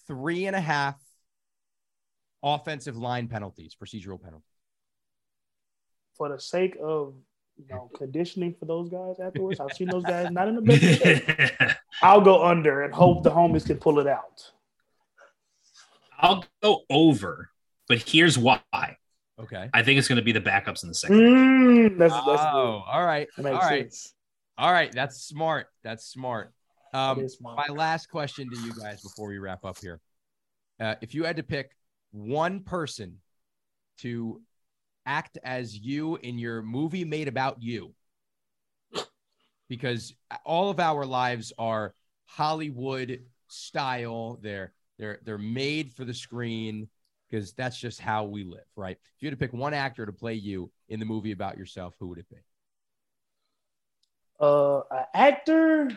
three 0.06 0.46
and 0.46 0.54
a 0.54 0.60
half 0.60 1.00
offensive 2.42 2.96
line 2.96 3.28
penalties, 3.28 3.76
procedural 3.80 4.20
penalties. 4.20 4.46
For 6.16 6.28
the 6.28 6.38
sake 6.38 6.76
of 6.82 7.14
you 7.56 7.66
know 7.70 7.90
conditioning 7.96 8.54
for 8.58 8.66
those 8.66 8.88
guys 8.88 9.20
afterwards, 9.20 9.60
I've 9.60 9.72
seen 9.72 9.88
those 9.88 10.04
guys 10.04 10.30
not 10.30 10.48
in 10.48 10.56
the 10.56 10.62
best 10.62 10.82
shape. 10.82 11.76
I'll 12.02 12.20
go 12.20 12.44
under 12.44 12.82
and 12.82 12.92
hope 12.92 13.22
the 13.22 13.30
homies 13.30 13.64
can 13.64 13.78
pull 13.78 14.00
it 14.00 14.06
out. 14.06 14.50
I'll 16.18 16.44
go 16.62 16.82
over, 16.90 17.50
but 17.88 17.98
here's 17.98 18.38
why. 18.38 18.60
Okay. 19.42 19.68
I 19.74 19.82
think 19.82 19.98
it's 19.98 20.08
going 20.08 20.16
to 20.16 20.24
be 20.24 20.32
the 20.32 20.40
backups 20.40 20.82
in 20.82 20.88
the 20.88 20.94
second. 20.94 21.18
Mm, 21.18 21.98
that's, 21.98 22.14
that's 22.14 22.26
Oh, 22.26 22.84
all 22.86 23.04
right. 23.04 23.28
that 23.36 23.44
All 23.46 23.52
makes 23.52 23.64
right. 23.64 23.82
sense. 23.84 24.14
All 24.56 24.72
right. 24.72 24.92
That's 24.92 25.22
smart. 25.22 25.66
That's 25.82 26.04
smart. 26.04 26.52
Um, 26.94 27.28
smart. 27.28 27.56
my 27.56 27.74
last 27.74 28.08
question 28.10 28.50
to 28.50 28.60
you 28.60 28.72
guys 28.80 29.02
before 29.02 29.28
we 29.28 29.38
wrap 29.38 29.64
up 29.64 29.78
here. 29.78 29.98
Uh, 30.78 30.94
if 31.00 31.14
you 31.14 31.24
had 31.24 31.36
to 31.36 31.42
pick 31.42 31.70
one 32.12 32.60
person 32.60 33.18
to 33.98 34.40
act 35.06 35.38
as 35.42 35.76
you 35.76 36.16
in 36.16 36.38
your 36.38 36.62
movie 36.62 37.04
made 37.04 37.28
about 37.28 37.62
you, 37.62 37.94
because 39.68 40.14
all 40.44 40.70
of 40.70 40.78
our 40.78 41.06
lives 41.06 41.52
are 41.58 41.94
Hollywood 42.26 43.20
style. 43.48 44.38
They're 44.42 44.72
they're 44.98 45.18
they're 45.24 45.38
made 45.38 45.92
for 45.92 46.04
the 46.04 46.14
screen 46.14 46.88
because 47.32 47.52
that's 47.52 47.78
just 47.78 48.00
how 48.00 48.24
we 48.24 48.44
live, 48.44 48.66
right? 48.76 48.98
If 49.16 49.22
you 49.22 49.28
had 49.28 49.38
to 49.38 49.42
pick 49.42 49.54
one 49.54 49.72
actor 49.72 50.04
to 50.04 50.12
play 50.12 50.34
you 50.34 50.70
in 50.88 51.00
the 51.00 51.06
movie 51.06 51.32
about 51.32 51.56
yourself, 51.56 51.94
who 51.98 52.08
would 52.08 52.18
it 52.18 52.28
be? 52.28 52.36
Uh, 54.38 54.80
an 54.90 55.04
actor. 55.14 55.88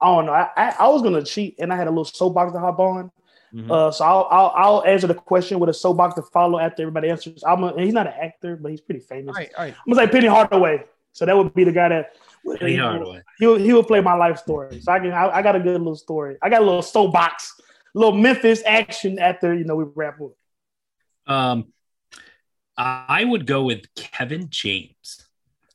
I 0.00 0.06
don't 0.06 0.26
know. 0.26 0.32
I, 0.32 0.50
I, 0.56 0.74
I 0.80 0.88
was 0.88 1.02
gonna 1.02 1.24
cheat, 1.24 1.56
and 1.58 1.72
I 1.72 1.76
had 1.76 1.86
a 1.86 1.90
little 1.90 2.04
soapbox 2.04 2.52
to 2.52 2.58
hop 2.58 2.78
on. 2.78 3.10
Mhm. 3.54 3.70
Uh, 3.70 3.90
so 3.90 4.04
I'll, 4.04 4.28
I'll 4.30 4.52
I'll 4.54 4.84
answer 4.84 5.06
the 5.06 5.14
question 5.14 5.58
with 5.58 5.70
a 5.70 5.74
soapbox 5.74 6.16
to 6.16 6.22
follow 6.22 6.58
after 6.58 6.82
everybody 6.82 7.08
answers. 7.08 7.42
I'm 7.46 7.62
a, 7.62 7.68
and 7.68 7.80
he's 7.80 7.94
not 7.94 8.06
an 8.06 8.12
actor, 8.20 8.56
but 8.56 8.70
he's 8.70 8.80
pretty 8.80 9.00
famous. 9.00 9.34
all 9.34 9.40
right, 9.40 9.50
all 9.56 9.64
right. 9.64 9.74
I'm 9.86 9.94
gonna 9.94 10.06
say 10.06 10.12
Penny 10.12 10.26
Hardaway. 10.26 10.84
So 11.12 11.24
that 11.24 11.34
would 11.34 11.54
be 11.54 11.64
the 11.64 11.72
guy 11.72 11.88
that 11.88 12.16
Penny 12.58 12.72
he, 12.72 12.76
Hardaway. 12.76 13.22
he 13.38 13.58
he 13.58 13.72
will 13.72 13.84
play 13.84 14.00
my 14.00 14.14
life 14.14 14.38
story. 14.38 14.80
So 14.82 14.92
I 14.92 14.98
can 14.98 15.12
I, 15.12 15.36
I 15.36 15.42
got 15.42 15.56
a 15.56 15.60
good 15.60 15.78
little 15.78 15.96
story. 15.96 16.36
I 16.42 16.50
got 16.50 16.60
a 16.60 16.64
little 16.64 16.82
soapbox, 16.82 17.58
little 17.96 18.14
Memphis 18.14 18.62
action 18.66 19.18
after 19.18 19.54
you 19.54 19.64
know 19.64 19.76
we 19.76 19.84
wrap 19.94 20.18
up. 20.20 21.32
Um, 21.34 21.72
I 22.76 23.24
would 23.24 23.46
go 23.46 23.64
with 23.64 23.92
Kevin 23.94 24.48
James. 24.50 25.26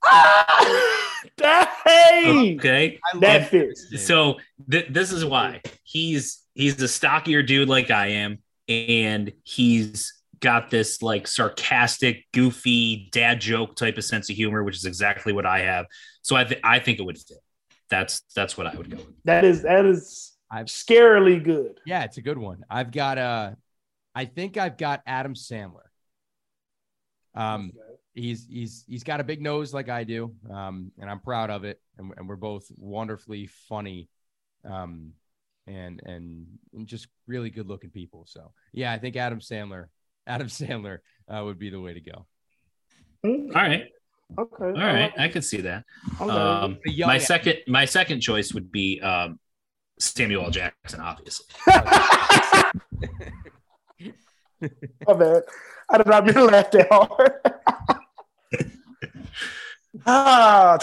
Ah, 0.06 1.18
dang, 1.38 2.60
Okay. 2.60 3.00
I 3.14 3.20
that 3.20 3.50
fits. 3.50 3.88
So 4.06 4.38
th- 4.70 4.88
this 4.90 5.12
is 5.12 5.26
why 5.26 5.62
he's 5.84 6.44
he's 6.54 6.82
a 6.82 6.88
stockier 6.88 7.44
dude 7.44 7.68
like 7.68 7.90
I 7.92 8.08
am, 8.08 8.40
and 8.68 9.34
he's 9.44 10.14
got 10.40 10.70
this 10.70 11.02
like 11.02 11.28
sarcastic, 11.28 12.26
goofy 12.34 13.10
dad 13.12 13.42
joke 13.42 13.76
type 13.76 13.98
of 13.98 14.04
sense 14.04 14.30
of 14.30 14.36
humor, 14.36 14.64
which 14.64 14.76
is 14.76 14.86
exactly 14.86 15.34
what 15.34 15.46
I 15.46 15.60
have. 15.60 15.88
So 16.22 16.36
I 16.36 16.44
th- 16.44 16.62
I 16.64 16.80
think 16.80 17.00
it 17.00 17.04
would 17.04 17.18
fit. 17.18 17.38
That's 17.90 18.22
that's 18.36 18.58
what 18.58 18.68
I 18.68 18.76
would 18.76 18.90
go 18.90 18.98
with. 18.98 19.24
That 19.26 19.44
is 19.44 19.64
that 19.64 19.86
is 19.86 20.31
I've- 20.52 20.68
scarily 20.70 21.42
good. 21.44 21.80
Yeah, 21.86 22.04
it's 22.04 22.18
a 22.18 22.22
good 22.22 22.38
one. 22.38 22.64
I've 22.70 22.92
got 22.92 23.18
uh 23.18 23.52
I 24.14 24.26
think 24.26 24.58
I've 24.58 24.78
got 24.78 25.02
Adam 25.08 25.34
Sandler. 25.34 25.88
Um 27.34 27.72
he's 28.14 28.46
he's 28.50 28.84
he's 28.88 29.04
got 29.04 29.22
a 29.22 29.24
big 29.24 29.42
nose 29.42 29.74
like 29.74 29.88
I 29.90 30.04
do. 30.04 30.36
Um 30.50 30.92
and 31.00 31.10
I'm 31.10 31.20
proud 31.22 31.50
of 31.50 31.64
it. 31.64 31.80
And, 31.98 32.12
and 32.18 32.28
we're 32.28 32.36
both 32.36 32.66
wonderfully 32.78 33.48
funny. 33.70 34.10
Um 34.66 35.14
and, 35.68 36.02
and 36.06 36.48
and 36.74 36.88
just 36.88 37.08
really 37.28 37.50
good 37.50 37.68
looking 37.68 37.92
people. 37.92 38.26
So 38.28 38.52
yeah, 38.74 38.92
I 38.92 38.98
think 39.00 39.16
Adam 39.16 39.40
Sandler, 39.40 39.86
Adam 40.28 40.48
Sandler 40.48 40.98
uh, 41.30 41.42
would 41.46 41.60
be 41.60 41.70
the 41.70 41.80
way 41.80 41.94
to 41.94 42.02
go. 42.02 42.26
Hmm, 43.24 43.48
All 43.56 43.62
right, 43.62 43.86
Okay. 44.38 44.66
all 44.66 44.72
right, 44.74 45.14
I 45.18 45.28
could 45.30 45.46
see 45.46 45.62
that. 45.62 45.86
Okay. 46.20 46.30
Um, 46.32 46.80
my 47.00 47.20
second 47.20 47.58
my 47.68 47.86
second 47.86 48.22
choice 48.22 48.54
would 48.54 48.72
be 48.72 49.00
um, 49.02 49.40
Samuel 50.02 50.46
L. 50.46 50.52
Jackson, 50.52 51.00
obviously. 51.00 51.46
My 55.08 55.14
bad. 55.14 55.44
I 55.90 55.98
did 55.98 56.08
not 56.08 56.26
mean 56.26 56.34
to 56.36 56.46
laugh 56.46 56.72
that 56.72 56.88
hard. 56.92 57.34
ah. 60.06 60.78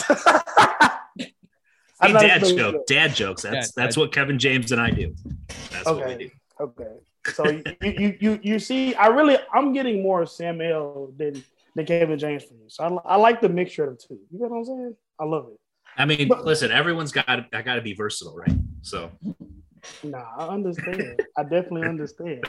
Hey, 1.19 1.27
I'm 2.01 2.12
dad 2.12 2.25
expecting 2.43 2.59
joke, 2.59 2.75
that. 2.75 2.87
dad 2.87 3.14
jokes. 3.14 3.43
That's 3.43 3.55
Yeah, 3.55 3.62
that's 3.85 3.97
dad- 3.97 4.01
what 4.01 4.12
Kevin 4.12 4.39
James 4.39 4.71
and 4.73 4.81
I 4.81 4.91
do. 4.91 5.14
That's 5.73 5.85
what 5.87 6.07
we 6.07 6.14
do. 6.16 6.31
Okay. 6.61 6.85
Okay. 6.85 6.97
So 7.35 7.49
you, 7.49 7.62
you 7.83 8.16
you 8.21 8.41
you 8.43 8.59
see, 8.59 8.95
I 8.95 9.09
really 9.09 9.37
I'm 9.53 9.73
getting 9.73 10.03
more 10.03 10.25
Sam 10.27 10.61
L 10.61 11.12
than 11.16 11.43
than 11.75 11.87
Kevin 11.87 12.19
James 12.19 12.45
from 12.45 12.59
you. 12.59 12.69
So 12.69 12.85
I, 13.05 13.14
I 13.14 13.16
like 13.16 13.41
the 13.41 13.49
mixture 13.49 13.85
of 13.85 13.99
the 13.99 14.03
two. 14.07 14.19
You 14.31 14.39
know 14.39 14.47
what 14.49 14.59
I'm 14.59 14.64
saying? 14.64 14.97
I 15.19 15.25
love 15.25 15.49
it. 15.53 15.59
I 15.99 16.05
mean, 16.07 16.29
But- 16.29 16.45
listen, 16.45 16.71
everyone's 16.71 17.13
got 17.13 17.29
I 17.29 17.63
got 17.63 17.75
to 17.75 17.83
be 17.83 17.93
versatile, 17.95 18.37
right? 18.37 18.57
So 18.83 19.11
Nah, 20.03 20.25
I 20.37 20.49
understand. 20.49 21.23
I 21.37 21.43
definitely 21.43 21.89
understand. 21.89 22.45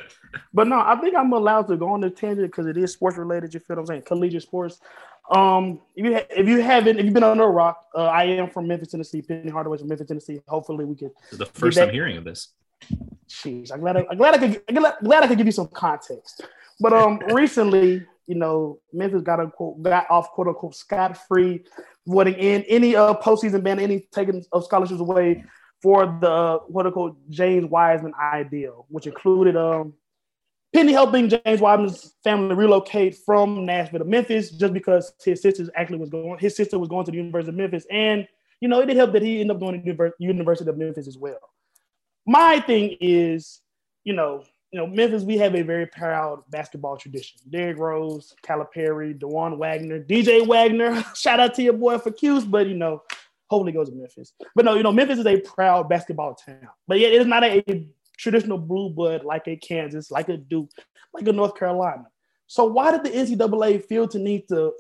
But 0.54 0.68
no, 0.68 0.80
I 0.80 0.96
think 1.00 1.16
I'm 1.16 1.32
allowed 1.34 1.68
to 1.68 1.78
go 1.78 1.88
on 1.90 2.02
the 2.02 2.10
tangent 2.10 2.48
because 2.48 2.66
it 2.68 2.78
is 2.78 2.94
sports 2.94 3.18
related. 3.18 3.54
You 3.54 3.60
feel 3.60 3.76
what 3.78 3.82
I'm 3.82 3.86
saying? 3.88 4.02
Collegiate 4.04 4.44
sports. 4.44 4.80
Um, 5.32 5.80
if 5.96 6.06
you 6.06 6.14
ha- 6.16 6.26
if 6.32 6.48
you 6.48 6.62
haven't, 6.62 6.98
if 6.98 7.06
you've 7.06 7.14
been 7.14 7.24
under 7.24 7.44
a 7.44 7.50
rock, 7.50 7.86
uh, 7.96 8.06
I 8.06 8.24
am 8.26 8.50
from 8.50 8.68
Memphis, 8.68 8.90
Tennessee. 8.90 9.22
Penny 9.22 9.50
Hardaway's 9.50 9.82
from 9.82 9.90
Memphis, 9.90 10.08
Tennessee. 10.08 10.42
Hopefully, 10.48 10.86
we 10.86 10.96
could. 10.96 11.12
this 11.26 11.34
is 11.34 11.38
the 11.38 11.46
first 11.46 11.78
I'm 11.78 11.92
hearing 11.92 12.18
of 12.18 12.24
this. 12.24 12.50
Jeez, 13.30 13.72
I'm 13.72 13.80
glad. 13.80 13.98
I, 13.98 14.06
I'm 14.10 14.18
glad 14.18 14.34
I 14.34 14.38
could. 14.40 14.62
I'm 14.68 14.94
glad 15.04 15.24
I 15.24 15.28
could 15.28 15.38
give 15.38 15.46
you 15.46 15.52
some 15.52 15.68
context. 15.68 16.42
But 16.80 16.94
um, 16.94 17.20
recently, 17.32 18.06
you 18.30 18.36
know, 18.36 18.80
Memphis 18.94 19.24
got 19.24 19.40
got 19.82 20.06
off 20.12 20.30
quote 20.30 20.50
unquote 20.50 20.76
scot 20.76 21.18
free, 21.28 21.66
voting 22.06 22.36
in 22.36 22.62
any 22.70 22.96
uh 22.96 23.16
postseason 23.16 23.64
ban, 23.64 23.80
any 23.80 24.08
taking 24.14 24.46
of 24.52 24.64
scholarships 24.64 25.02
away 25.02 25.44
for 25.82 26.06
the 26.22 26.60
quote 26.72 26.86
unquote 26.86 27.18
James 27.32 27.66
Wiseman 27.66 28.14
ideal, 28.22 28.86
which 28.90 29.08
included 29.08 29.58
um 29.58 29.96
Penny 30.76 30.94
helping 30.94 31.28
James 31.28 31.60
Wiseman's 31.60 32.14
family 32.24 32.54
relocate 32.54 33.18
from 33.26 33.66
Nashville 33.66 34.02
to 34.02 34.06
Memphis 34.06 34.52
just 34.52 34.74
because 34.74 35.12
his 35.26 35.42
sister 35.42 35.68
actually 35.76 35.98
was 35.98 36.12
going. 36.12 36.38
His 36.38 36.56
sister 36.56 36.78
was 36.78 36.88
going 36.88 37.06
to 37.06 37.12
the 37.12 37.18
University 37.18 37.50
of 37.50 37.56
Memphis, 37.56 37.88
and 37.90 38.28
you 38.62 38.68
know 38.68 38.80
it 38.80 38.86
did 38.86 38.98
help 38.98 39.12
that 39.14 39.24
he 39.24 39.42
ended 39.42 39.56
up 39.56 39.60
going 39.60 39.84
to 39.84 39.94
the 39.94 40.12
University 40.20 40.70
of 40.70 40.78
Memphis 40.78 41.08
as 41.08 41.18
well. 41.18 41.40
My 42.28 42.60
thing 42.60 42.96
is, 43.02 43.60
you 44.04 44.14
know, 44.14 44.44
you 44.72 44.80
know, 44.80 44.86
Memphis, 44.86 45.24
we 45.24 45.38
have 45.38 45.56
a 45.56 45.64
very 45.64 45.88
proud 45.88 46.44
basketball 46.50 46.96
tradition. 46.96 47.40
Derrick 47.50 47.78
Rose, 47.78 48.36
Calipari, 48.46 49.18
Dajuan 49.18 49.58
Wagner, 49.58 50.00
DJ 50.00 50.46
Wagner. 50.46 51.04
Shout 51.16 51.40
out 51.40 51.56
to 51.56 51.64
your 51.64 51.74
boy 51.74 51.98
for 51.98 52.12
Q's, 52.12 52.46
but 52.46 52.68
you 52.68 52.76
know, 52.76 53.02
hopefully 53.50 53.72
goes 53.72 53.90
to 53.90 53.96
Memphis. 53.96 54.34
But 54.56 54.66
no, 54.66 54.76
you 54.76 54.84
know, 54.84 54.92
Memphis 54.92 55.20
is 55.20 55.26
a 55.26 55.40
proud 55.42 55.90
basketball 55.90 56.36
town. 56.36 56.70
But 56.88 57.00
yet 57.00 57.14
it 57.14 57.22
is 57.22 57.28
not 57.28 57.44
a 57.44 57.88
traditional 58.18 58.60
blue 58.60 58.90
blood 58.92 59.24
like 59.24 59.48
a 59.48 59.56
Kansas, 59.56 60.12
like 60.12 60.30
a 60.30 60.38
Duke, 60.38 60.70
like 61.14 61.28
a 61.28 61.34
North 61.34 61.56
Carolina. 61.56 62.06
So 62.46 62.66
why 62.66 62.92
did 62.92 63.04
the 63.04 63.10
NCAA 63.10 63.86
feel 63.86 64.08
to 64.08 64.20
need 64.20 64.48
to 64.50 64.74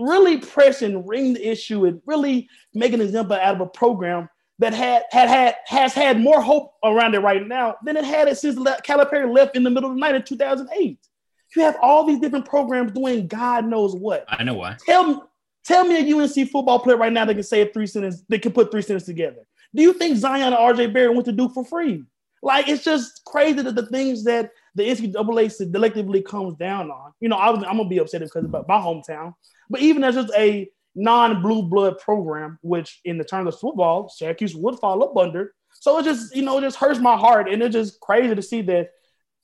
really 0.00 0.38
press 0.38 0.82
and 0.82 1.08
ring 1.08 1.34
the 1.34 1.48
issue 1.48 1.84
and 1.84 2.00
really 2.06 2.48
make 2.74 2.92
an 2.92 3.00
example 3.00 3.36
out 3.36 3.56
of 3.56 3.60
a 3.60 3.66
program 3.66 4.28
that 4.58 4.74
had 4.74 5.04
had 5.10 5.28
had 5.28 5.54
has 5.66 5.94
had 5.94 6.20
more 6.20 6.40
hope 6.40 6.74
around 6.84 7.14
it 7.14 7.20
right 7.20 7.46
now 7.46 7.76
than 7.84 7.96
it 7.96 8.04
had 8.04 8.28
it 8.28 8.38
since 8.38 8.56
Calipari 8.56 9.32
left 9.32 9.56
in 9.56 9.62
the 9.62 9.70
middle 9.70 9.90
of 9.90 9.96
the 9.96 10.00
night 10.00 10.14
in 10.14 10.22
2008. 10.22 10.98
You 11.56 11.62
have 11.62 11.76
all 11.80 12.04
these 12.04 12.18
different 12.18 12.44
programs 12.44 12.92
doing 12.92 13.26
God 13.26 13.66
knows 13.66 13.94
what. 13.94 14.24
I 14.28 14.42
know 14.42 14.54
why. 14.54 14.76
Tell 14.84 15.04
me, 15.04 15.20
tell 15.64 15.84
me 15.84 15.96
a 15.96 16.16
UNC 16.16 16.50
football 16.50 16.78
player 16.80 16.96
right 16.96 17.12
now 17.12 17.24
that 17.24 17.34
can 17.34 17.42
say 17.42 17.62
a 17.62 17.66
three 17.72 17.86
sentence, 17.86 18.22
that 18.28 18.42
can 18.42 18.52
put 18.52 18.70
three 18.70 18.82
sentences 18.82 19.06
together. 19.06 19.46
Do 19.74 19.82
you 19.82 19.92
think 19.92 20.16
Zion 20.16 20.52
or 20.52 20.74
RJ 20.74 20.92
Barrett 20.92 21.14
went 21.14 21.26
to 21.26 21.32
Duke 21.32 21.54
for 21.54 21.64
free? 21.64 22.04
Like 22.42 22.68
it's 22.68 22.84
just 22.84 23.24
crazy 23.24 23.62
that 23.62 23.74
the 23.74 23.86
things 23.86 24.24
that 24.24 24.50
the 24.74 24.84
NCAA 24.84 25.14
selectively 25.14 26.24
comes 26.24 26.54
down 26.54 26.90
on. 26.90 27.12
You 27.20 27.28
know, 27.28 27.36
I 27.36 27.50
was, 27.50 27.64
I'm 27.66 27.76
gonna 27.76 27.88
be 27.88 27.98
upset 27.98 28.20
because 28.20 28.44
about 28.44 28.68
my 28.68 28.78
hometown, 28.78 29.34
but 29.68 29.80
even 29.80 30.04
as 30.04 30.14
just 30.14 30.32
a 30.36 30.68
non-blue 30.98 31.62
blood 31.62 31.98
program, 31.98 32.58
which 32.62 33.00
in 33.04 33.18
the 33.18 33.24
terms 33.24 33.54
of 33.54 33.60
football, 33.60 34.08
Syracuse 34.08 34.54
would 34.54 34.78
fall 34.80 35.02
up 35.04 35.16
under. 35.16 35.54
So 35.72 35.98
it 35.98 36.04
just, 36.04 36.34
you 36.34 36.42
know, 36.42 36.58
it 36.58 36.62
just 36.62 36.76
hurts 36.76 36.98
my 36.98 37.16
heart, 37.16 37.48
and 37.48 37.62
it's 37.62 37.72
just 37.72 38.00
crazy 38.00 38.34
to 38.34 38.42
see 38.42 38.62
that. 38.62 38.90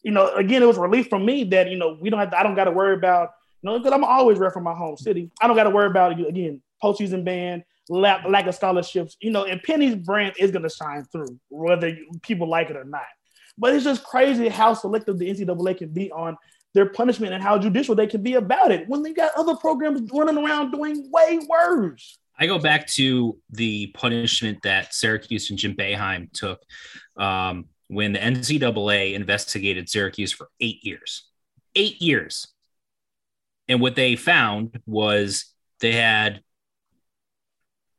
You 0.03 0.11
know, 0.11 0.35
again, 0.35 0.63
it 0.63 0.67
was 0.67 0.77
relief 0.77 1.09
from 1.09 1.25
me 1.25 1.45
that 1.45 1.71
you 1.71 1.79
know 1.79 1.97
we 1.99 2.11
don't 2.11 2.21
have. 2.21 2.33
To, 2.33 2.39
I 2.39 2.43
don't 2.43 2.57
got 2.57 2.65
to 2.65 2.73
worry 2.73 2.95
about 2.95 3.31
you 3.63 3.71
know 3.71 3.79
because 3.79 3.93
I'm 3.93 4.05
always 4.05 4.39
rep 4.39 4.53
from 4.53 4.65
my 4.65 4.75
home 4.75 4.97
city. 4.99 5.31
I 5.41 5.47
don't 5.47 5.57
got 5.57 5.65
to 5.65 5.71
worry 5.71 5.87
about 5.87 6.21
again 6.21 6.61
postseason 6.83 7.25
ban, 7.25 7.65
lack, 7.89 8.27
lack 8.29 8.47
of 8.47 8.55
scholarships. 8.55 9.17
You 9.21 9.31
know, 9.31 9.45
and 9.45 9.63
Penny's 9.63 9.95
brand 9.95 10.35
is 10.39 10.51
going 10.51 10.65
to 10.65 10.69
shine 10.69 11.05
through 11.05 11.39
whether 11.49 11.97
people 12.21 12.49
like 12.49 12.69
it 12.69 12.77
or 12.77 12.85
not. 12.85 13.07
But 13.57 13.73
it's 13.73 13.85
just 13.85 14.05
crazy 14.05 14.49
how 14.49 14.75
selective 14.75 15.19
the 15.19 15.31
NCAA 15.31 15.79
can 15.79 15.89
be 15.89 16.11
on 16.11 16.37
their 16.75 16.87
punishment 16.87 17.33
and 17.33 17.43
how 17.43 17.57
judicial 17.57 17.95
they 17.95 18.07
can 18.07 18.23
be 18.23 18.35
about 18.35 18.73
it 18.73 18.89
when 18.89 19.03
they 19.03 19.13
got 19.13 19.33
other 19.37 19.55
programs 19.57 20.11
running 20.13 20.37
around 20.37 20.73
doing 20.73 21.09
way 21.11 21.41
worse. 21.49 22.19
I 22.39 22.47
go 22.47 22.59
back 22.59 22.89
to 22.89 23.39
the 23.51 23.89
punishment 23.89 24.59
that 24.65 24.93
Syracuse 24.93 25.51
and 25.51 25.59
Jim 25.59 25.75
Boeheim 25.75 26.33
took 26.33 26.61
um, 27.17 27.67
when 27.87 28.13
the 28.13 28.19
NCAA 28.19 29.15
investigated 29.15 29.89
Syracuse 29.89 30.33
for 30.33 30.49
eight 30.61 30.85
years. 30.85 31.29
Eight 31.77 32.03
years. 32.03 32.49
And 33.69 33.81
what 33.81 33.95
they 33.95 34.17
found 34.17 34.81
was 34.85 35.47
they 35.81 35.93
had 35.93 36.43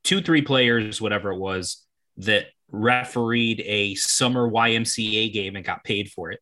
two, 0.03 0.21
three 0.21 0.41
players, 0.41 1.01
whatever 1.01 1.31
it 1.31 1.39
was, 1.39 1.85
that 2.17 2.47
refereed 2.69 3.61
a 3.65 3.95
summer 3.95 4.49
YMCA 4.49 5.31
game 5.31 5.55
and 5.55 5.65
got 5.65 5.83
paid 5.83 6.11
for 6.11 6.31
it 6.31 6.41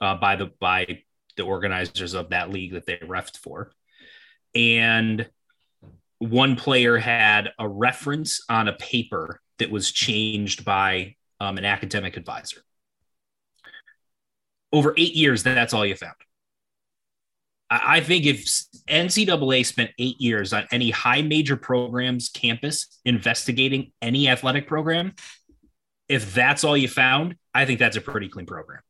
uh, 0.00 0.16
by 0.16 0.36
the 0.36 0.50
by 0.60 1.02
the 1.38 1.44
organizers 1.44 2.12
of 2.12 2.28
that 2.28 2.50
league 2.50 2.72
that 2.72 2.84
they 2.84 2.96
refed 2.96 3.38
for. 3.38 3.72
And 4.54 5.26
one 6.18 6.56
player 6.56 6.98
had 6.98 7.50
a 7.58 7.66
reference 7.66 8.44
on 8.50 8.68
a 8.68 8.74
paper 8.74 9.40
that 9.58 9.70
was 9.70 9.90
changed 9.90 10.64
by 10.64 11.14
um, 11.40 11.56
an 11.56 11.64
academic 11.64 12.16
advisor. 12.18 12.60
Over 14.72 14.92
eight 14.98 15.14
years, 15.14 15.42
that's 15.42 15.72
all 15.72 15.86
you 15.86 15.94
found. 15.96 16.14
I, 17.70 17.98
I 17.98 18.00
think 18.00 18.26
if 18.26 18.44
NCAA 18.88 19.64
spent 19.64 19.90
eight 19.98 20.20
years 20.20 20.52
on 20.52 20.66
any 20.70 20.90
high 20.90 21.22
major 21.22 21.56
programs 21.56 22.28
campus 22.28 23.00
investigating 23.04 23.92
any 24.02 24.28
athletic 24.28 24.66
program, 24.66 25.14
If 26.08 26.34
that's 26.34 26.64
all 26.64 26.76
you 26.76 26.88
found, 26.88 27.36
I 27.54 27.66
think 27.66 27.78
that's 27.78 27.96
a 27.96 28.00
pretty 28.00 28.28
clean 28.28 28.46
program. 28.46 28.80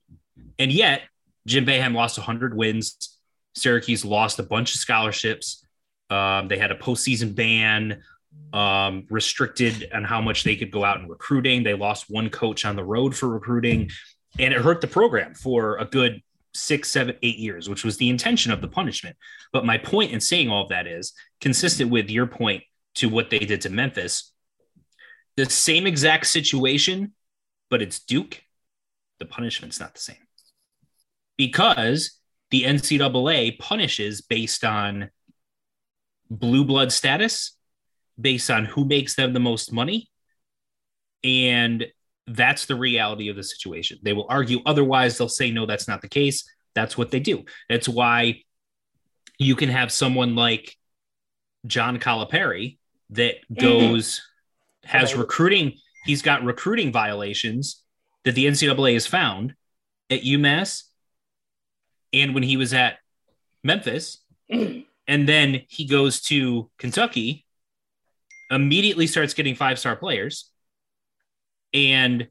And 0.59 0.73
yet, 0.73 1.03
Jim 1.49 1.65
Boeheim 1.65 1.95
lost 1.95 2.19
100 2.19 2.55
wins. 2.55 3.19
Syracuse 3.55 4.05
lost 4.05 4.39
a 4.39 4.43
bunch 4.43 4.75
of 4.75 4.81
scholarships. 4.81 5.65
Um, 6.11 6.49
they 6.49 6.59
had 6.59 6.71
a 6.71 6.77
postseason 6.77 7.35
ban, 7.35 8.03
um, 8.53 9.07
restricted 9.11 9.91
on 9.93 10.05
how 10.05 10.21
much 10.21 10.45
they 10.45 10.57
could 10.57 10.71
go 10.71 10.85
out 10.85 11.01
and 11.01 11.09
recruiting. 11.09 11.63
They 11.63 11.75
lost 11.75 12.07
one 12.09 12.29
coach 12.29 12.65
on 12.65 12.77
the 12.77 12.85
road 12.85 13.17
for 13.17 13.29
recruiting, 13.29 13.91
and 14.39 14.55
it 14.55 14.61
hurt 14.61 14.81
the 14.81 14.87
program 14.87 15.35
for 15.35 15.79
a 15.79 15.87
good 15.87 16.23
six, 16.55 16.91
seven, 16.91 17.17
eight 17.23 17.39
years, 17.39 17.69
which 17.69 17.85
was 17.85 17.97
the 17.97 18.11
intention 18.11 18.53
of 18.53 18.61
the 18.61 18.69
punishment. 18.69 19.17
But 19.53 19.65
my 19.65 19.79
point 19.79 20.13
in 20.13 20.21
saying 20.21 20.51
all 20.51 20.65
of 20.65 20.69
that 20.69 20.87
is 20.87 21.15
consistent 21.41 21.91
with 21.91 22.11
your 22.11 22.27
point 22.27 22.63
to 22.97 23.09
what 23.09 23.31
they 23.31 23.39
did 23.39 23.63
to 23.63 23.71
Memphis. 23.71 24.33
The 25.37 25.47
same 25.47 25.87
exact 25.87 26.27
situation, 26.27 27.13
but 27.71 27.81
it's 27.81 28.01
Duke. 28.01 28.43
The 29.19 29.27
punishment's 29.27 29.81
not 29.81 29.95
the 29.95 30.01
same 30.01 30.28
because 31.39 32.19
the 32.51 32.65
NCAA 32.65 33.59
punishes 33.59 34.21
based 34.21 34.65
on 34.65 35.11
blue 36.29 36.65
blood 36.65 36.93
status, 36.93 37.57
based 38.21 38.51
on 38.51 38.67
who 38.67 38.85
makes 38.85 39.15
them 39.15 39.33
the 39.33 39.41
most 39.41 39.73
money. 39.73 40.11
And 41.25 41.87
that's 42.27 42.67
the 42.67 42.77
reality 42.77 43.29
of 43.29 43.37
the 43.37 43.43
situation. 43.43 43.99
They 44.03 44.13
will 44.13 44.27
argue 44.29 44.61
otherwise. 44.67 45.17
They'll 45.17 45.29
say, 45.29 45.51
no, 45.51 45.65
that's 45.65 45.89
not 45.89 46.03
the 46.03 46.09
case. 46.09 46.45
That's 46.75 46.99
what 46.99 47.11
they 47.11 47.21
do. 47.21 47.45
That's 47.71 47.89
why 47.89 48.43
you 49.39 49.57
can 49.57 49.69
have 49.71 49.91
someone 49.91 50.35
like 50.35 50.77
John 51.67 51.99
Calipari 51.99 52.79
that 53.11 53.37
mm-hmm. 53.51 53.61
goes, 53.61 54.23
has 54.85 55.15
recruiting, 55.15 55.75
he's 56.05 56.23
got 56.23 56.45
recruiting 56.45 56.93
violations 56.93 57.83
that 58.25 58.35
the 58.35 58.47
NCAA 58.47 58.95
has 58.95 59.07
found 59.07 59.55
at 60.11 60.23
UMass 60.23 60.88
and 62.13 62.35
when 62.35 62.43
he 62.43 62.57
was 62.57 62.73
at 62.75 62.99
Memphis. 63.65 64.19
and 64.51 64.85
then 65.07 65.63
he 65.69 65.85
goes 65.87 66.21
to 66.23 66.71
Kentucky, 66.79 67.45
immediately 68.51 69.07
starts 69.07 69.35
getting 69.35 69.55
five 69.55 69.79
star 69.79 69.97
players. 69.97 70.51
And 71.75 72.29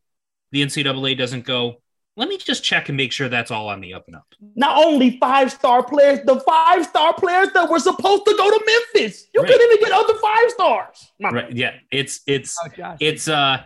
the 0.51 0.63
NCAA 0.63 1.17
doesn't 1.17 1.45
go, 1.45 1.82
let 2.15 2.28
me 2.28 2.38
just 2.38 2.63
check 2.63 2.89
and 2.89 2.97
make 2.97 3.11
sure 3.11 3.30
that's 3.30 3.51
all 3.51 3.69
on 3.69 3.82
the 3.82 3.93
up 3.93 4.05
and 4.07 4.15
up. 4.15 4.25
Not 4.55 4.84
only 4.84 5.19
five 5.19 5.51
star 5.51 5.84
players, 5.84 6.19
the 6.25 6.39
five 6.39 6.86
star 6.88 7.13
players 7.13 7.49
that 7.53 7.69
were 7.69 7.80
supposed 7.80 8.25
to 8.25 8.34
go 8.36 8.49
to 8.49 8.65
Memphis. 8.65 9.28
You 9.34 9.41
Right. 9.41 9.51
couldn't 9.51 9.71
even 9.73 9.84
get 9.84 9.91
other 9.91 10.15
five 10.15 10.49
stars. 10.49 11.11
My 11.19 11.30
Right. 11.30 11.51
Yeah. 11.55 11.75
It's, 11.91 12.21
it's, 12.25 12.57
Oh, 12.65 12.95
it's, 12.99 13.28
uh, 13.28 13.63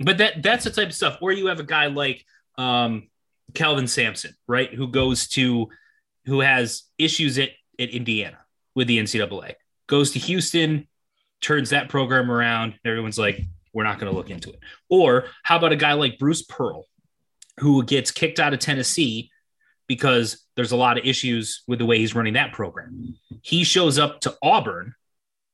but 0.00 0.18
that, 0.18 0.42
that's 0.42 0.64
the 0.64 0.70
type 0.70 0.88
of 0.88 0.94
stuff 0.94 1.16
where 1.20 1.32
you 1.32 1.46
have 1.46 1.60
a 1.60 1.64
guy 1.64 1.86
like, 1.86 2.26
um, 2.58 3.08
Kelvin 3.56 3.88
Sampson, 3.88 4.34
right? 4.46 4.72
Who 4.72 4.88
goes 4.88 5.28
to, 5.28 5.68
who 6.26 6.40
has 6.40 6.84
issues 6.98 7.38
at, 7.38 7.50
at 7.78 7.90
Indiana 7.90 8.38
with 8.74 8.86
the 8.86 8.98
NCAA, 8.98 9.54
goes 9.88 10.12
to 10.12 10.18
Houston, 10.20 10.86
turns 11.40 11.70
that 11.70 11.88
program 11.88 12.30
around. 12.30 12.74
Everyone's 12.84 13.18
like, 13.18 13.40
we're 13.72 13.84
not 13.84 13.98
going 13.98 14.10
to 14.10 14.16
look 14.16 14.30
into 14.30 14.50
it. 14.50 14.60
Or 14.88 15.26
how 15.42 15.56
about 15.56 15.72
a 15.72 15.76
guy 15.76 15.92
like 15.94 16.18
Bruce 16.18 16.42
Pearl, 16.42 16.86
who 17.58 17.84
gets 17.84 18.10
kicked 18.10 18.38
out 18.38 18.54
of 18.54 18.58
Tennessee 18.58 19.30
because 19.86 20.46
there's 20.56 20.72
a 20.72 20.76
lot 20.76 20.98
of 20.98 21.04
issues 21.04 21.62
with 21.68 21.78
the 21.78 21.86
way 21.86 21.98
he's 21.98 22.14
running 22.14 22.34
that 22.34 22.52
program. 22.52 23.16
He 23.42 23.64
shows 23.64 23.98
up 23.98 24.20
to 24.22 24.36
Auburn 24.42 24.94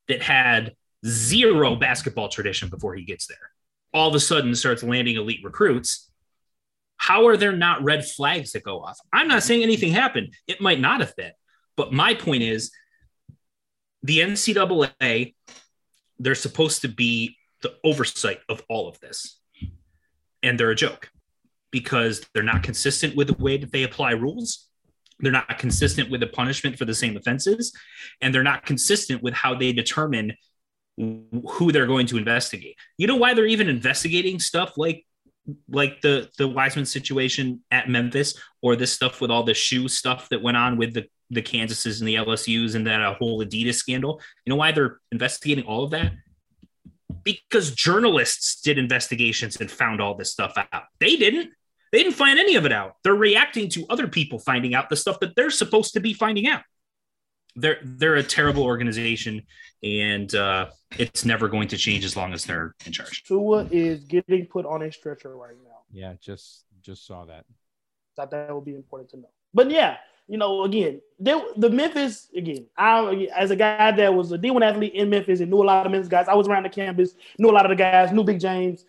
that 0.09 0.22
had 0.22 0.74
zero 1.05 1.76
basketball 1.76 2.28
tradition 2.28 2.68
before 2.68 2.94
he 2.94 3.05
gets 3.05 3.26
there. 3.26 3.50
All 3.92 4.09
of 4.09 4.14
a 4.14 4.20
sudden 4.20 4.55
starts 4.55 4.82
landing 4.82 5.16
elite 5.16 5.44
recruits. 5.44 6.11
How 7.03 7.26
are 7.26 7.36
there 7.36 7.50
not 7.50 7.82
red 7.82 8.07
flags 8.07 8.53
that 8.53 8.62
go 8.62 8.78
off? 8.78 8.96
I'm 9.12 9.26
not 9.26 9.42
saying 9.42 9.64
anything 9.64 9.90
happened. 9.90 10.36
It 10.46 10.61
might 10.61 10.78
not 10.78 11.00
have 11.00 11.16
been. 11.16 11.32
But 11.76 11.92
my 11.92 12.14
point 12.14 12.44
is 12.44 12.70
the 14.05 14.20
NCAA, 14.20 15.34
they're 16.20 16.36
supposed 16.36 16.82
to 16.82 16.88
be 16.88 17.38
the 17.61 17.74
oversight 17.82 18.38
of 18.48 18.62
all 18.68 18.88
of 18.88 19.00
this. 19.00 19.40
And 20.44 20.61
they're 20.61 20.70
a 20.70 20.76
joke 20.76 21.11
because 21.72 22.24
they're 22.34 22.44
not 22.44 22.62
consistent 22.62 23.16
with 23.16 23.26
the 23.26 23.42
way 23.42 23.57
that 23.57 23.72
they 23.72 23.82
apply 23.82 24.12
rules. 24.12 24.68
They're 25.18 25.32
not 25.32 25.59
consistent 25.59 26.09
with 26.09 26.20
the 26.20 26.28
punishment 26.28 26.78
for 26.78 26.84
the 26.84 26.94
same 26.94 27.16
offenses. 27.16 27.72
And 28.20 28.32
they're 28.32 28.44
not 28.44 28.64
consistent 28.64 29.24
with 29.24 29.34
how 29.34 29.57
they 29.57 29.72
determine 29.72 30.34
who 30.96 31.72
they're 31.72 31.88
going 31.88 32.07
to 32.07 32.16
investigate. 32.16 32.76
You 32.96 33.09
know 33.09 33.16
why 33.16 33.34
they're 33.34 33.46
even 33.46 33.68
investigating 33.68 34.38
stuff 34.38 34.74
like 34.76 35.05
like 35.68 36.01
the 36.01 36.28
the 36.38 36.49
Wiseman 36.49 36.86
situation 36.86 37.62
at 37.70 37.88
Memphis 37.88 38.38
or 38.61 38.76
this 38.76 38.93
stuff 38.93 39.20
with 39.20 39.30
all 39.30 39.43
the 39.43 39.55
shoe 39.55 39.88
stuff 39.88 40.28
that 40.28 40.43
went 40.43 40.57
on 40.57 40.76
with 40.76 40.95
the 40.95 41.07
the 41.30 41.43
Kansases 41.43 42.01
and 42.01 42.09
the 42.09 42.16
LSU's 42.16 42.74
and 42.74 42.86
that 42.86 43.01
uh, 43.01 43.14
whole 43.14 43.45
Adidas 43.45 43.74
scandal. 43.74 44.20
You 44.45 44.51
know 44.51 44.57
why 44.57 44.72
they're 44.72 45.01
investigating 45.11 45.64
all 45.64 45.84
of 45.84 45.90
that? 45.93 46.12
Because 47.24 47.74
journalists 47.74 48.61
did 48.61 48.78
investigations 48.78 49.57
and 49.57 49.70
found 49.70 50.01
all 50.01 50.14
this 50.14 50.30
stuff 50.30 50.55
out. 50.57 50.84
They 51.01 51.16
didn't. 51.16 51.51
They 51.90 52.03
didn't 52.03 52.14
find 52.14 52.38
any 52.38 52.57
of 52.57 52.64
it 52.64 52.72
out. 52.72 52.97
They're 53.05 53.14
reacting 53.14 53.68
to 53.70 53.84
other 53.90 54.09
people 54.09 54.38
finding 54.38 54.74
out 54.74 54.88
the 54.88 54.97
stuff 54.97 55.20
that 55.20 55.36
they're 55.36 55.51
supposed 55.51 55.93
to 55.95 56.01
be 56.01 56.14
finding 56.14 56.47
out. 56.47 56.62
They're 57.55 57.78
they're 57.82 58.16
a 58.16 58.22
terrible 58.22 58.62
organization, 58.62 59.42
and 59.82 60.34
uh, 60.34 60.66
it's 60.98 61.24
never 61.24 61.48
going 61.48 61.68
to 61.68 61.76
change 61.76 62.05
as 62.05 62.16
long 62.16 62.32
as 62.32 62.44
they're 62.44 62.74
in 62.86 62.92
charge. 62.92 63.24
Tua 63.24 63.68
is 63.70 64.05
getting 64.05 64.46
put 64.46 64.64
on 64.64 64.82
a 64.82 64.92
stretcher 64.92 65.36
right 65.36 65.57
now. 65.62 65.80
Yeah, 65.92 66.14
just 66.20 66.64
just 66.80 67.07
saw 67.07 67.24
that. 67.26 67.44
Thought 68.16 68.30
that 68.30 68.55
would 68.55 68.64
be 68.64 68.74
important 68.74 69.11
to 69.11 69.16
know. 69.18 69.30
But 69.55 69.70
yeah, 69.70 69.96
you 70.28 70.38
know, 70.38 70.64
again, 70.64 71.00
they, 71.18 71.40
the 71.57 71.68
Memphis 71.68 72.28
again. 72.34 72.66
I 72.76 73.28
as 73.36 73.50
a 73.50 73.57
guy 73.57 73.92
that 73.92 74.14
was 74.14 74.32
a 74.32 74.38
D1 74.38 74.62
athlete 74.62 74.94
in 74.94 75.11
Memphis 75.11 75.40
and 75.40 75.50
knew 75.50 75.62
a 75.62 75.64
lot 75.64 75.84
of 75.84 75.92
Memphis 75.92 76.09
guys. 76.09 76.28
I 76.28 76.34
was 76.34 76.48
around 76.48 76.64
the 76.64 76.70
campus, 76.70 77.14
knew 77.38 77.50
a 77.50 77.53
lot 77.53 77.66
of 77.66 77.70
the 77.70 77.76
guys, 77.76 78.12
knew 78.12 78.24
Big 78.24 78.40
James. 78.40 78.84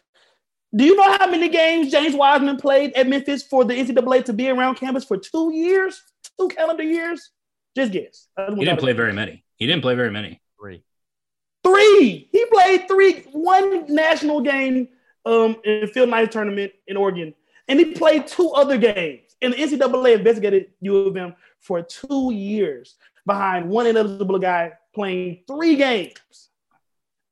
Do 0.75 0.85
you 0.85 0.95
know 0.95 1.17
how 1.17 1.29
many 1.29 1.49
games 1.49 1.91
James 1.91 2.15
Wiseman 2.15 2.57
played 2.57 2.93
at 2.93 3.07
Memphis 3.07 3.43
for 3.43 3.63
the 3.63 3.73
NCAA 3.73 4.25
to 4.25 4.33
be 4.33 4.49
around 4.49 4.75
campus 4.75 5.03
for 5.03 5.17
two 5.17 5.53
years, 5.53 6.01
two 6.39 6.47
calendar 6.47 6.83
years? 6.83 7.29
Just 7.75 7.91
guess. 7.91 8.27
I 8.37 8.53
He 8.53 8.65
didn't 8.65 8.79
play 8.79 8.93
very 8.93 9.13
many. 9.13 9.43
He 9.55 9.67
didn't 9.67 9.81
play 9.81 9.95
very 9.95 10.11
many. 10.11 10.41
Three. 10.59 10.83
Three. 11.63 12.29
He 12.31 12.45
played 12.45 12.87
three, 12.87 13.21
one 13.31 13.93
national 13.93 14.41
game 14.41 14.89
um, 15.25 15.55
in 15.63 15.87
Phil 15.87 16.07
Knight 16.07 16.31
tournament 16.31 16.73
in 16.87 16.97
Oregon, 16.97 17.33
and 17.67 17.79
he 17.79 17.93
played 17.93 18.27
two 18.27 18.49
other 18.51 18.77
games. 18.77 19.21
And 19.41 19.53
the 19.53 19.57
NCAA 19.57 20.17
investigated 20.17 20.67
U 20.81 20.97
of 20.97 21.17
M 21.17 21.35
for 21.59 21.81
two 21.81 22.31
years 22.33 22.95
behind 23.25 23.69
one 23.69 23.87
ineligible 23.87 24.39
guy 24.39 24.73
playing 24.93 25.43
three 25.47 25.75
games, 25.75 26.49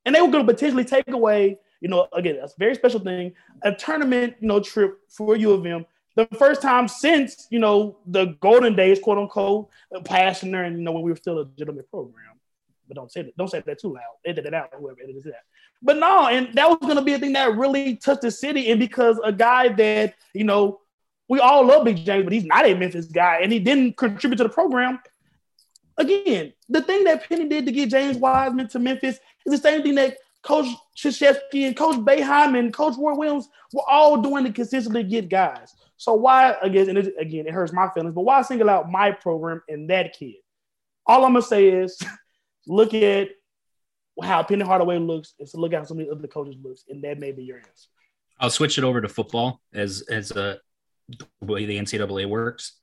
and 0.06 0.16
they 0.16 0.22
were 0.22 0.30
going 0.30 0.46
to 0.46 0.54
potentially 0.54 0.84
take 0.84 1.08
away, 1.10 1.58
you 1.80 1.90
know, 1.90 2.08
again, 2.14 2.38
that's 2.40 2.54
a 2.54 2.58
very 2.58 2.76
special 2.76 3.00
thing, 3.00 3.34
a 3.64 3.74
tournament, 3.74 4.36
you 4.40 4.48
know, 4.48 4.60
trip 4.60 5.00
for 5.10 5.36
U 5.36 5.52
of 5.52 5.66
M. 5.66 5.86
The 6.16 6.28
first 6.38 6.62
time 6.62 6.88
since 6.88 7.48
you 7.50 7.60
know 7.60 7.98
the 8.06 8.38
golden 8.42 8.76
days, 8.76 9.00
quote 9.00 9.18
unquote, 9.18 9.70
there, 10.52 10.64
and 10.64 10.78
you 10.78 10.84
know 10.84 10.92
when 10.92 11.04
we 11.04 11.12
were 11.12 11.18
still 11.18 11.40
a 11.40 11.44
legitimate 11.44 11.90
program 11.90 12.32
but 12.92 13.00
don't 13.00 13.12
say 13.12 13.22
that. 13.22 13.38
Don't 13.38 13.50
say 13.50 13.64
that 13.66 13.80
too 13.80 13.94
loud. 13.94 14.02
Edit 14.26 14.46
it 14.46 14.54
out. 14.54 14.70
Whoever 14.78 14.98
edited 15.02 15.24
that. 15.24 15.46
But 15.82 15.98
no, 15.98 16.28
and 16.28 16.54
that 16.56 16.70
was 16.70 16.94
to 16.94 17.02
be 17.02 17.14
a 17.14 17.20
thing 17.20 17.32
that 17.34 17.56
really 17.56 17.96
touched 17.96 18.22
the 18.22 18.32
city, 18.32 18.70
and 18.70 18.82
because 18.82 19.18
a 19.24 19.32
guy 19.32 19.70
that 19.70 20.16
you 20.34 20.44
know 20.44 20.82
we 21.30 21.40
all 21.40 21.66
love 21.66 21.86
Big 21.86 22.04
James, 22.04 22.26
but 22.26 22.34
he's 22.34 22.44
not 22.44 22.66
a 22.66 22.74
Memphis 22.74 23.06
guy, 23.06 23.40
and 23.42 23.50
he 23.50 23.60
didn't 23.60 23.96
contribute 23.96 24.36
to 24.36 24.44
the 24.44 24.50
program. 24.50 25.00
Again, 25.98 26.52
the 26.68 26.82
thing 26.82 27.06
that 27.06 27.30
Penny 27.30 27.48
did 27.48 27.66
to 27.66 27.72
get 27.72 27.90
James 27.90 28.18
Wiseman 28.18 28.68
to 28.68 28.80
Memphis 28.80 29.20
is 29.46 29.54
the 29.54 29.58
same 29.58 29.84
thing 29.84 29.96
that 29.96 30.18
Coach 30.42 30.68
Krzyzewski 30.98 31.68
and 31.68 31.78
Coach 31.78 31.96
Boeheim 31.96 32.60
and 32.60 32.74
Coach 32.74 32.96
Roy 32.98 33.16
Williams 33.16 33.48
were 33.72 33.88
all 33.90 34.22
doing 34.22 34.44
to 34.44 34.52
consistently 34.52 35.04
get 35.04 35.30
guys. 35.30 35.74
So 36.02 36.16
why 36.16 36.56
again? 36.64 36.98
It, 36.98 37.14
again, 37.20 37.46
it 37.46 37.54
hurts 37.54 37.72
my 37.72 37.88
feelings, 37.94 38.16
but 38.16 38.24
why 38.24 38.42
single 38.42 38.72
out 38.72 38.90
my 38.90 39.12
program 39.12 39.62
and 39.70 39.88
that 39.92 40.18
kid? 40.18 40.34
All 41.06 41.24
I'm 41.24 41.34
gonna 41.34 41.44
say 41.44 41.68
is 41.68 42.02
look 42.68 42.96
at 42.96 43.30
how 44.24 44.42
Penny 44.42 44.66
Hardaway 44.66 44.98
looks 44.98 45.36
and 45.38 45.48
look 45.54 45.74
at 45.74 45.82
how 45.82 45.86
some 45.86 46.00
of 46.00 46.08
the 46.08 46.12
other 46.12 46.28
coaches 46.28 46.56
looks, 46.60 46.86
and 46.90 47.04
that 47.04 47.20
may 47.20 47.32
be 47.32 47.44
your 47.44 47.58
answer. 47.58 47.90
I'll 48.40 48.50
switch 48.50 48.80
it 48.80 48.84
over 48.84 49.00
to 49.00 49.08
football 49.08 49.62
as 49.76 50.02
as 50.10 50.32
a 50.32 50.58
the 51.08 51.28
way 51.40 51.68
the 51.68 51.78
NCAA 51.78 52.28
works. 52.28 52.80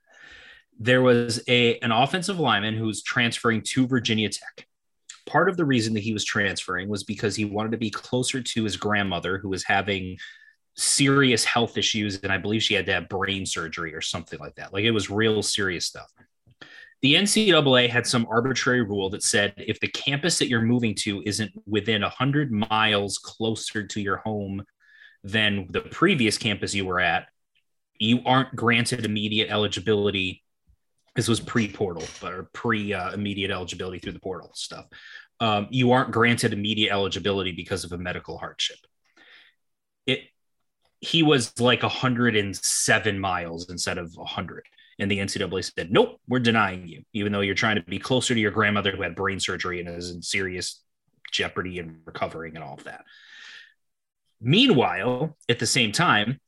There 0.79 1.03
was 1.03 1.43
a 1.49 1.77
an 1.81 1.91
offensive 1.91 2.39
lineman 2.39 2.75
who's 2.75 3.03
transferring 3.03 3.63
to 3.63 3.89
Virginia 3.89 4.29
Tech. 4.29 4.69
Part 5.27 5.49
of 5.49 5.57
the 5.57 5.65
reason 5.65 5.95
that 5.95 6.05
he 6.05 6.13
was 6.13 6.25
transferring 6.25 6.89
was 6.89 7.03
because 7.03 7.35
he 7.35 7.45
wanted 7.45 7.73
to 7.73 7.79
be 7.79 7.91
closer 7.91 8.41
to 8.41 8.63
his 8.63 8.77
grandmother, 8.77 9.39
who 9.39 9.49
was 9.49 9.65
having 9.65 10.19
serious 10.79 11.45
health 11.45 11.77
issues, 11.77 12.21
and 12.21 12.33
I 12.33 12.39
believe 12.39 12.63
she 12.63 12.75
had 12.75 12.87
to 12.87 12.93
have 12.93 13.09
brain 13.09 13.45
surgery 13.45 13.95
or 13.95 14.01
something 14.01 14.39
like 14.39 14.55
that. 14.55 14.73
Like 14.73 14.85
it 14.85 14.93
was 14.93 15.11
real 15.11 15.43
serious 15.43 15.87
stuff. 15.87 16.11
The 17.03 17.15
NCAA 17.15 17.89
had 17.89 18.07
some 18.07 18.27
arbitrary 18.31 18.83
rule 18.83 19.11
that 19.11 19.23
said 19.23 19.55
if 19.57 19.81
the 19.81 19.89
campus 19.89 20.39
that 20.39 20.49
you're 20.49 20.63
moving 20.63 20.95
to 20.97 21.23
isn't 21.25 21.51
within 21.67 22.03
100 22.03 22.53
miles 22.53 23.19
closer 23.19 23.87
to 23.87 24.01
your 24.01 24.19
home 24.19 24.65
than 25.25 25.67
the 25.71 25.81
previous 25.81 26.39
campus 26.39 26.75
you 26.75 26.87
were 26.87 27.01
at, 27.01 27.27
you 27.99 28.21
aren't 28.25 28.55
granted 28.55 29.05
immediate 29.05 29.49
eligibility. 29.51 30.45
This 31.17 31.27
was 31.27 31.41
pre 31.41 31.69
portal, 31.69 32.05
or 32.23 32.51
pre 32.53 32.93
uh, 32.93 33.13
immediate 33.13 33.51
eligibility 33.51 33.99
through 33.99 34.13
the 34.13 34.21
portal 34.21 34.53
stuff. 34.55 34.87
Um, 35.41 35.67
you 35.71 35.91
aren't 35.91 36.13
granted 36.13 36.53
immediate 36.53 36.93
eligibility 36.93 37.53
because 37.53 37.85
of 37.85 37.93
a 37.93 37.99
medical 37.99 38.39
hardship. 38.39 38.79
It 40.07 40.21
he 41.01 41.23
was 41.23 41.59
like 41.61 41.83
107 41.83 43.19
miles 43.19 43.71
instead 43.71 43.99
of 43.99 44.13
100. 44.15 44.65
And 44.99 45.11
the 45.11 45.19
NCAA 45.19 45.73
said, 45.73 45.93
nope, 45.93 46.21
we're 46.29 46.41
denying 46.41 46.89
you, 46.89 47.03
even 47.13 47.31
though 47.33 47.41
you're 47.41 47.55
trying 47.55 47.77
to 47.77 47.83
be 47.83 47.99
closer 47.99 48.35
to 48.35 48.41
your 48.41 48.51
grandmother 48.51 48.91
who 48.91 49.03
had 49.03 49.15
brain 49.15 49.39
surgery 49.39 49.79
and 49.81 49.89
is 49.89 50.11
in 50.11 50.23
serious 50.23 50.83
jeopardy 51.31 51.79
and 51.79 52.01
recovering 52.05 52.57
and 52.57 52.65
all 52.65 52.75
of 52.75 52.85
that. 52.85 53.05
Meanwhile, 54.41 55.37
at 55.49 55.59
the 55.59 55.67
same 55.67 55.93
time, 55.93 56.41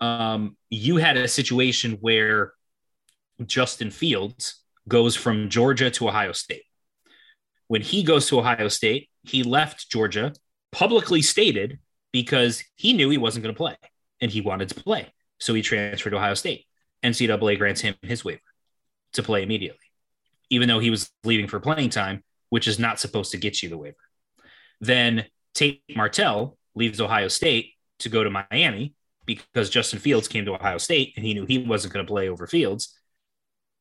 um, 0.00 0.56
you 0.68 0.96
had 0.96 1.16
a 1.16 1.28
situation 1.28 1.92
where 2.00 2.52
Justin 3.44 3.90
Fields 3.90 4.62
goes 4.88 5.14
from 5.14 5.48
Georgia 5.48 5.90
to 5.90 6.08
Ohio 6.08 6.32
State. 6.32 6.62
When 7.68 7.82
he 7.82 8.02
goes 8.02 8.28
to 8.28 8.38
Ohio 8.38 8.68
State, 8.68 9.10
he 9.24 9.42
left 9.42 9.90
Georgia, 9.90 10.32
publicly 10.72 11.22
stated 11.22 11.78
because 12.16 12.64
he 12.76 12.94
knew 12.94 13.10
he 13.10 13.18
wasn't 13.18 13.42
going 13.42 13.54
to 13.54 13.58
play 13.58 13.76
and 14.22 14.30
he 14.30 14.40
wanted 14.40 14.70
to 14.70 14.74
play. 14.74 15.06
So 15.38 15.52
he 15.52 15.60
transferred 15.60 16.08
to 16.08 16.16
Ohio 16.16 16.32
State. 16.32 16.64
NCAA 17.02 17.58
grants 17.58 17.82
him 17.82 17.94
his 18.00 18.24
waiver 18.24 18.40
to 19.12 19.22
play 19.22 19.42
immediately, 19.42 19.84
even 20.48 20.66
though 20.66 20.78
he 20.78 20.88
was 20.88 21.10
leaving 21.24 21.46
for 21.46 21.60
playing 21.60 21.90
time, 21.90 22.24
which 22.48 22.68
is 22.68 22.78
not 22.78 22.98
supposed 22.98 23.32
to 23.32 23.36
get 23.36 23.62
you 23.62 23.68
the 23.68 23.76
waiver. 23.76 23.98
Then 24.80 25.26
Tate 25.52 25.82
Martell 25.94 26.56
leaves 26.74 27.02
Ohio 27.02 27.28
State 27.28 27.74
to 27.98 28.08
go 28.08 28.24
to 28.24 28.30
Miami 28.30 28.94
because 29.26 29.68
Justin 29.68 29.98
Fields 29.98 30.26
came 30.26 30.46
to 30.46 30.54
Ohio 30.54 30.78
State 30.78 31.12
and 31.16 31.26
he 31.26 31.34
knew 31.34 31.44
he 31.44 31.58
wasn't 31.58 31.92
going 31.92 32.06
to 32.06 32.10
play 32.10 32.30
over 32.30 32.46
Fields. 32.46 32.98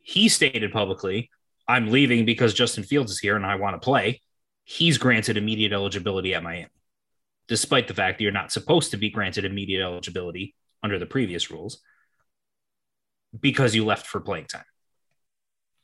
He 0.01 0.27
stated 0.27 0.73
publicly, 0.73 1.29
I'm 1.69 1.89
leaving 1.89 2.25
because 2.25 2.53
Justin 2.53 2.83
Fields 2.83 3.13
is 3.13 3.19
here 3.19 3.37
and 3.37 3.45
I 3.45 3.55
want 3.55 3.81
to 3.81 3.85
play. 3.85 4.19
He's 4.65 4.97
granted 4.97 5.37
immediate 5.37 5.71
eligibility 5.71 6.35
at 6.35 6.43
Miami 6.43 6.67
despite 7.47 7.87
the 7.87 7.93
fact 7.93 8.17
that 8.17 8.23
you're 8.23 8.31
not 8.31 8.51
supposed 8.51 8.91
to 8.91 8.97
be 8.97 9.09
granted 9.09 9.45
immediate 9.45 9.83
eligibility 9.83 10.55
under 10.83 10.99
the 10.99 11.05
previous 11.05 11.51
rules 11.51 11.81
because 13.39 13.75
you 13.75 13.85
left 13.85 14.07
for 14.07 14.19
playing 14.19 14.45
time. 14.45 14.63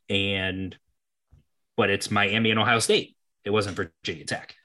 And, 0.09 0.76
but 1.78 1.89
it's 1.89 2.12
Miami 2.12 2.51
and 2.51 2.59
Ohio 2.59 2.80
State. 2.80 3.16
It 3.43 3.49
wasn't 3.49 3.76
Virginia 3.76 4.26
Tech. 4.26 4.55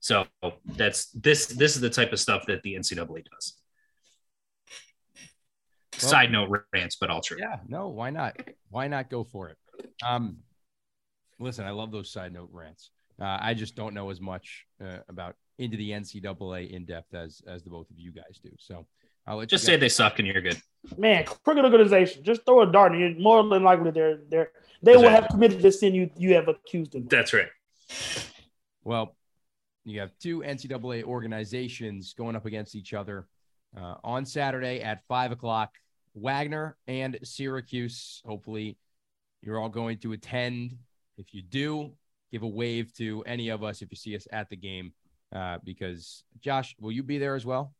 So 0.00 0.26
that's 0.64 1.10
this. 1.10 1.46
This 1.46 1.74
is 1.76 1.82
the 1.82 1.90
type 1.90 2.12
of 2.12 2.18
stuff 2.18 2.46
that 2.46 2.62
the 2.62 2.74
NCAA 2.74 3.24
does. 3.30 3.60
Well, 6.00 6.10
Side 6.10 6.32
note 6.32 6.48
rants, 6.72 6.96
but 6.96 7.10
all 7.10 7.20
true. 7.20 7.36
Yeah, 7.38 7.58
no, 7.68 7.88
why 7.88 8.08
not? 8.08 8.36
Why 8.70 8.88
not 8.88 9.10
go 9.10 9.24
for 9.24 9.50
it? 9.50 9.58
Um, 10.02 10.38
listen, 11.38 11.66
I 11.66 11.70
love 11.70 11.92
those 11.92 12.10
side 12.10 12.32
note 12.32 12.48
rants. 12.50 12.90
Uh, 13.20 13.36
I 13.38 13.52
just 13.52 13.76
don't 13.76 13.92
know 13.92 14.08
as 14.08 14.20
much 14.20 14.64
uh, 14.82 14.98
about 15.10 15.36
into 15.60 15.76
the 15.76 15.90
NCAA 15.90 16.70
in 16.70 16.84
depth 16.84 17.14
as 17.14 17.42
as 17.46 17.62
the 17.62 17.70
both 17.70 17.90
of 17.90 17.98
you 17.98 18.10
guys 18.10 18.40
do. 18.42 18.50
So 18.58 18.86
I'll 19.26 19.36
let 19.36 19.48
just 19.48 19.64
say 19.64 19.76
they 19.76 19.88
suck 19.88 20.18
and 20.18 20.26
you're 20.26 20.40
good. 20.40 20.60
Man, 20.96 21.24
crooked 21.24 21.64
organization. 21.64 22.24
Just 22.24 22.44
throw 22.46 22.62
a 22.62 22.72
dart 22.72 22.92
and 22.92 23.00
you're 23.00 23.14
more 23.20 23.42
than 23.44 23.62
likely 23.62 23.90
they're 23.90 24.20
they're 24.28 24.50
they 24.82 24.92
exactly. 24.92 25.02
will 25.02 25.10
have 25.10 25.28
committed 25.28 25.62
the 25.62 25.70
sin 25.70 25.94
you 25.94 26.10
you 26.16 26.34
have 26.34 26.48
accused 26.48 26.92
them. 26.92 27.06
That's 27.08 27.32
right. 27.32 27.48
Well, 28.82 29.14
you 29.84 30.00
have 30.00 30.10
two 30.18 30.40
NCAA 30.40 31.04
organizations 31.04 32.14
going 32.14 32.34
up 32.34 32.46
against 32.46 32.74
each 32.74 32.94
other 32.94 33.26
uh, 33.76 33.96
on 34.02 34.24
Saturday 34.24 34.80
at 34.80 35.04
five 35.06 35.32
o'clock. 35.32 35.74
Wagner 36.14 36.76
and 36.88 37.18
Syracuse. 37.22 38.20
Hopefully, 38.26 38.78
you're 39.42 39.60
all 39.60 39.68
going 39.68 39.98
to 39.98 40.12
attend. 40.12 40.76
If 41.18 41.34
you 41.34 41.42
do, 41.42 41.92
give 42.32 42.42
a 42.42 42.48
wave 42.48 42.92
to 42.94 43.22
any 43.26 43.50
of 43.50 43.62
us 43.62 43.82
if 43.82 43.90
you 43.90 43.96
see 43.96 44.16
us 44.16 44.26
at 44.32 44.48
the 44.48 44.56
game 44.56 44.92
uh, 45.34 45.58
because 45.64 46.24
Josh, 46.40 46.74
will 46.80 46.92
you 46.92 47.02
be 47.02 47.18
there 47.18 47.34
as 47.34 47.46
well? 47.46 47.72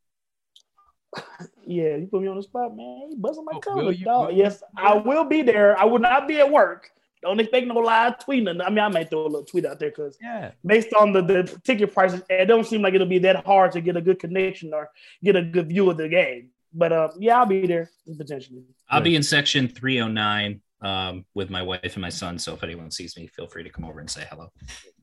Yeah, 1.67 1.97
you 1.97 2.09
put 2.11 2.23
me 2.23 2.29
on 2.29 2.37
the 2.37 2.43
spot, 2.43 2.77
man. 2.77 3.09
You 3.11 3.17
buzzing 3.17 3.45
my 3.45 3.61
oh, 3.69 3.93
dog. 3.93 4.35
Yes, 4.35 4.63
I 4.77 4.95
will 4.95 5.25
be 5.25 5.43
there. 5.43 5.79
I 5.79 5.85
will 5.85 5.99
not 5.99 6.27
be 6.27 6.39
at 6.39 6.51
work. 6.51 6.91
Don't 7.23 7.39
expect 7.39 7.67
no 7.67 7.75
live 7.75 8.19
tweeting. 8.19 8.65
I 8.65 8.71
mean, 8.71 8.79
I 8.79 8.89
might 8.89 9.11
throw 9.11 9.23
a 9.23 9.25
little 9.25 9.45
tweet 9.45 9.67
out 9.67 9.79
there 9.79 9.91
because 9.91 10.17
yeah. 10.23 10.53
based 10.65 10.93
on 10.95 11.13
the, 11.13 11.23
the 11.23 11.61
ticket 11.65 11.93
prices, 11.93 12.23
it 12.31 12.47
don't 12.47 12.67
seem 12.67 12.81
like 12.81 12.95
it'll 12.95 13.07
be 13.07 13.19
that 13.21 13.45
hard 13.45 13.73
to 13.73 13.81
get 13.81 13.97
a 13.97 14.01
good 14.01 14.19
connection 14.19 14.73
or 14.73 14.91
get 15.23 15.37
a 15.37 15.43
good 15.43 15.69
view 15.69 15.91
of 15.91 15.99
the 15.99 16.09
game. 16.09 16.51
But 16.73 16.93
uh, 16.93 17.09
yeah, 17.19 17.39
I'll 17.39 17.47
be 17.47 17.67
there 17.67 17.91
potentially. 18.17 18.63
I'll 18.89 19.01
be 19.03 19.17
in 19.17 19.23
section 19.23 19.69
309 19.69 20.61
um, 20.83 21.25
with 21.35 21.51
my 21.51 21.63
wife 21.63 21.81
and 21.95 22.01
my 22.01 22.09
son. 22.09 22.39
So 22.39 22.55
if 22.55 22.63
anyone 22.63 22.91
sees 22.91 23.17
me, 23.17 23.27
feel 23.27 23.47
free 23.47 23.63
to 23.65 23.71
come 23.71 23.85
over 23.85 24.01
and 24.01 24.11
say 24.11 24.27
hello. 24.31 24.49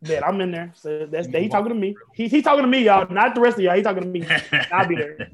Yeah, 0.02 0.26
I'm 0.26 0.40
in 0.42 0.52
there. 0.52 0.72
So 0.76 1.08
that's 1.10 1.28
he 1.28 1.50
talking 1.50 1.70
to 1.70 1.76
me. 1.76 1.96
He, 2.14 2.28
he's 2.28 2.44
talking 2.44 2.64
to 2.64 2.68
me, 2.68 2.84
y'all, 2.84 3.08
not 3.12 3.36
the 3.36 3.42
rest 3.42 3.58
of 3.58 3.64
y'all. 3.64 3.76
He's 3.76 3.84
talking 3.84 4.04
to 4.04 4.10
me. 4.10 4.26
I'll 4.72 4.88
be 4.88 4.96
there. 4.96 5.30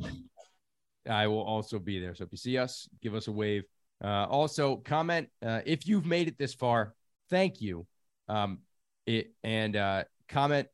I 1.09 1.27
will 1.27 1.41
also 1.41 1.79
be 1.79 1.99
there. 1.99 2.15
So 2.15 2.23
if 2.23 2.31
you 2.31 2.37
see 2.37 2.57
us, 2.57 2.87
give 3.01 3.15
us 3.15 3.27
a 3.27 3.31
wave. 3.31 3.63
Uh, 4.03 4.25
also, 4.29 4.77
comment 4.77 5.29
uh, 5.45 5.61
if 5.65 5.87
you've 5.87 6.05
made 6.05 6.27
it 6.27 6.37
this 6.37 6.53
far. 6.53 6.93
Thank 7.29 7.61
you. 7.61 7.87
Um, 8.27 8.59
it 9.05 9.33
and 9.43 9.75
uh, 9.75 10.03
comment 10.29 10.67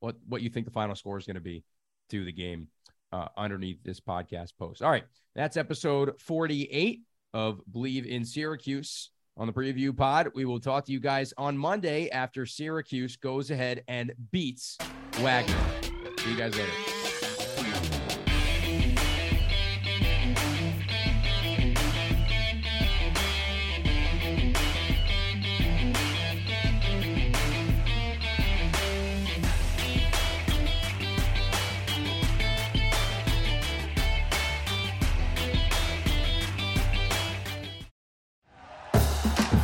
what 0.00 0.16
what 0.28 0.42
you 0.42 0.50
think 0.50 0.66
the 0.66 0.72
final 0.72 0.94
score 0.94 1.18
is 1.18 1.26
going 1.26 1.34
to 1.34 1.40
be 1.40 1.64
to 2.10 2.24
the 2.24 2.32
game 2.32 2.68
uh, 3.12 3.28
underneath 3.36 3.82
this 3.82 4.00
podcast 4.00 4.52
post. 4.58 4.82
All 4.82 4.90
right, 4.90 5.04
that's 5.34 5.56
episode 5.56 6.20
48 6.20 7.02
of 7.34 7.60
Bleav 7.70 8.06
in 8.06 8.24
Syracuse 8.24 9.10
on 9.36 9.46
the 9.46 9.52
preview 9.52 9.94
pod. 9.94 10.28
We 10.34 10.46
will 10.46 10.60
talk 10.60 10.86
to 10.86 10.92
you 10.92 11.00
guys 11.00 11.34
on 11.36 11.58
Monday 11.58 12.08
after 12.08 12.46
Syracuse 12.46 13.16
goes 13.16 13.50
ahead 13.50 13.84
and 13.88 14.14
beats 14.30 14.78
Wagner. 15.18 15.54
See 16.20 16.30
you 16.30 16.36
guys 16.36 16.56
later. 16.56 16.83